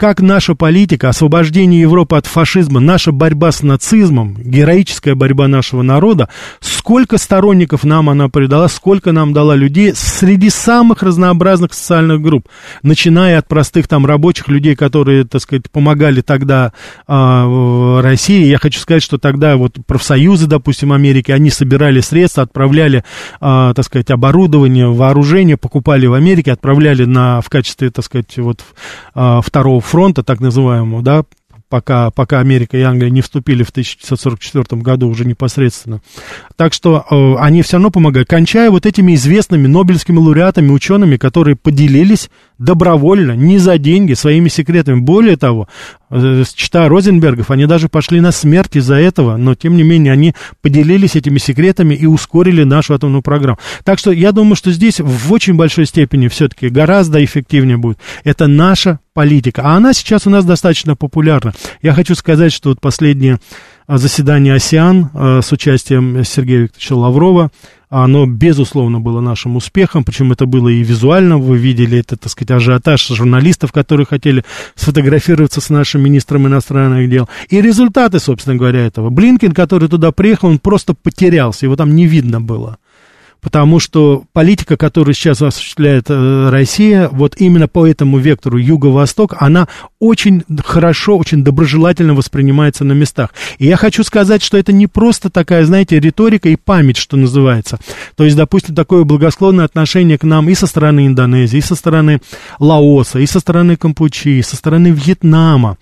как 0.02 0.20
наша 0.20 0.56
политика, 0.56 1.10
освобождение 1.10 1.82
Европы 1.82 2.16
от 2.16 2.26
фашизма, 2.26 2.80
наша 2.80 3.12
борьба 3.12 3.52
с 3.52 3.62
нацизмом, 3.62 4.36
героическая 4.36 5.14
борьба 5.14 5.48
нашего 5.48 5.84
народа, 5.84 6.28
сколько 6.60 7.20
сторонников 7.20 7.84
нам 7.84 8.10
она 8.10 8.28
придала, 8.28 8.68
сколько 8.68 9.12
нам 9.12 9.32
дала 9.32 9.56
людей 9.56 9.94
среди 9.94 10.50
самых 10.50 11.04
разнообразных 11.04 11.76
социальных 11.76 12.20
групп, 12.20 12.48
начиная 12.82 13.38
от 13.38 13.48
простых 13.48 13.88
там 13.88 14.08
рабочих 14.08 14.48
людей, 14.48 14.76
которые, 14.76 15.24
так 15.24 15.40
сказать, 15.40 15.70
помогали 15.70 16.22
тогда 16.22 16.74
э, 17.08 18.00
России. 18.02 18.46
Я 18.46 18.58
хочу 18.58 18.80
сказать, 18.80 19.04
что 19.04 19.20
тогда 19.20 19.56
вот 19.56 19.78
профсоюзы, 19.86 20.48
допустим, 20.48 20.94
Америки, 20.94 21.30
они 21.30 21.52
собирали 21.52 22.02
средства, 22.02 22.42
отправляли, 22.42 23.04
э, 23.40 23.74
так 23.76 23.86
сказать, 23.86 24.10
оборудование, 24.10 24.88
вооружение, 24.88 25.58
покупали 25.58 26.08
в 26.08 26.16
Америке, 26.16 26.54
отправляли 26.54 27.06
на, 27.06 27.40
в 27.42 27.50
качестве, 27.52 27.92
так 27.92 28.04
сказать, 28.04 28.36
вот 28.40 28.62
э, 29.14 29.42
второго 29.44 29.80
фронта, 29.92 30.24
так 30.24 30.40
называемого, 30.40 31.02
да, 31.02 31.26
пока, 31.68 32.12
пока 32.12 32.40
Америка 32.40 32.78
и 32.78 32.82
Англия 32.82 33.10
не 33.10 33.22
вступили 33.22 33.64
в 33.64 33.70
1944 33.70 34.82
году 34.82 35.10
уже 35.10 35.26
непосредственно. 35.26 36.02
Так 36.56 36.74
что 36.74 37.06
э, 37.10 37.36
они 37.40 37.62
все 37.62 37.74
равно 37.74 37.92
помогают, 37.92 38.30
кончая 38.30 38.72
вот 38.72 38.86
этими 38.86 39.16
известными 39.16 39.68
нобелевскими 39.68 40.18
лауреатами, 40.18 40.70
учеными, 40.70 41.18
которые 41.18 41.58
поделились 41.58 42.30
добровольно, 42.58 43.34
не 43.34 43.58
за 43.58 43.78
деньги, 43.78 44.14
своими 44.14 44.48
секретами. 44.48 45.00
Более 45.00 45.36
того, 45.36 45.68
э, 46.12 46.44
читая 46.54 46.90
Розенбергов, 46.90 47.52
они 47.52 47.66
даже 47.66 47.90
пошли 47.90 48.20
на 48.22 48.32
смерть 48.32 48.76
из-за 48.76 48.96
этого, 48.96 49.38
но 49.38 49.56
тем 49.56 49.76
не 49.76 49.84
менее 49.84 50.14
они 50.14 50.36
поделились 50.62 51.16
этими 51.16 51.38
секретами 51.38 51.96
и 51.96 52.06
ускорили 52.06 52.64
нашу 52.64 52.94
атомную 52.94 53.22
программу. 53.22 53.58
Так 53.84 54.00
что 54.00 54.12
я 54.12 54.32
думаю, 54.32 54.56
что 54.56 54.72
здесь 54.72 55.00
в 55.00 55.32
очень 55.32 55.56
большой 55.56 55.86
степени 55.86 56.28
все-таки 56.28 56.70
гораздо 56.70 57.24
эффективнее 57.24 57.78
будет. 57.78 57.98
Это 58.24 58.48
наша 58.48 59.00
политика. 59.14 59.64
А 59.64 59.76
она 59.76 59.94
сейчас 59.94 60.28
у 60.28 60.30
нас 60.30 60.46
достаточно 60.46 60.96
популярна. 60.96 61.54
Я 61.82 61.94
хочу 61.94 62.16
сказать, 62.16 62.54
что 62.54 62.70
вот 62.70 62.80
последнее 62.80 63.34
а, 63.34 63.40
заседание 63.88 64.56
ОСИАН 64.56 65.10
а, 65.14 65.42
с 65.42 65.52
участием 65.52 66.24
Сергея 66.24 66.62
Викторовича 66.62 66.96
Лаврова, 66.96 67.52
оно, 67.90 68.26
безусловно, 68.26 69.02
было 69.02 69.20
нашим 69.20 69.58
успехом, 69.58 70.06
причем 70.06 70.32
это 70.32 70.46
было 70.46 70.70
и 70.70 70.82
визуально, 70.82 71.38
вы 71.38 71.58
видели 71.58 72.00
это, 72.00 72.16
так 72.16 72.32
сказать, 72.32 72.52
ажиотаж 72.52 73.06
журналистов, 73.08 73.74
которые 73.74 74.06
хотели 74.06 74.46
сфотографироваться 74.76 75.60
с 75.60 75.70
нашим 75.70 76.02
министром 76.02 76.48
иностранных 76.48 77.10
дел, 77.10 77.28
и 77.50 77.62
результаты, 77.62 78.20
собственно 78.20 78.56
говоря, 78.56 78.80
этого. 78.86 79.10
Блинкин, 79.10 79.52
который 79.52 79.90
туда 79.90 80.14
приехал, 80.14 80.48
он 80.48 80.60
просто 80.60 80.94
потерялся, 80.94 81.66
его 81.66 81.76
там 81.76 81.94
не 81.94 82.06
видно 82.06 82.40
было 82.40 82.78
потому 83.42 83.80
что 83.80 84.24
политика, 84.34 84.78
которую 84.78 85.16
сейчас 85.16 85.42
осуществляет 85.42 86.06
э, 86.10 86.50
Россия, 86.50 87.10
вот 87.12 87.36
именно 87.38 87.68
по 87.68 87.88
этому 87.88 88.20
вектору 88.20 88.58
юго-восток, 88.58 89.36
она 89.40 89.68
очень 90.00 90.44
хорошо, 90.64 91.18
очень 91.18 91.44
доброжелательно 91.44 92.14
воспринимается 92.14 92.84
на 92.84 92.94
местах. 92.94 93.34
И 93.58 93.66
я 93.66 93.78
хочу 93.78 94.04
сказать, 94.04 94.44
что 94.44 94.58
это 94.58 94.72
не 94.72 94.88
просто 94.88 95.30
такая, 95.30 95.66
знаете, 95.66 96.00
риторика 96.00 96.50
и 96.50 96.56
память, 96.56 96.98
что 96.98 97.18
называется. 97.18 97.80
То 98.16 98.24
есть, 98.24 98.38
допустим, 98.38 98.76
такое 98.76 99.04
благосклонное 99.04 99.66
отношение 99.66 100.18
к 100.18 100.24
нам 100.24 100.48
и 100.48 100.56
со 100.56 100.68
стороны 100.68 101.08
Индонезии, 101.08 101.58
и 101.58 101.62
со 101.62 101.76
стороны 101.76 102.22
Лаоса, 102.60 103.20
и 103.20 103.26
со 103.26 103.40
стороны 103.40 103.76
Кампучи, 103.76 104.40
и 104.40 104.42
со 104.44 104.56
стороны 104.56 104.90
Вьетнама. 104.90 105.78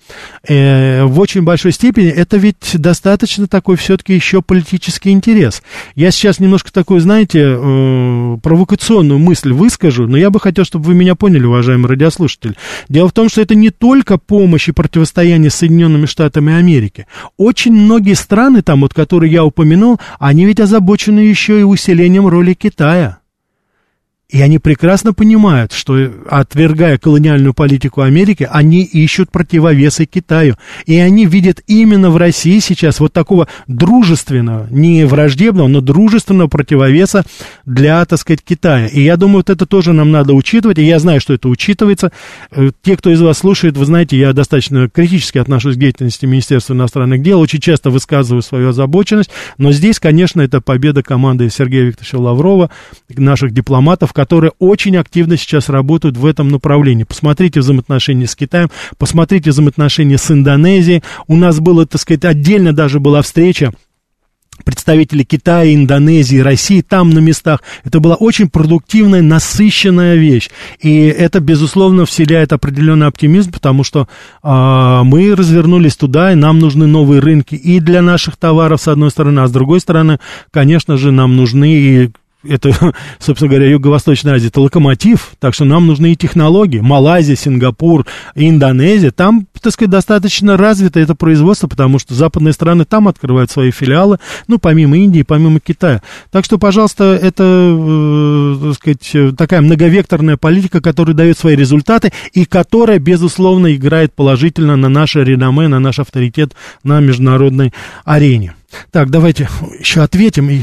Э, 0.48 1.04
в 1.04 1.20
очень 1.20 1.42
большой 1.42 1.72
степени 1.72 2.08
это 2.08 2.38
ведь 2.38 2.72
достаточно 2.74 3.46
такой 3.46 3.76
все-таки 3.76 4.14
еще 4.14 4.40
политический 4.40 5.10
интерес. 5.10 5.62
Я 5.94 6.10
сейчас 6.10 6.40
немножко 6.40 6.72
такой, 6.72 7.00
знаете, 7.00 7.49
э, 7.58 8.38
провокационную 8.42 9.18
мысль 9.18 9.52
выскажу, 9.52 10.06
но 10.06 10.16
я 10.16 10.30
бы 10.30 10.40
хотел, 10.40 10.64
чтобы 10.64 10.86
вы 10.86 10.94
меня 10.94 11.14
поняли, 11.14 11.44
уважаемый 11.44 11.86
радиослушатель. 11.86 12.56
Дело 12.88 13.08
в 13.08 13.12
том, 13.12 13.28
что 13.28 13.40
это 13.40 13.54
не 13.54 13.70
только 13.70 14.18
помощь 14.18 14.68
и 14.68 14.72
противостояние 14.72 15.50
с 15.50 15.54
Соединенными 15.56 16.06
Штатами 16.06 16.52
Америки. 16.52 17.06
Очень 17.36 17.72
многие 17.72 18.14
страны 18.14 18.62
там, 18.62 18.80
вот, 18.80 18.94
которые 18.94 19.32
я 19.32 19.44
упомянул, 19.44 20.00
они 20.18 20.44
ведь 20.44 20.60
озабочены 20.60 21.20
еще 21.20 21.60
и 21.60 21.64
усилением 21.64 22.26
роли 22.26 22.54
Китая. 22.54 23.19
И 24.30 24.40
они 24.40 24.58
прекрасно 24.58 25.12
понимают, 25.12 25.72
что, 25.72 26.08
отвергая 26.28 26.98
колониальную 26.98 27.52
политику 27.52 28.02
Америки, 28.02 28.48
они 28.48 28.82
ищут 28.82 29.32
противовесы 29.32 30.04
Китаю. 30.06 30.54
И 30.86 30.96
они 30.96 31.26
видят 31.26 31.62
именно 31.66 32.10
в 32.10 32.16
России 32.16 32.60
сейчас 32.60 33.00
вот 33.00 33.12
такого 33.12 33.48
дружественного, 33.66 34.68
не 34.70 35.04
враждебного, 35.04 35.66
но 35.66 35.80
дружественного 35.80 36.46
противовеса 36.46 37.24
для, 37.66 38.04
так 38.04 38.20
сказать, 38.20 38.42
Китая. 38.44 38.86
И 38.86 39.02
я 39.02 39.16
думаю, 39.16 39.38
вот 39.38 39.50
это 39.50 39.66
тоже 39.66 39.92
нам 39.92 40.12
надо 40.12 40.32
учитывать, 40.32 40.78
и 40.78 40.84
я 40.84 41.00
знаю, 41.00 41.20
что 41.20 41.34
это 41.34 41.48
учитывается. 41.48 42.12
Э, 42.52 42.70
те, 42.82 42.96
кто 42.96 43.10
из 43.10 43.20
вас 43.20 43.38
слушает, 43.38 43.76
вы 43.76 43.84
знаете, 43.84 44.16
я 44.16 44.32
достаточно 44.32 44.88
критически 44.88 45.38
отношусь 45.38 45.74
к 45.74 45.80
деятельности 45.80 46.26
Министерства 46.26 46.74
иностранных 46.74 47.22
дел, 47.22 47.40
очень 47.40 47.60
часто 47.60 47.90
высказываю 47.90 48.42
свою 48.42 48.68
озабоченность, 48.68 49.30
но 49.58 49.72
здесь, 49.72 49.98
конечно, 49.98 50.40
это 50.40 50.60
победа 50.60 51.02
команды 51.02 51.50
Сергея 51.50 51.84
Викторовича 51.84 52.18
Лаврова, 52.18 52.70
наших 53.08 53.52
дипломатов, 53.52 54.12
которые 54.20 54.52
очень 54.58 54.98
активно 54.98 55.38
сейчас 55.38 55.70
работают 55.70 56.18
в 56.18 56.26
этом 56.26 56.50
направлении. 56.50 57.04
Посмотрите 57.04 57.60
взаимоотношения 57.60 58.26
с 58.26 58.36
Китаем, 58.36 58.68
посмотрите 58.98 59.48
взаимоотношения 59.48 60.18
с 60.18 60.30
Индонезией. 60.30 61.02
У 61.26 61.36
нас 61.36 61.58
было, 61.58 61.86
так 61.86 62.02
сказать, 62.02 62.26
отдельно 62.26 62.74
даже 62.74 63.00
была 63.00 63.22
встреча 63.22 63.72
представители 64.62 65.22
Китая, 65.22 65.74
Индонезии, 65.74 66.36
России 66.36 66.82
там 66.82 67.08
на 67.08 67.20
местах. 67.20 67.62
Это 67.82 67.98
была 67.98 68.14
очень 68.14 68.50
продуктивная, 68.50 69.22
насыщенная 69.22 70.16
вещь. 70.16 70.50
И 70.80 71.06
это, 71.06 71.40
безусловно, 71.40 72.04
вселяет 72.04 72.52
определенный 72.52 73.06
оптимизм, 73.06 73.52
потому 73.52 73.84
что 73.84 74.06
э, 74.42 75.00
мы 75.02 75.34
развернулись 75.34 75.96
туда, 75.96 76.32
и 76.32 76.34
нам 76.34 76.58
нужны 76.58 76.86
новые 76.86 77.22
рынки 77.22 77.54
и 77.54 77.80
для 77.80 78.02
наших 78.02 78.36
товаров, 78.36 78.82
с 78.82 78.88
одной 78.88 79.10
стороны, 79.10 79.40
а 79.40 79.48
с 79.48 79.50
другой 79.50 79.80
стороны, 79.80 80.18
конечно 80.50 80.98
же, 80.98 81.10
нам 81.10 81.36
нужны 81.36 81.72
и 81.72 82.10
это, 82.44 82.94
собственно 83.18 83.50
говоря, 83.50 83.70
Юго-Восточная 83.70 84.34
Азия, 84.34 84.48
это 84.48 84.60
локомотив, 84.60 85.32
так 85.38 85.54
что 85.54 85.64
нам 85.64 85.86
нужны 85.86 86.12
и 86.12 86.16
технологии. 86.16 86.80
Малайзия, 86.80 87.36
Сингапур, 87.36 88.06
Индонезия, 88.34 89.10
там, 89.10 89.46
так 89.60 89.72
сказать, 89.72 89.90
достаточно 89.90 90.56
развито 90.56 91.00
это 91.00 91.14
производство, 91.14 91.68
потому 91.68 91.98
что 91.98 92.14
западные 92.14 92.52
страны 92.52 92.84
там 92.84 93.08
открывают 93.08 93.50
свои 93.50 93.70
филиалы, 93.70 94.18
ну, 94.48 94.58
помимо 94.58 94.96
Индии, 94.96 95.22
помимо 95.22 95.60
Китая. 95.60 96.02
Так 96.30 96.44
что, 96.44 96.58
пожалуйста, 96.58 97.18
это, 97.20 97.44
э, 97.44 98.56
так 98.62 98.74
сказать, 98.74 99.36
такая 99.36 99.60
многовекторная 99.60 100.36
политика, 100.36 100.80
которая 100.80 101.14
дает 101.14 101.38
свои 101.38 101.56
результаты 101.56 102.12
и 102.32 102.44
которая, 102.44 102.98
безусловно, 102.98 103.74
играет 103.74 104.14
положительно 104.14 104.76
на 104.76 104.88
наше 104.88 105.22
реноме, 105.24 105.68
на 105.68 105.78
наш 105.78 105.98
авторитет 105.98 106.54
на 106.82 107.00
международной 107.00 107.72
арене. 108.04 108.54
Так, 108.92 109.10
давайте 109.10 109.44
еще 109.78 110.00
ответим 110.00 110.48
и 110.50 110.60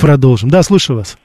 продолжим. 0.00 0.50
Да, 0.50 0.62
слушаю 0.62 0.98
вас. 0.98 1.18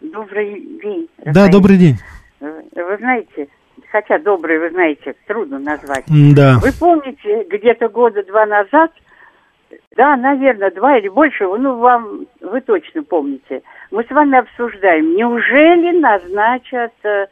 Добрый 0.00 0.60
день. 0.82 1.08
Рафаэль. 1.18 1.34
Да, 1.34 1.48
добрый 1.48 1.76
день. 1.76 1.96
Вы 2.40 2.96
знаете, 2.98 3.48
хотя 3.90 4.18
добрый, 4.18 4.58
вы 4.58 4.70
знаете, 4.70 5.14
трудно 5.26 5.58
назвать. 5.58 6.04
Да. 6.08 6.58
Вы 6.60 6.70
помните, 6.78 7.46
где-то 7.48 7.88
года 7.88 8.22
два 8.24 8.46
назад, 8.46 8.92
да, 9.96 10.16
наверное, 10.16 10.70
два 10.70 10.96
или 10.98 11.08
больше, 11.08 11.44
ну, 11.44 11.78
вам, 11.78 12.26
вы 12.40 12.60
точно 12.60 13.02
помните, 13.02 13.62
мы 13.90 14.04
с 14.04 14.10
вами 14.10 14.38
обсуждаем, 14.38 15.16
неужели 15.16 15.98
назначат 15.98 16.92
э, 17.02 17.26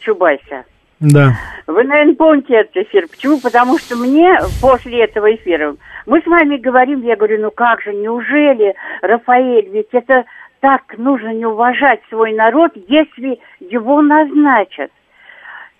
Чубайса? 0.00 0.64
Да. 1.00 1.34
Вы, 1.66 1.84
наверное, 1.84 2.14
помните 2.14 2.54
этот 2.54 2.76
эфир. 2.76 3.06
Почему? 3.08 3.40
Потому 3.40 3.78
что 3.78 3.96
мне 3.96 4.38
после 4.62 5.04
этого 5.04 5.34
эфира, 5.34 5.76
мы 6.06 6.20
с 6.20 6.26
вами 6.26 6.56
говорим, 6.56 7.02
я 7.02 7.16
говорю, 7.16 7.42
ну 7.42 7.50
как 7.50 7.82
же, 7.82 7.92
неужели, 7.92 8.74
Рафаэль, 9.02 9.68
ведь 9.70 9.88
это 9.92 10.24
так 10.60 10.96
нужно 10.96 11.34
не 11.34 11.44
уважать 11.44 12.00
свой 12.08 12.32
народ, 12.32 12.72
если 12.88 13.38
его 13.60 14.00
назначат. 14.00 14.90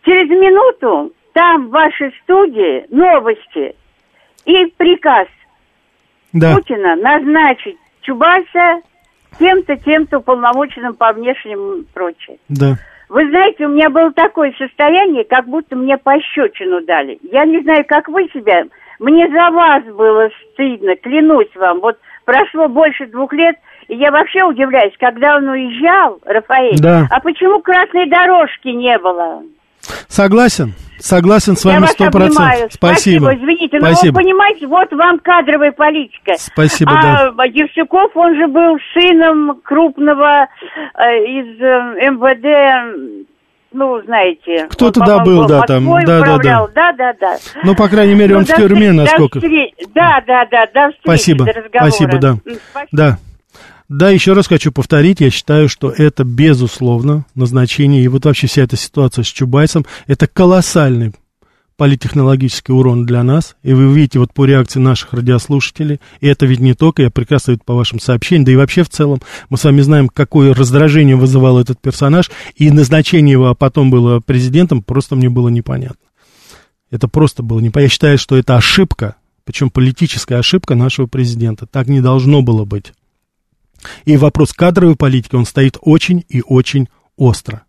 Через 0.02 0.28
минуту 0.28 1.12
там 1.32 1.68
в 1.68 1.70
вашей 1.70 2.14
студии 2.22 2.86
новости 2.90 3.74
и 4.44 4.66
приказ 4.76 5.28
да. 6.32 6.54
Путина 6.54 6.96
назначить 6.96 7.78
Чубайса 8.02 8.80
тем-то, 9.38 9.76
тем-то 9.76 10.18
уполномоченным 10.18 10.94
по 10.94 11.12
внешним 11.12 11.80
и 11.80 11.84
прочее. 11.84 12.38
Да. 12.48 12.76
Вы 13.08 13.28
знаете, 13.28 13.66
у 13.66 13.70
меня 13.70 13.88
было 13.88 14.12
такое 14.12 14.52
состояние, 14.58 15.24
как 15.24 15.46
будто 15.46 15.76
мне 15.76 15.96
пощечину 15.96 16.80
дали. 16.84 17.18
Я 17.22 17.44
не 17.44 17.60
знаю, 17.62 17.84
как 17.86 18.08
вы 18.08 18.28
себя... 18.34 18.64
Мне 18.98 19.28
за 19.28 19.50
вас 19.50 19.84
было 19.94 20.30
стыдно, 20.54 20.96
клянусь 20.96 21.54
вам. 21.54 21.80
Вот 21.80 21.98
прошло 22.24 22.66
больше 22.66 23.04
двух 23.06 23.30
лет, 23.34 23.56
и 23.88 23.94
я 23.94 24.10
вообще 24.10 24.42
удивляюсь, 24.42 24.94
когда 24.98 25.36
он 25.36 25.46
уезжал, 25.48 26.18
Рафаэль, 26.24 26.80
да. 26.80 27.06
а 27.10 27.20
почему 27.20 27.60
красной 27.60 28.08
дорожки 28.08 28.68
не 28.68 28.98
было? 28.98 29.42
Согласен. 30.08 30.72
Согласен 30.98 31.56
с 31.56 31.64
вами 31.64 31.86
сто 31.86 32.10
процентов. 32.10 32.72
Спасибо. 32.72 33.26
Спасибо. 33.26 33.34
Извините, 33.34 33.78
Спасибо. 33.78 34.12
но 34.12 34.18
вы 34.18 34.24
понимаете, 34.24 34.66
вот 34.66 34.92
вам 34.92 35.18
кадровая 35.18 35.72
политика. 35.72 36.34
Спасибо, 36.38 36.92
а 36.92 37.32
да. 37.32 37.44
Евсюков, 37.44 38.16
он 38.16 38.34
же 38.36 38.46
был 38.48 38.76
сыном 38.94 39.60
крупного 39.62 40.48
э, 40.94 41.24
из 41.24 41.60
э, 41.60 42.10
МВД 42.10 43.26
ну, 43.72 44.00
знаете... 44.06 44.68
Кто-то 44.70 45.00
да 45.00 45.18
был, 45.18 45.46
да, 45.46 45.62
там, 45.62 45.84
да, 46.04 46.20
да, 46.20 46.38
да. 46.38 46.66
Да, 46.74 46.92
да, 46.92 47.12
да. 47.20 47.36
Ну, 47.62 47.74
по 47.74 47.88
крайней 47.88 48.14
мере, 48.14 48.32
ну, 48.32 48.38
он 48.38 48.46
в 48.46 48.54
тюрьме, 48.54 48.92
насколько... 48.92 49.38
Да, 49.94 50.22
да, 50.26 50.46
да, 50.50 50.66
до 50.66 50.92
встречи, 50.92 51.00
Спасибо, 51.02 51.46
спасибо, 51.68 52.18
да. 52.18 52.36
Спасибо. 52.70 52.88
Да. 52.92 53.18
Да, 53.88 54.10
еще 54.10 54.32
раз 54.32 54.48
хочу 54.48 54.72
повторить, 54.72 55.20
я 55.20 55.30
считаю, 55.30 55.68
что 55.68 55.90
это 55.90 56.24
безусловно 56.24 57.24
назначение, 57.34 58.02
и 58.02 58.08
вот 58.08 58.24
вообще 58.24 58.48
вся 58.48 58.62
эта 58.62 58.76
ситуация 58.76 59.22
с 59.22 59.28
Чубайсом, 59.28 59.86
это 60.08 60.26
колоссальный 60.26 61.12
политтехнологический 61.76 62.74
урон 62.74 63.06
для 63.06 63.22
нас, 63.22 63.54
и 63.62 63.74
вы 63.74 63.94
видите 63.94 64.18
вот 64.18 64.32
по 64.32 64.44
реакции 64.44 64.80
наших 64.80 65.12
радиослушателей, 65.12 66.00
и 66.20 66.26
это 66.26 66.46
ведь 66.46 66.58
не 66.58 66.74
только, 66.74 67.02
я 67.02 67.10
прекрасно 67.10 67.52
вижу 67.52 67.62
по 67.64 67.74
вашим 67.74 68.00
сообщениям, 68.00 68.44
да 68.44 68.52
и 68.52 68.56
вообще 68.56 68.82
в 68.82 68.88
целом, 68.88 69.20
мы 69.50 69.56
с 69.56 69.62
вами 69.62 69.82
знаем, 69.82 70.08
какое 70.08 70.52
раздражение 70.52 71.14
вызывал 71.14 71.60
этот 71.60 71.80
персонаж, 71.80 72.30
и 72.56 72.70
назначение 72.70 73.32
его 73.32 73.46
а 73.48 73.54
потом 73.54 73.90
было 73.90 74.18
президентом, 74.18 74.82
просто 74.82 75.14
мне 75.14 75.28
было 75.28 75.48
непонятно. 75.48 75.96
Это 76.90 77.06
просто 77.08 77.42
было 77.42 77.60
непонятно. 77.60 77.80
Я 77.86 77.88
считаю, 77.88 78.18
что 78.18 78.36
это 78.36 78.56
ошибка, 78.56 79.16
причем 79.44 79.70
политическая 79.70 80.36
ошибка 80.36 80.74
нашего 80.74 81.06
президента. 81.06 81.66
Так 81.66 81.88
не 81.88 82.00
должно 82.00 82.42
было 82.42 82.64
быть. 82.64 82.92
И 84.04 84.16
вопрос 84.16 84.52
кадровой 84.52 84.96
политики, 84.96 85.34
он 85.34 85.46
стоит 85.46 85.76
очень 85.80 86.24
и 86.28 86.42
очень 86.46 86.88
остро. 87.16 87.62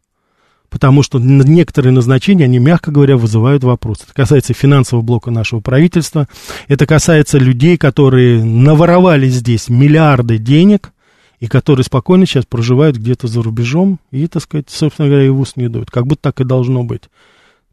Потому 0.70 1.02
что 1.02 1.20
некоторые 1.20 1.94
назначения, 1.94 2.44
они, 2.44 2.60
мягко 2.60 2.92
говоря, 2.92 3.16
вызывают 3.16 3.64
вопросы. 3.64 4.04
Это 4.04 4.14
касается 4.14 4.54
финансового 4.54 5.04
блока 5.04 5.32
нашего 5.32 5.62
правительства. 5.62 6.28
Это 6.68 6.86
касается 6.86 7.38
людей, 7.38 7.78
которые 7.78 8.44
наворовали 8.44 9.30
здесь 9.30 9.70
миллиарды 9.70 10.38
денег, 10.38 10.92
и 11.40 11.48
которые 11.48 11.84
спокойно 11.84 12.26
сейчас 12.26 12.46
проживают 12.46 12.98
где-то 12.98 13.28
за 13.28 13.42
рубежом, 13.42 14.00
и, 14.12 14.28
так 14.28 14.42
сказать, 14.42 14.70
собственно 14.70 15.08
говоря, 15.08 15.26
и 15.26 15.30
в 15.30 15.40
ус 15.40 15.56
не 15.56 15.70
дуют. 15.70 15.92
Как 15.92 16.08
будто 16.08 16.24
так 16.24 16.42
и 16.42 16.44
должно 16.44 16.84
быть 16.84 17.04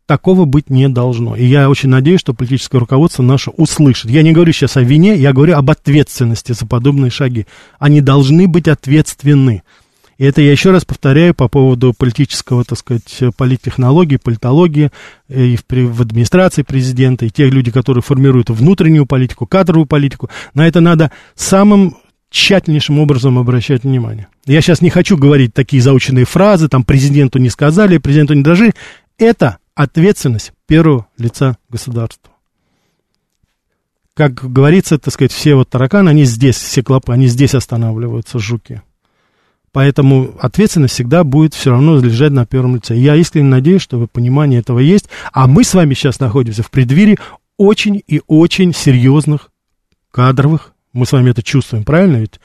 такого 0.07 0.45
быть 0.45 0.71
не 0.71 0.89
должно. 0.89 1.37
И 1.37 1.45
я 1.45 1.71
очень 1.71 1.89
надеюсь, 1.89 2.21
что 2.21 2.35
политическое 2.35 2.79
руководство 2.79 3.23
наше 3.23 3.51
услышит. 3.51 4.11
Я 4.11 4.23
не 4.23 4.33
говорю 4.33 4.53
сейчас 4.53 4.77
о 4.77 4.83
вине, 4.83 5.17
я 5.17 5.33
говорю 5.33 5.57
об 5.57 5.71
ответственности 5.71 6.53
за 6.53 6.67
подобные 6.67 7.11
шаги. 7.11 7.47
Они 7.79 8.01
должны 8.01 8.47
быть 8.47 8.69
ответственны. 8.69 9.63
И 10.17 10.25
это 10.25 10.41
я 10.41 10.53
еще 10.53 10.71
раз 10.71 10.85
повторяю 10.85 11.35
по 11.35 11.49
поводу 11.49 11.93
политического, 11.93 12.65
так 12.65 12.79
сказать, 12.79 13.21
политтехнологии, 13.37 14.17
политологии 14.17 14.91
э, 15.29 15.45
и 15.45 15.57
в, 15.57 15.65
в 15.69 16.03
администрации 16.03 16.63
президента, 16.63 17.27
и 17.27 17.31
тех 17.31 17.53
людей, 17.53 17.73
которые 17.73 18.03
формируют 18.03 18.49
внутреннюю 18.51 19.07
политику, 19.07 19.47
кадровую 19.47 19.87
политику. 19.87 20.31
На 20.55 20.69
это 20.69 20.81
надо 20.81 21.11
самым 21.35 21.97
тщательнейшим 22.31 22.99
образом 22.99 23.39
обращать 23.39 23.85
внимание. 23.85 24.29
Я 24.47 24.61
сейчас 24.61 24.81
не 24.81 24.91
хочу 24.91 25.17
говорить 25.17 25.55
такие 25.55 25.83
заученные 25.83 26.27
фразы, 26.27 26.69
там 26.69 26.85
президенту 26.85 27.39
не 27.39 27.49
сказали, 27.49 27.99
президенту 27.99 28.35
не 28.35 28.43
дрожи. 28.43 28.73
Это 29.19 29.59
ответственность 29.75 30.53
первого 30.67 31.07
лица 31.19 31.57
государства. 31.69 32.33
Как 34.15 34.35
говорится, 34.35 34.99
так 34.99 35.13
сказать, 35.13 35.33
все 35.33 35.57
вот 35.57 35.69
тараканы, 35.69 36.11
они 36.11 36.25
здесь, 36.25 36.57
все 36.57 36.83
клопы, 36.83 37.13
они 37.13 37.27
здесь 37.27 37.55
останавливаются, 37.55 38.39
жуки. 38.39 38.83
Поэтому 39.73 40.37
ответственность 40.39 40.95
всегда 40.95 41.25
будет 41.25 41.53
все 41.53 41.71
равно 41.71 41.99
лежать 41.99 42.31
на 42.31 42.47
первом 42.47 42.77
лице. 42.77 42.97
Я 42.97 43.17
искренне 43.17 43.49
надеюсь, 43.49 43.83
что 43.83 44.07
понимание 44.07 44.61
этого 44.61 44.79
есть. 44.79 45.09
А 45.33 45.49
мы 45.49 45.65
с 45.65 45.75
вами 45.75 45.95
сейчас 45.95 46.21
находимся 46.21 46.63
в 46.63 46.71
преддверии 46.71 47.19
очень 47.57 48.01
и 48.07 48.23
очень 48.29 48.73
серьезных 48.73 49.51
кадровых, 50.13 50.73
мы 50.93 51.07
с 51.07 51.13
вами 51.13 51.31
это 51.31 51.43
чувствуем, 51.43 51.85
правильно 51.85 52.19
ведь? 52.19 52.41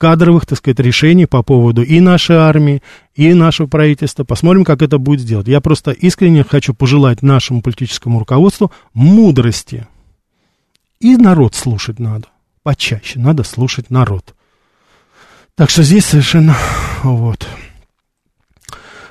Кадровых, 0.00 0.46
так 0.46 0.56
сказать, 0.56 0.80
решений 0.80 1.26
по 1.26 1.42
поводу 1.42 1.82
и 1.82 2.00
нашей 2.00 2.36
армии, 2.36 2.82
и 3.14 3.34
нашего 3.34 3.66
правительства. 3.66 4.24
Посмотрим, 4.24 4.64
как 4.64 4.80
это 4.80 4.96
будет 4.96 5.20
сделать. 5.20 5.46
Я 5.46 5.60
просто 5.60 5.90
искренне 5.90 6.42
хочу 6.42 6.72
пожелать 6.72 7.22
нашему 7.22 7.60
политическому 7.60 8.18
руководству 8.18 8.72
мудрости. 8.94 9.86
И 11.00 11.16
народ 11.16 11.54
слушать 11.54 11.98
надо. 11.98 12.28
Почаще 12.62 13.18
надо 13.18 13.44
слушать 13.44 13.90
народ. 13.90 14.34
Так 15.54 15.68
что 15.68 15.82
здесь 15.82 16.06
совершенно 16.06 16.56
вот. 17.02 17.46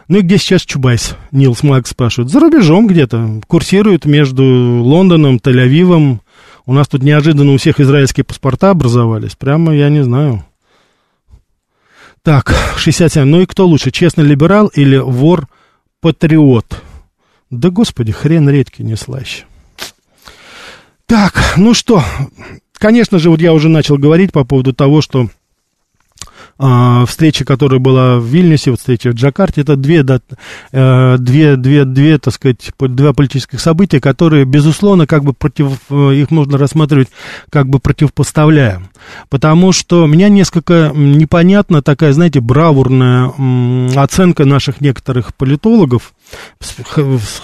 Ну 0.08 0.18
и 0.18 0.22
где 0.22 0.40
сейчас 0.40 0.64
Чубайс? 0.64 1.16
Нилс 1.32 1.62
Мак 1.62 1.86
спрашивает. 1.86 2.32
За 2.32 2.40
рубежом 2.40 2.88
где-то. 2.88 3.42
Курсирует 3.46 4.06
между 4.06 4.44
Лондоном, 4.44 5.38
Тель-Авивом. 5.38 6.22
У 6.66 6.74
нас 6.74 6.88
тут 6.88 7.04
неожиданно 7.04 7.54
у 7.54 7.58
всех 7.58 7.80
израильские 7.80 8.24
паспорта 8.24 8.72
образовались. 8.72 9.36
Прямо, 9.36 9.76
я 9.76 9.90
не 9.90 10.04
знаю. 10.04 10.44
Так, 12.24 12.54
67. 12.78 13.24
Ну 13.24 13.42
и 13.42 13.46
кто 13.46 13.66
лучше, 13.66 13.92
честный 13.92 14.26
либерал 14.26 14.68
или 14.68 14.98
вор-патриот? 14.98 16.82
Да, 17.50 17.70
господи, 17.70 18.12
хрен 18.12 18.50
редкий 18.50 18.84
не 18.84 18.96
слаще. 18.96 19.46
Так, 21.06 21.56
ну 21.58 21.74
что, 21.74 22.04
конечно 22.74 23.18
же, 23.18 23.32
вот 23.32 23.42
я 23.42 23.54
уже 23.54 23.70
начал 23.70 23.98
говорить 23.98 24.32
по 24.32 24.44
поводу 24.44 24.74
того, 24.74 25.02
что 25.02 25.30
а, 26.62 27.06
встреча, 27.06 27.46
которая 27.46 27.80
была 27.80 28.20
в 28.20 28.26
Вильнюсе, 28.26 28.72
вот 28.72 28.82
встреча 28.82 29.12
в 29.12 29.14
Джакарте, 29.14 29.62
это 29.62 29.78
две, 29.78 30.04
да, 30.04 30.20
э, 30.74 31.16
две, 31.18 31.56
две, 31.56 31.86
две, 31.86 32.18
так 32.18 32.34
сказать, 32.34 32.72
два 32.78 33.14
политических 33.14 33.62
события, 33.62 34.02
которые, 34.02 34.44
безусловно, 34.44 35.08
как 35.08 35.24
бы 35.24 35.32
против, 35.32 35.80
э, 35.90 36.16
их 36.16 36.32
можно 36.32 36.58
рассматривать 36.58 37.08
как 37.50 37.70
бы 37.70 37.80
противопоставляя. 37.80 38.82
Потому 39.30 39.72
что 39.72 40.06
меня 40.06 40.28
несколько 40.28 40.92
непонятна 40.94 41.82
такая, 41.82 42.12
знаете, 42.12 42.42
бравурная 42.42 43.32
оценка 43.96 44.44
наших 44.44 44.82
некоторых 44.82 45.34
политологов, 45.36 46.14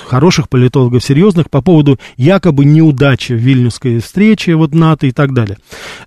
хороших 0.07 0.49
политологов, 0.49 1.03
серьезных, 1.03 1.49
по 1.49 1.61
поводу 1.61 1.99
якобы 2.17 2.65
неудачи 2.65 3.31
Вильнюсской 3.31 3.99
встрече, 3.99 4.55
вот 4.55 4.73
НАТО 4.73 5.07
и 5.07 5.11
так 5.11 5.33
далее. 5.33 5.57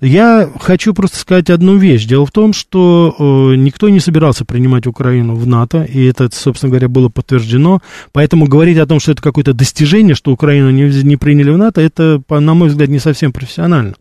Я 0.02 0.50
хочу 0.61 0.92
просто 0.92 1.16
сказать 1.16 1.48
одну 1.48 1.76
вещь. 1.76 2.04
Дело 2.04 2.26
в 2.26 2.32
том, 2.32 2.52
что 2.52 2.97
э, 3.18 3.55
никто 3.57 3.88
не 3.88 4.01
собирался 4.01 4.44
принимать 4.44 4.86
Украину 4.86 5.34
в 5.34 5.46
НАТО, 5.46 5.84
и 5.84 6.05
это, 6.05 6.28
собственно 6.32 6.70
говоря, 6.70 6.88
было 6.88 7.09
подтверждено. 7.09 7.80
Поэтому 8.12 8.46
говорить 8.46 8.78
о 8.78 8.86
том, 8.86 9.01
что 9.01 9.12
это 9.12 9.22
какое-то 9.22 9.53
достижение, 9.53 10.14
что 10.14 10.32
Украину 10.32 10.70
не, 10.70 10.84
не 11.03 11.16
приняли 11.16 11.51
в 11.51 11.59
НАТО, 11.59 11.80
это, 11.80 12.22
на 12.28 12.55
мой 12.55 12.68
взгляд, 12.68 12.88
не 12.88 12.99
совсем 12.99 13.32
профессионально. 13.32 13.94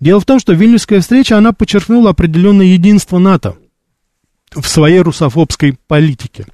Дело 0.00 0.20
в 0.20 0.24
том, 0.24 0.38
что 0.38 0.52
Вильнюсская 0.52 1.00
встреча, 1.00 1.36
она 1.36 1.52
подчеркнула 1.52 2.10
определенное 2.10 2.66
единство 2.66 3.18
НАТО 3.18 3.56
в 4.54 4.66
своей 4.66 5.00
русофобской 5.00 5.76
политике. 5.86 6.46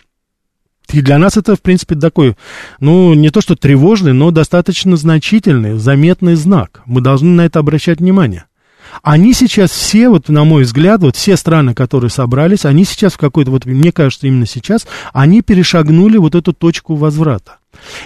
И 0.92 1.00
для 1.00 1.18
нас 1.18 1.36
это, 1.36 1.56
в 1.56 1.62
принципе, 1.62 1.94
такой, 1.94 2.36
ну, 2.78 3.14
не 3.14 3.30
то 3.30 3.40
что 3.40 3.56
тревожный, 3.56 4.12
но 4.12 4.30
достаточно 4.30 4.96
значительный, 4.96 5.78
заметный 5.78 6.34
знак. 6.34 6.82
Мы 6.86 7.00
должны 7.00 7.30
на 7.30 7.46
это 7.46 7.58
обращать 7.58 8.00
внимание. 8.00 8.44
Они 9.02 9.34
сейчас 9.34 9.70
все, 9.70 10.08
вот 10.08 10.28
на 10.28 10.44
мой 10.44 10.64
взгляд, 10.64 11.02
вот 11.02 11.16
все 11.16 11.36
страны, 11.36 11.74
которые 11.74 12.10
собрались, 12.10 12.64
они 12.64 12.84
сейчас 12.84 13.14
в 13.14 13.18
какой-то, 13.18 13.50
вот 13.50 13.66
мне 13.66 13.92
кажется, 13.92 14.26
именно 14.26 14.46
сейчас, 14.46 14.86
они 15.12 15.42
перешагнули 15.42 16.16
вот 16.16 16.34
эту 16.34 16.52
точку 16.52 16.94
возврата. 16.94 17.58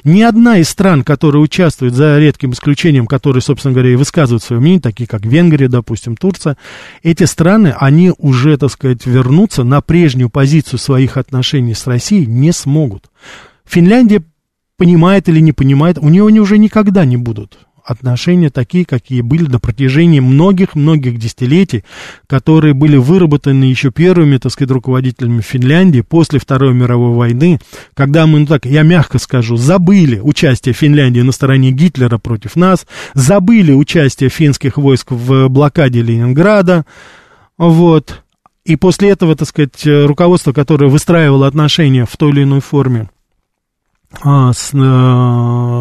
Ни 0.02 0.22
одна 0.22 0.58
из 0.58 0.68
стран, 0.68 1.04
которые 1.04 1.42
участвуют, 1.42 1.94
за 1.94 2.18
редким 2.18 2.52
исключением, 2.52 3.06
которые, 3.06 3.42
собственно 3.42 3.74
говоря, 3.74 3.92
и 3.92 3.96
высказывают 3.96 4.42
свое 4.42 4.60
мнение, 4.60 4.80
такие 4.80 5.06
как 5.06 5.26
Венгрия, 5.26 5.68
допустим, 5.68 6.16
Турция, 6.16 6.56
эти 7.02 7.24
страны, 7.24 7.74
они 7.78 8.12
уже, 8.16 8.56
так 8.56 8.70
сказать, 8.70 9.04
вернуться 9.06 9.64
на 9.64 9.80
прежнюю 9.80 10.30
позицию 10.30 10.78
своих 10.78 11.16
отношений 11.16 11.74
с 11.74 11.86
Россией 11.86 12.26
не 12.26 12.52
смогут. 12.52 13.10
Финляндия 13.66 14.22
понимает 14.76 15.28
или 15.28 15.40
не 15.40 15.52
понимает, 15.52 15.98
у 15.98 16.08
нее 16.08 16.26
они 16.26 16.40
уже 16.40 16.56
никогда 16.56 17.04
не 17.04 17.16
будут 17.16 17.58
отношения 17.88 18.50
такие, 18.50 18.84
какие 18.84 19.22
были 19.22 19.48
на 19.48 19.58
протяжении 19.58 20.20
многих-многих 20.20 21.18
десятилетий, 21.18 21.84
которые 22.26 22.74
были 22.74 22.96
выработаны 22.96 23.64
еще 23.64 23.90
первыми, 23.90 24.36
так 24.36 24.52
сказать, 24.52 24.70
руководителями 24.70 25.40
Финляндии 25.40 26.02
после 26.02 26.38
Второй 26.38 26.74
мировой 26.74 27.14
войны, 27.14 27.58
когда 27.94 28.26
мы, 28.26 28.40
ну 28.40 28.46
так, 28.46 28.66
я 28.66 28.82
мягко 28.82 29.18
скажу, 29.18 29.56
забыли 29.56 30.20
участие 30.20 30.74
Финляндии 30.74 31.20
на 31.20 31.32
стороне 31.32 31.70
Гитлера 31.70 32.18
против 32.18 32.56
нас, 32.56 32.86
забыли 33.14 33.72
участие 33.72 34.28
финских 34.28 34.76
войск 34.76 35.10
в 35.10 35.48
блокаде 35.48 36.02
Ленинграда, 36.02 36.84
вот, 37.56 38.22
и 38.64 38.76
после 38.76 39.08
этого, 39.10 39.34
так 39.34 39.48
сказать, 39.48 39.86
руководство, 39.86 40.52
которое 40.52 40.88
выстраивало 40.88 41.46
отношения 41.46 42.04
в 42.04 42.14
той 42.18 42.32
или 42.32 42.42
иной 42.42 42.60
форме 42.60 43.08
а, 44.22 44.52
с 44.52 44.70
э, 44.72 44.76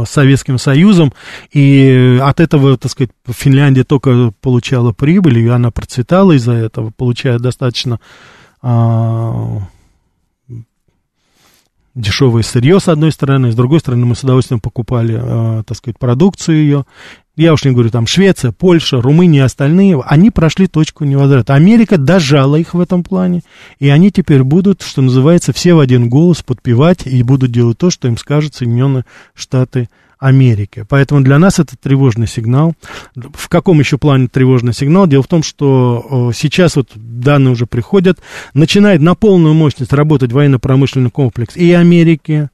Советским 0.05 0.57
Союзом, 0.57 1.13
и 1.51 2.19
от 2.21 2.39
этого, 2.39 2.77
так 2.77 2.91
сказать, 2.91 3.11
Финляндия 3.27 3.83
только 3.83 4.31
получала 4.41 4.91
прибыль, 4.91 5.39
и 5.39 5.47
она 5.47 5.71
процветала 5.71 6.33
из-за 6.33 6.53
этого, 6.53 6.91
получая 6.95 7.39
достаточно 7.39 7.99
а, 8.61 9.59
дешевое 11.95 12.43
сырье, 12.43 12.79
с 12.79 12.87
одной 12.87 13.11
стороны, 13.11 13.51
с 13.51 13.55
другой 13.55 13.79
стороны, 13.79 14.05
мы 14.05 14.15
с 14.15 14.23
удовольствием 14.23 14.59
покупали, 14.59 15.17
а, 15.19 15.63
так 15.63 15.77
сказать, 15.77 15.97
продукцию 15.97 16.57
ее, 16.57 16.85
я 17.37 17.53
уж 17.53 17.63
не 17.63 17.71
говорю, 17.71 17.89
там 17.89 18.07
Швеция, 18.07 18.51
Польша, 18.51 18.99
Румыния 18.99 19.39
и 19.39 19.43
остальные, 19.43 20.01
они 20.05 20.31
прошли 20.31 20.67
точку 20.67 21.05
невозврата. 21.05 21.53
Америка 21.53 21.97
дожала 21.97 22.57
их 22.57 22.73
в 22.73 22.79
этом 22.79 23.03
плане, 23.03 23.41
и 23.79 23.89
они 23.89 24.11
теперь 24.11 24.43
будут, 24.43 24.81
что 24.81 25.01
называется, 25.01 25.53
все 25.53 25.73
в 25.75 25.79
один 25.79 26.09
голос 26.09 26.41
подпевать 26.41 27.05
и 27.05 27.21
будут 27.23 27.51
делать 27.51 27.77
то, 27.77 27.89
что 27.91 28.07
им 28.07 28.17
скажут 28.17 28.55
Соединенные 28.55 29.05
Штаты 29.35 29.87
Америки. 30.19 30.83
Поэтому 30.89 31.21
для 31.21 31.37
нас 31.37 31.59
это 31.59 31.77
тревожный 31.77 32.25
сигнал. 32.25 32.73
В 33.15 33.49
каком 33.49 33.79
еще 33.79 33.99
плане 33.99 34.27
тревожный 34.27 34.73
сигнал? 34.73 35.05
Дело 35.05 35.21
в 35.21 35.27
том, 35.27 35.43
что 35.43 36.31
сейчас 36.35 36.75
вот 36.75 36.89
данные 36.95 37.51
уже 37.51 37.67
приходят, 37.67 38.17
начинает 38.55 38.99
на 38.99 39.13
полную 39.13 39.53
мощность 39.53 39.93
работать 39.93 40.31
военно-промышленный 40.31 41.11
комплекс 41.11 41.55
и 41.55 41.71
Америки, 41.71 42.49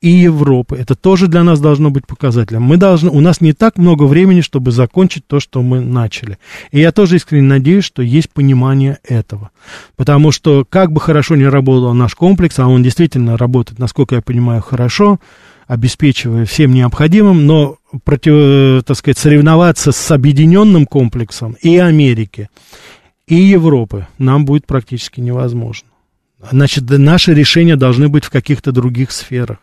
и 0.00 0.08
Европы. 0.08 0.76
Это 0.76 0.94
тоже 0.94 1.26
для 1.26 1.44
нас 1.44 1.60
должно 1.60 1.90
быть 1.90 2.06
показателем. 2.06 2.62
Мы 2.62 2.78
должны, 2.78 3.10
у 3.10 3.20
нас 3.20 3.40
не 3.40 3.52
так 3.52 3.76
много 3.76 4.04
времени, 4.04 4.40
чтобы 4.40 4.72
закончить 4.72 5.26
то, 5.26 5.40
что 5.40 5.62
мы 5.62 5.80
начали. 5.80 6.38
И 6.72 6.80
я 6.80 6.90
тоже 6.90 7.16
искренне 7.16 7.48
надеюсь, 7.48 7.84
что 7.84 8.02
есть 8.02 8.30
понимание 8.30 8.98
этого. 9.04 9.50
Потому 9.96 10.32
что, 10.32 10.64
как 10.68 10.90
бы 10.90 11.00
хорошо 11.00 11.36
ни 11.36 11.44
работал 11.44 11.92
наш 11.92 12.14
комплекс, 12.14 12.58
а 12.58 12.66
он 12.66 12.82
действительно 12.82 13.36
работает, 13.36 13.78
насколько 13.78 14.14
я 14.14 14.22
понимаю, 14.22 14.62
хорошо, 14.62 15.20
обеспечивая 15.66 16.46
всем 16.46 16.72
необходимым, 16.72 17.46
но 17.46 17.76
против, 18.02 18.82
так 18.84 18.96
сказать, 18.96 19.18
соревноваться 19.18 19.92
с 19.92 20.10
объединенным 20.10 20.86
комплексом 20.86 21.56
и 21.60 21.76
Америки, 21.76 22.48
и 23.26 23.34
Европы 23.34 24.08
нам 24.16 24.46
будет 24.46 24.66
практически 24.66 25.20
невозможно. 25.20 25.88
Значит, 26.50 26.88
наши 26.88 27.34
решения 27.34 27.76
должны 27.76 28.08
быть 28.08 28.24
в 28.24 28.30
каких-то 28.30 28.72
других 28.72 29.12
сферах. 29.12 29.58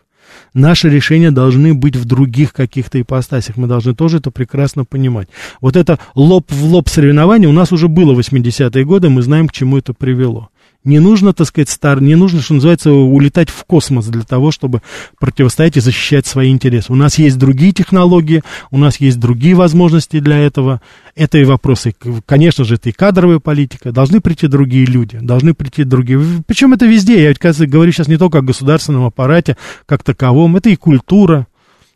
Наши 0.53 0.89
решения 0.89 1.31
должны 1.31 1.73
быть 1.73 1.95
в 1.95 2.05
других 2.05 2.53
каких-то 2.53 2.99
ипостасях. 2.99 3.57
Мы 3.57 3.67
должны 3.67 3.93
тоже 3.93 4.17
это 4.17 4.31
прекрасно 4.31 4.85
понимать. 4.85 5.27
Вот 5.61 5.75
это 5.75 5.99
лоб 6.15 6.51
в 6.51 6.63
лоб 6.65 6.89
соревнование 6.89 7.49
у 7.49 7.53
нас 7.53 7.71
уже 7.71 7.87
было 7.87 8.13
в 8.13 8.19
80-е 8.19 8.85
годы, 8.85 9.09
мы 9.09 9.21
знаем, 9.21 9.47
к 9.47 9.51
чему 9.51 9.77
это 9.77 9.93
привело. 9.93 10.49
Не 10.87 10.99
нужно, 10.99 11.33
так 11.33 11.45
сказать, 11.47 11.67
стар, 11.67 12.01
не 12.01 12.15
нужно, 12.15 12.41
что 12.41 12.53
называется, 12.53 12.93
улетать 12.93 13.49
в 13.49 13.65
космос 13.65 14.05
для 14.05 14.23
того, 14.23 14.51
чтобы 14.51 14.81
противостоять 15.19 15.75
и 15.75 15.81
защищать 15.81 16.25
свои 16.25 16.49
интересы. 16.49 16.93
У 16.93 16.95
нас 16.95 17.17
есть 17.17 17.37
другие 17.37 17.73
технологии, 17.73 18.41
у 18.71 18.77
нас 18.77 18.95
есть 19.01 19.19
другие 19.19 19.53
возможности 19.53 20.21
для 20.21 20.37
этого. 20.37 20.81
Это 21.13 21.39
и 21.39 21.43
вопросы, 21.43 21.93
конечно 22.25 22.63
же, 22.63 22.75
это 22.75 22.87
и 22.87 22.93
кадровая 22.93 23.39
политика. 23.39 23.91
Должны 23.91 24.21
прийти 24.21 24.47
другие 24.47 24.85
люди, 24.85 25.19
должны 25.21 25.53
прийти 25.53 25.83
другие. 25.83 26.21
Причем 26.47 26.71
это 26.71 26.85
везде. 26.85 27.21
Я 27.21 27.27
ведь, 27.27 27.69
говорю 27.69 27.91
сейчас 27.91 28.07
не 28.07 28.17
только 28.17 28.37
о 28.37 28.41
государственном 28.41 29.03
аппарате 29.03 29.57
как 29.85 30.03
таковом, 30.03 30.55
это 30.55 30.69
и 30.69 30.77
культура. 30.77 31.47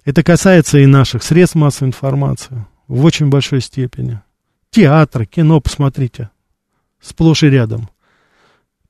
Это 0.04 0.22
касается 0.22 0.80
и 0.80 0.86
наших 0.86 1.24
средств 1.24 1.56
массовой 1.56 1.88
информации 1.88 2.66
в 2.90 3.06
очень 3.06 3.30
большой 3.30 3.62
степени. 3.62 4.20
Театр, 4.70 5.26
кино, 5.28 5.62
посмотрите, 5.62 6.30
сплошь 7.00 7.44
и 7.44 7.50
рядом. 7.50 7.88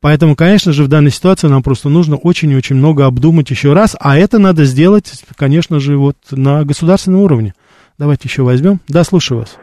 Поэтому, 0.02 0.36
конечно 0.36 0.74
же, 0.74 0.84
в 0.84 0.88
данной 0.88 1.12
ситуации 1.12 1.48
нам 1.48 1.62
просто 1.62 1.88
нужно 1.88 2.16
очень 2.18 2.50
и 2.50 2.56
очень 2.56 2.76
много 2.76 3.06
обдумать 3.06 3.50
еще 3.52 3.74
раз, 3.74 3.96
а 4.00 4.18
это 4.18 4.40
надо 4.40 4.66
сделать, 4.66 5.12
конечно 5.36 5.80
же, 5.80 5.96
вот 5.96 6.18
на 6.32 6.66
государственном 6.66 7.22
уровне. 7.22 7.54
Давайте 8.00 8.28
еще 8.28 8.42
возьмем. 8.42 8.82
Да, 8.88 9.04
слушаю 9.04 9.42
вас. 9.42 9.58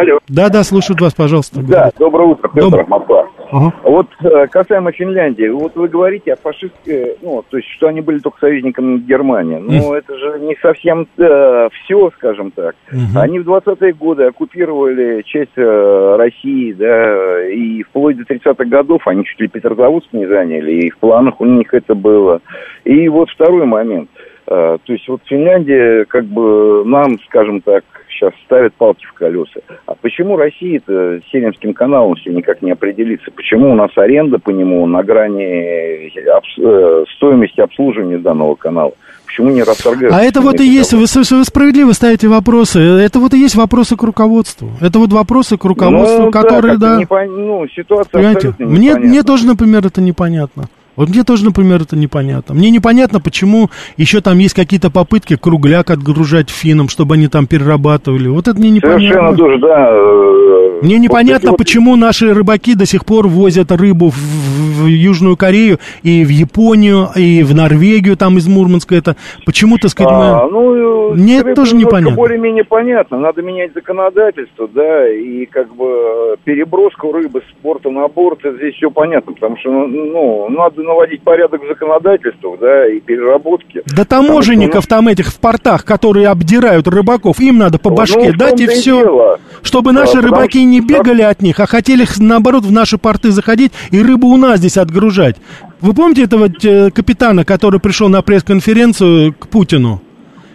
Алло. 0.00 0.18
Да, 0.28 0.48
да, 0.48 0.64
слушают 0.64 1.02
вас, 1.02 1.12
пожалуйста. 1.12 1.60
Да, 1.60 1.90
доброе 1.98 2.28
утро, 2.28 2.48
Петр 2.48 2.70
Добр... 2.70 2.86
Москва. 2.88 3.26
Ага. 3.50 3.72
Вот 3.82 4.06
э, 4.22 4.46
касаемо 4.46 4.92
Финляндии, 4.92 5.48
вот 5.48 5.74
вы 5.74 5.88
говорите 5.88 6.32
о 6.32 6.36
фашистской, 6.36 7.16
ну, 7.20 7.44
то 7.46 7.58
есть, 7.58 7.68
что 7.68 7.88
они 7.88 8.00
были 8.00 8.18
только 8.20 8.38
союзниками 8.38 8.98
Германии. 8.98 9.58
Ну, 9.58 9.92
mm. 9.92 9.98
это 9.98 10.16
же 10.16 10.40
не 10.40 10.56
совсем 10.62 11.06
э, 11.18 11.68
все, 11.72 12.10
скажем 12.16 12.50
так. 12.52 12.76
Mm-hmm. 12.90 13.20
Они 13.20 13.40
в 13.40 13.48
20-е 13.48 13.92
годы 13.92 14.24
оккупировали 14.24 15.22
часть 15.26 15.50
э, 15.56 16.16
России, 16.16 16.72
да, 16.72 17.48
и 17.50 17.82
вплоть 17.82 18.16
до 18.16 18.22
30-х 18.22 18.64
годов 18.66 19.06
они 19.06 19.24
чуть 19.26 19.40
ли 19.40 19.48
Петрозаводск 19.48 20.12
не 20.12 20.26
заняли, 20.26 20.86
и 20.86 20.90
в 20.90 20.96
планах 20.98 21.42
у 21.42 21.44
них 21.44 21.74
это 21.74 21.94
было. 21.94 22.40
И 22.84 23.06
вот 23.08 23.28
второй 23.28 23.66
момент. 23.66 24.08
Э, 24.46 24.78
то 24.82 24.92
есть, 24.92 25.06
вот 25.08 25.20
Финляндия, 25.26 26.06
как 26.06 26.24
бы, 26.24 26.84
нам, 26.86 27.18
скажем 27.26 27.60
так, 27.60 27.84
сейчас 28.20 28.32
ставят 28.44 28.74
палки 28.74 29.04
в 29.06 29.12
колеса. 29.14 29.60
А 29.86 29.94
почему 29.94 30.36
Россия-то 30.36 31.20
с 31.20 31.30
Северским 31.30 31.72
каналом 31.74 32.14
все 32.16 32.30
никак 32.30 32.62
не 32.62 32.72
определится? 32.72 33.30
Почему 33.30 33.72
у 33.72 33.74
нас 33.74 33.90
аренда 33.96 34.38
по 34.38 34.50
нему 34.50 34.86
на 34.86 35.02
грани 35.02 36.12
э, 36.12 37.04
стоимости 37.16 37.60
обслуживания 37.60 38.18
данного 38.18 38.54
канала? 38.54 38.92
Почему 39.26 39.50
не 39.50 39.62
расторгают? 39.62 40.12
А 40.12 40.22
это 40.22 40.40
вот 40.40 40.60
и 40.60 40.64
есть, 40.64 40.92
вы, 40.92 41.00
вы 41.00 41.44
справедливо 41.44 41.92
ставите 41.92 42.28
вопросы, 42.28 42.80
это 42.80 43.20
вот 43.20 43.32
и 43.32 43.38
есть 43.38 43.54
вопросы 43.54 43.96
к 43.96 44.02
руководству. 44.02 44.70
Это 44.80 44.98
вот 44.98 45.12
вопросы 45.12 45.56
к 45.56 45.64
руководству, 45.64 46.24
ну, 46.24 46.30
которые, 46.30 46.78
да... 46.78 46.94
да... 46.94 47.00
Непон... 47.00 47.46
Ну, 47.46 47.66
ситуация 47.68 48.10
Понимаете? 48.10 48.54
Мне, 48.58 48.96
мне 48.96 49.22
тоже, 49.22 49.46
например, 49.46 49.86
это 49.86 50.00
непонятно. 50.00 50.64
Вот 51.00 51.08
мне 51.08 51.24
тоже, 51.24 51.46
например, 51.46 51.80
это 51.80 51.96
непонятно. 51.96 52.54
Мне 52.54 52.70
непонятно, 52.70 53.20
почему 53.20 53.70
еще 53.96 54.20
там 54.20 54.36
есть 54.36 54.52
какие-то 54.52 54.90
попытки 54.90 55.34
кругляк 55.36 55.88
отгружать 55.90 56.50
финам, 56.50 56.90
чтобы 56.90 57.14
они 57.14 57.26
там 57.26 57.46
перерабатывали. 57.46 58.28
Вот 58.28 58.48
это 58.48 58.58
мне 58.60 58.68
непонятно. 58.68 59.00
Совершенно 59.00 59.34
тоже, 59.34 59.58
да. 59.60 60.59
Э, 60.80 60.84
мне 60.84 60.98
непонятно, 60.98 61.50
вот 61.50 61.58
почему 61.58 61.92
вот... 61.92 61.98
наши 61.98 62.32
рыбаки 62.32 62.74
до 62.74 62.86
сих 62.86 63.04
пор 63.04 63.28
возят 63.28 63.70
рыбу 63.72 64.10
в, 64.10 64.16
в 64.16 64.86
Южную 64.86 65.36
Корею 65.36 65.78
и 66.02 66.24
в 66.24 66.28
Японию, 66.28 67.08
и 67.14 67.42
в 67.42 67.54
Норвегию, 67.54 68.16
там 68.16 68.38
из 68.38 68.48
Мурманска 68.48 68.94
это. 68.94 69.16
Почему, 69.44 69.78
так 69.78 69.90
сказать, 69.90 70.12
а, 70.12 70.46
мы... 70.46 70.50
ну, 70.50 71.14
мне 71.14 71.38
это 71.38 71.54
тоже 71.54 71.76
непонятно. 71.76 72.16
более-менее 72.16 72.64
понятно. 72.64 73.18
Надо 73.18 73.42
менять 73.42 73.72
законодательство, 73.74 74.68
да, 74.68 75.08
и 75.08 75.46
как 75.46 75.74
бы 75.74 76.36
переброску 76.44 77.12
рыбы 77.12 77.40
с 77.40 77.62
порта 77.62 77.90
на 77.90 78.08
борт, 78.08 78.40
это 78.44 78.56
здесь 78.56 78.74
все 78.74 78.90
понятно, 78.90 79.32
потому 79.32 79.56
что, 79.58 79.70
ну, 79.70 80.48
надо 80.48 80.82
наводить 80.82 81.22
порядок 81.22 81.62
в 81.62 81.68
законодательстве, 81.68 82.30
да, 82.60 82.88
и 82.88 83.00
переработке. 83.00 83.82
Да 83.86 84.04
таможенников 84.04 84.84
что, 84.84 84.96
ну, 84.96 85.00
там 85.02 85.08
этих 85.08 85.26
в 85.28 85.40
портах, 85.40 85.84
которые 85.84 86.28
обдирают 86.28 86.86
рыбаков, 86.88 87.40
им 87.40 87.58
надо 87.58 87.78
по 87.78 87.90
башке 87.90 88.30
ну, 88.32 88.38
дать 88.38 88.60
и 88.60 88.66
все. 88.66 89.02
Дело. 89.02 89.40
Чтобы 89.62 89.92
наши 89.92 90.14
да, 90.14 90.22
рыбаки. 90.22 90.69
Не 90.70 90.80
бегали 90.80 91.22
от 91.22 91.42
них, 91.42 91.60
а 91.60 91.66
хотели, 91.66 92.06
наоборот, 92.18 92.64
в 92.64 92.72
наши 92.72 92.98
порты 92.98 93.30
заходить 93.30 93.72
и 93.90 94.00
рыбу 94.00 94.28
у 94.28 94.36
нас 94.36 94.58
здесь 94.58 94.76
отгружать. 94.76 95.36
Вы 95.80 95.92
помните 95.94 96.22
этого 96.22 96.50
э, 96.62 96.90
капитана, 96.90 97.44
который 97.44 97.80
пришел 97.80 98.08
на 98.08 98.22
пресс-конференцию 98.22 99.34
к 99.34 99.48
Путину? 99.48 100.02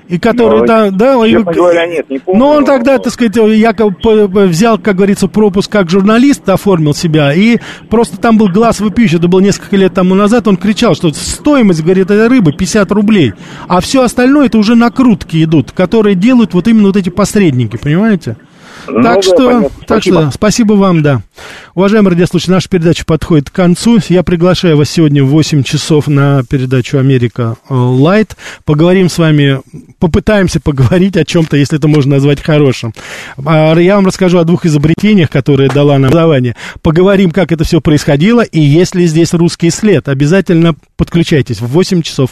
и 0.07 0.19
который, 0.19 0.61
ну, 0.61 0.65
да, 0.65 0.91
да, 0.91 1.25
и, 1.25 1.35
говоря, 1.35 1.87
нет, 1.87 2.09
не 2.09 2.19
помню. 2.19 2.39
Но 2.39 2.51
он 2.51 2.65
тогда, 2.65 2.97
так 2.97 3.11
сказать, 3.11 3.35
якобы 3.35 4.27
взял, 4.47 4.77
как 4.77 4.97
говорится, 4.97 5.27
пропуск 5.27 5.71
как 5.71 5.89
журналист, 5.89 6.47
оформил 6.47 6.93
себя, 6.93 7.33
и 7.33 7.57
просто 7.89 8.17
там 8.17 8.37
был 8.37 8.49
глаз 8.49 8.79
выпьющий, 8.79 9.17
это 9.17 9.27
было 9.27 9.39
несколько 9.39 9.75
лет 9.77 9.93
тому 9.93 10.13
назад, 10.13 10.47
он 10.47 10.57
кричал, 10.57 10.95
что 10.95 11.11
стоимость, 11.11 11.81
говорит, 11.81 12.11
этой 12.11 12.27
рыбы 12.27 12.53
50 12.53 12.91
рублей, 12.91 13.33
а 13.67 13.81
все 13.81 14.03
остальное 14.03 14.45
это 14.45 14.57
уже 14.57 14.75
накрутки 14.75 15.43
идут, 15.43 15.71
которые 15.71 16.15
делают 16.15 16.53
вот 16.53 16.67
именно 16.67 16.87
вот 16.87 16.97
эти 16.97 17.09
посредники, 17.09 17.77
понимаете? 17.77 18.37
Ну, 18.87 19.03
так 19.03 19.15
да, 19.15 19.21
что, 19.21 19.35
понятно. 19.35 19.69
так 19.87 20.03
спасибо. 20.03 20.21
что, 20.21 20.31
спасибо 20.31 20.73
вам, 20.73 21.01
да. 21.01 21.21
Уважаемые 21.73 22.11
радиослушатели, 22.11 22.53
наша 22.53 22.69
передача 22.69 23.05
подходит 23.05 23.49
к 23.49 23.53
концу. 23.53 23.99
Я 24.09 24.23
приглашаю 24.23 24.77
вас 24.77 24.89
сегодня 24.89 25.23
в 25.23 25.27
8 25.27 25.63
часов 25.63 26.07
на 26.07 26.43
передачу 26.43 26.97
«Америка 26.97 27.57
Лайт». 27.69 28.35
Поговорим 28.63 29.09
с 29.09 29.17
вами, 29.17 29.61
попытаемся 29.99 30.59
поговорить 30.59 31.17
о 31.17 31.25
чем-то, 31.25 31.57
если 31.57 31.77
это 31.77 31.87
можно 31.87 32.15
назвать 32.15 32.41
хорошим. 32.41 32.93
А, 33.45 33.75
я 33.75 33.95
вам 33.95 34.07
расскажу 34.07 34.37
о 34.37 34.43
двух 34.43 34.65
изобретениях, 34.65 35.29
которые 35.29 35.69
дала 35.69 35.97
нам 35.97 36.11
образование. 36.15 36.55
Поговорим, 36.81 37.31
как 37.31 37.51
это 37.51 37.63
все 37.63 37.81
происходило, 37.81 38.41
и 38.41 38.59
есть 38.59 38.95
ли 38.95 39.05
здесь 39.05 39.33
русский 39.33 39.69
след. 39.69 40.07
Обязательно 40.07 40.75
подключайтесь 40.97 41.59
в 41.59 41.67
8 41.67 42.01
часов 42.01 42.31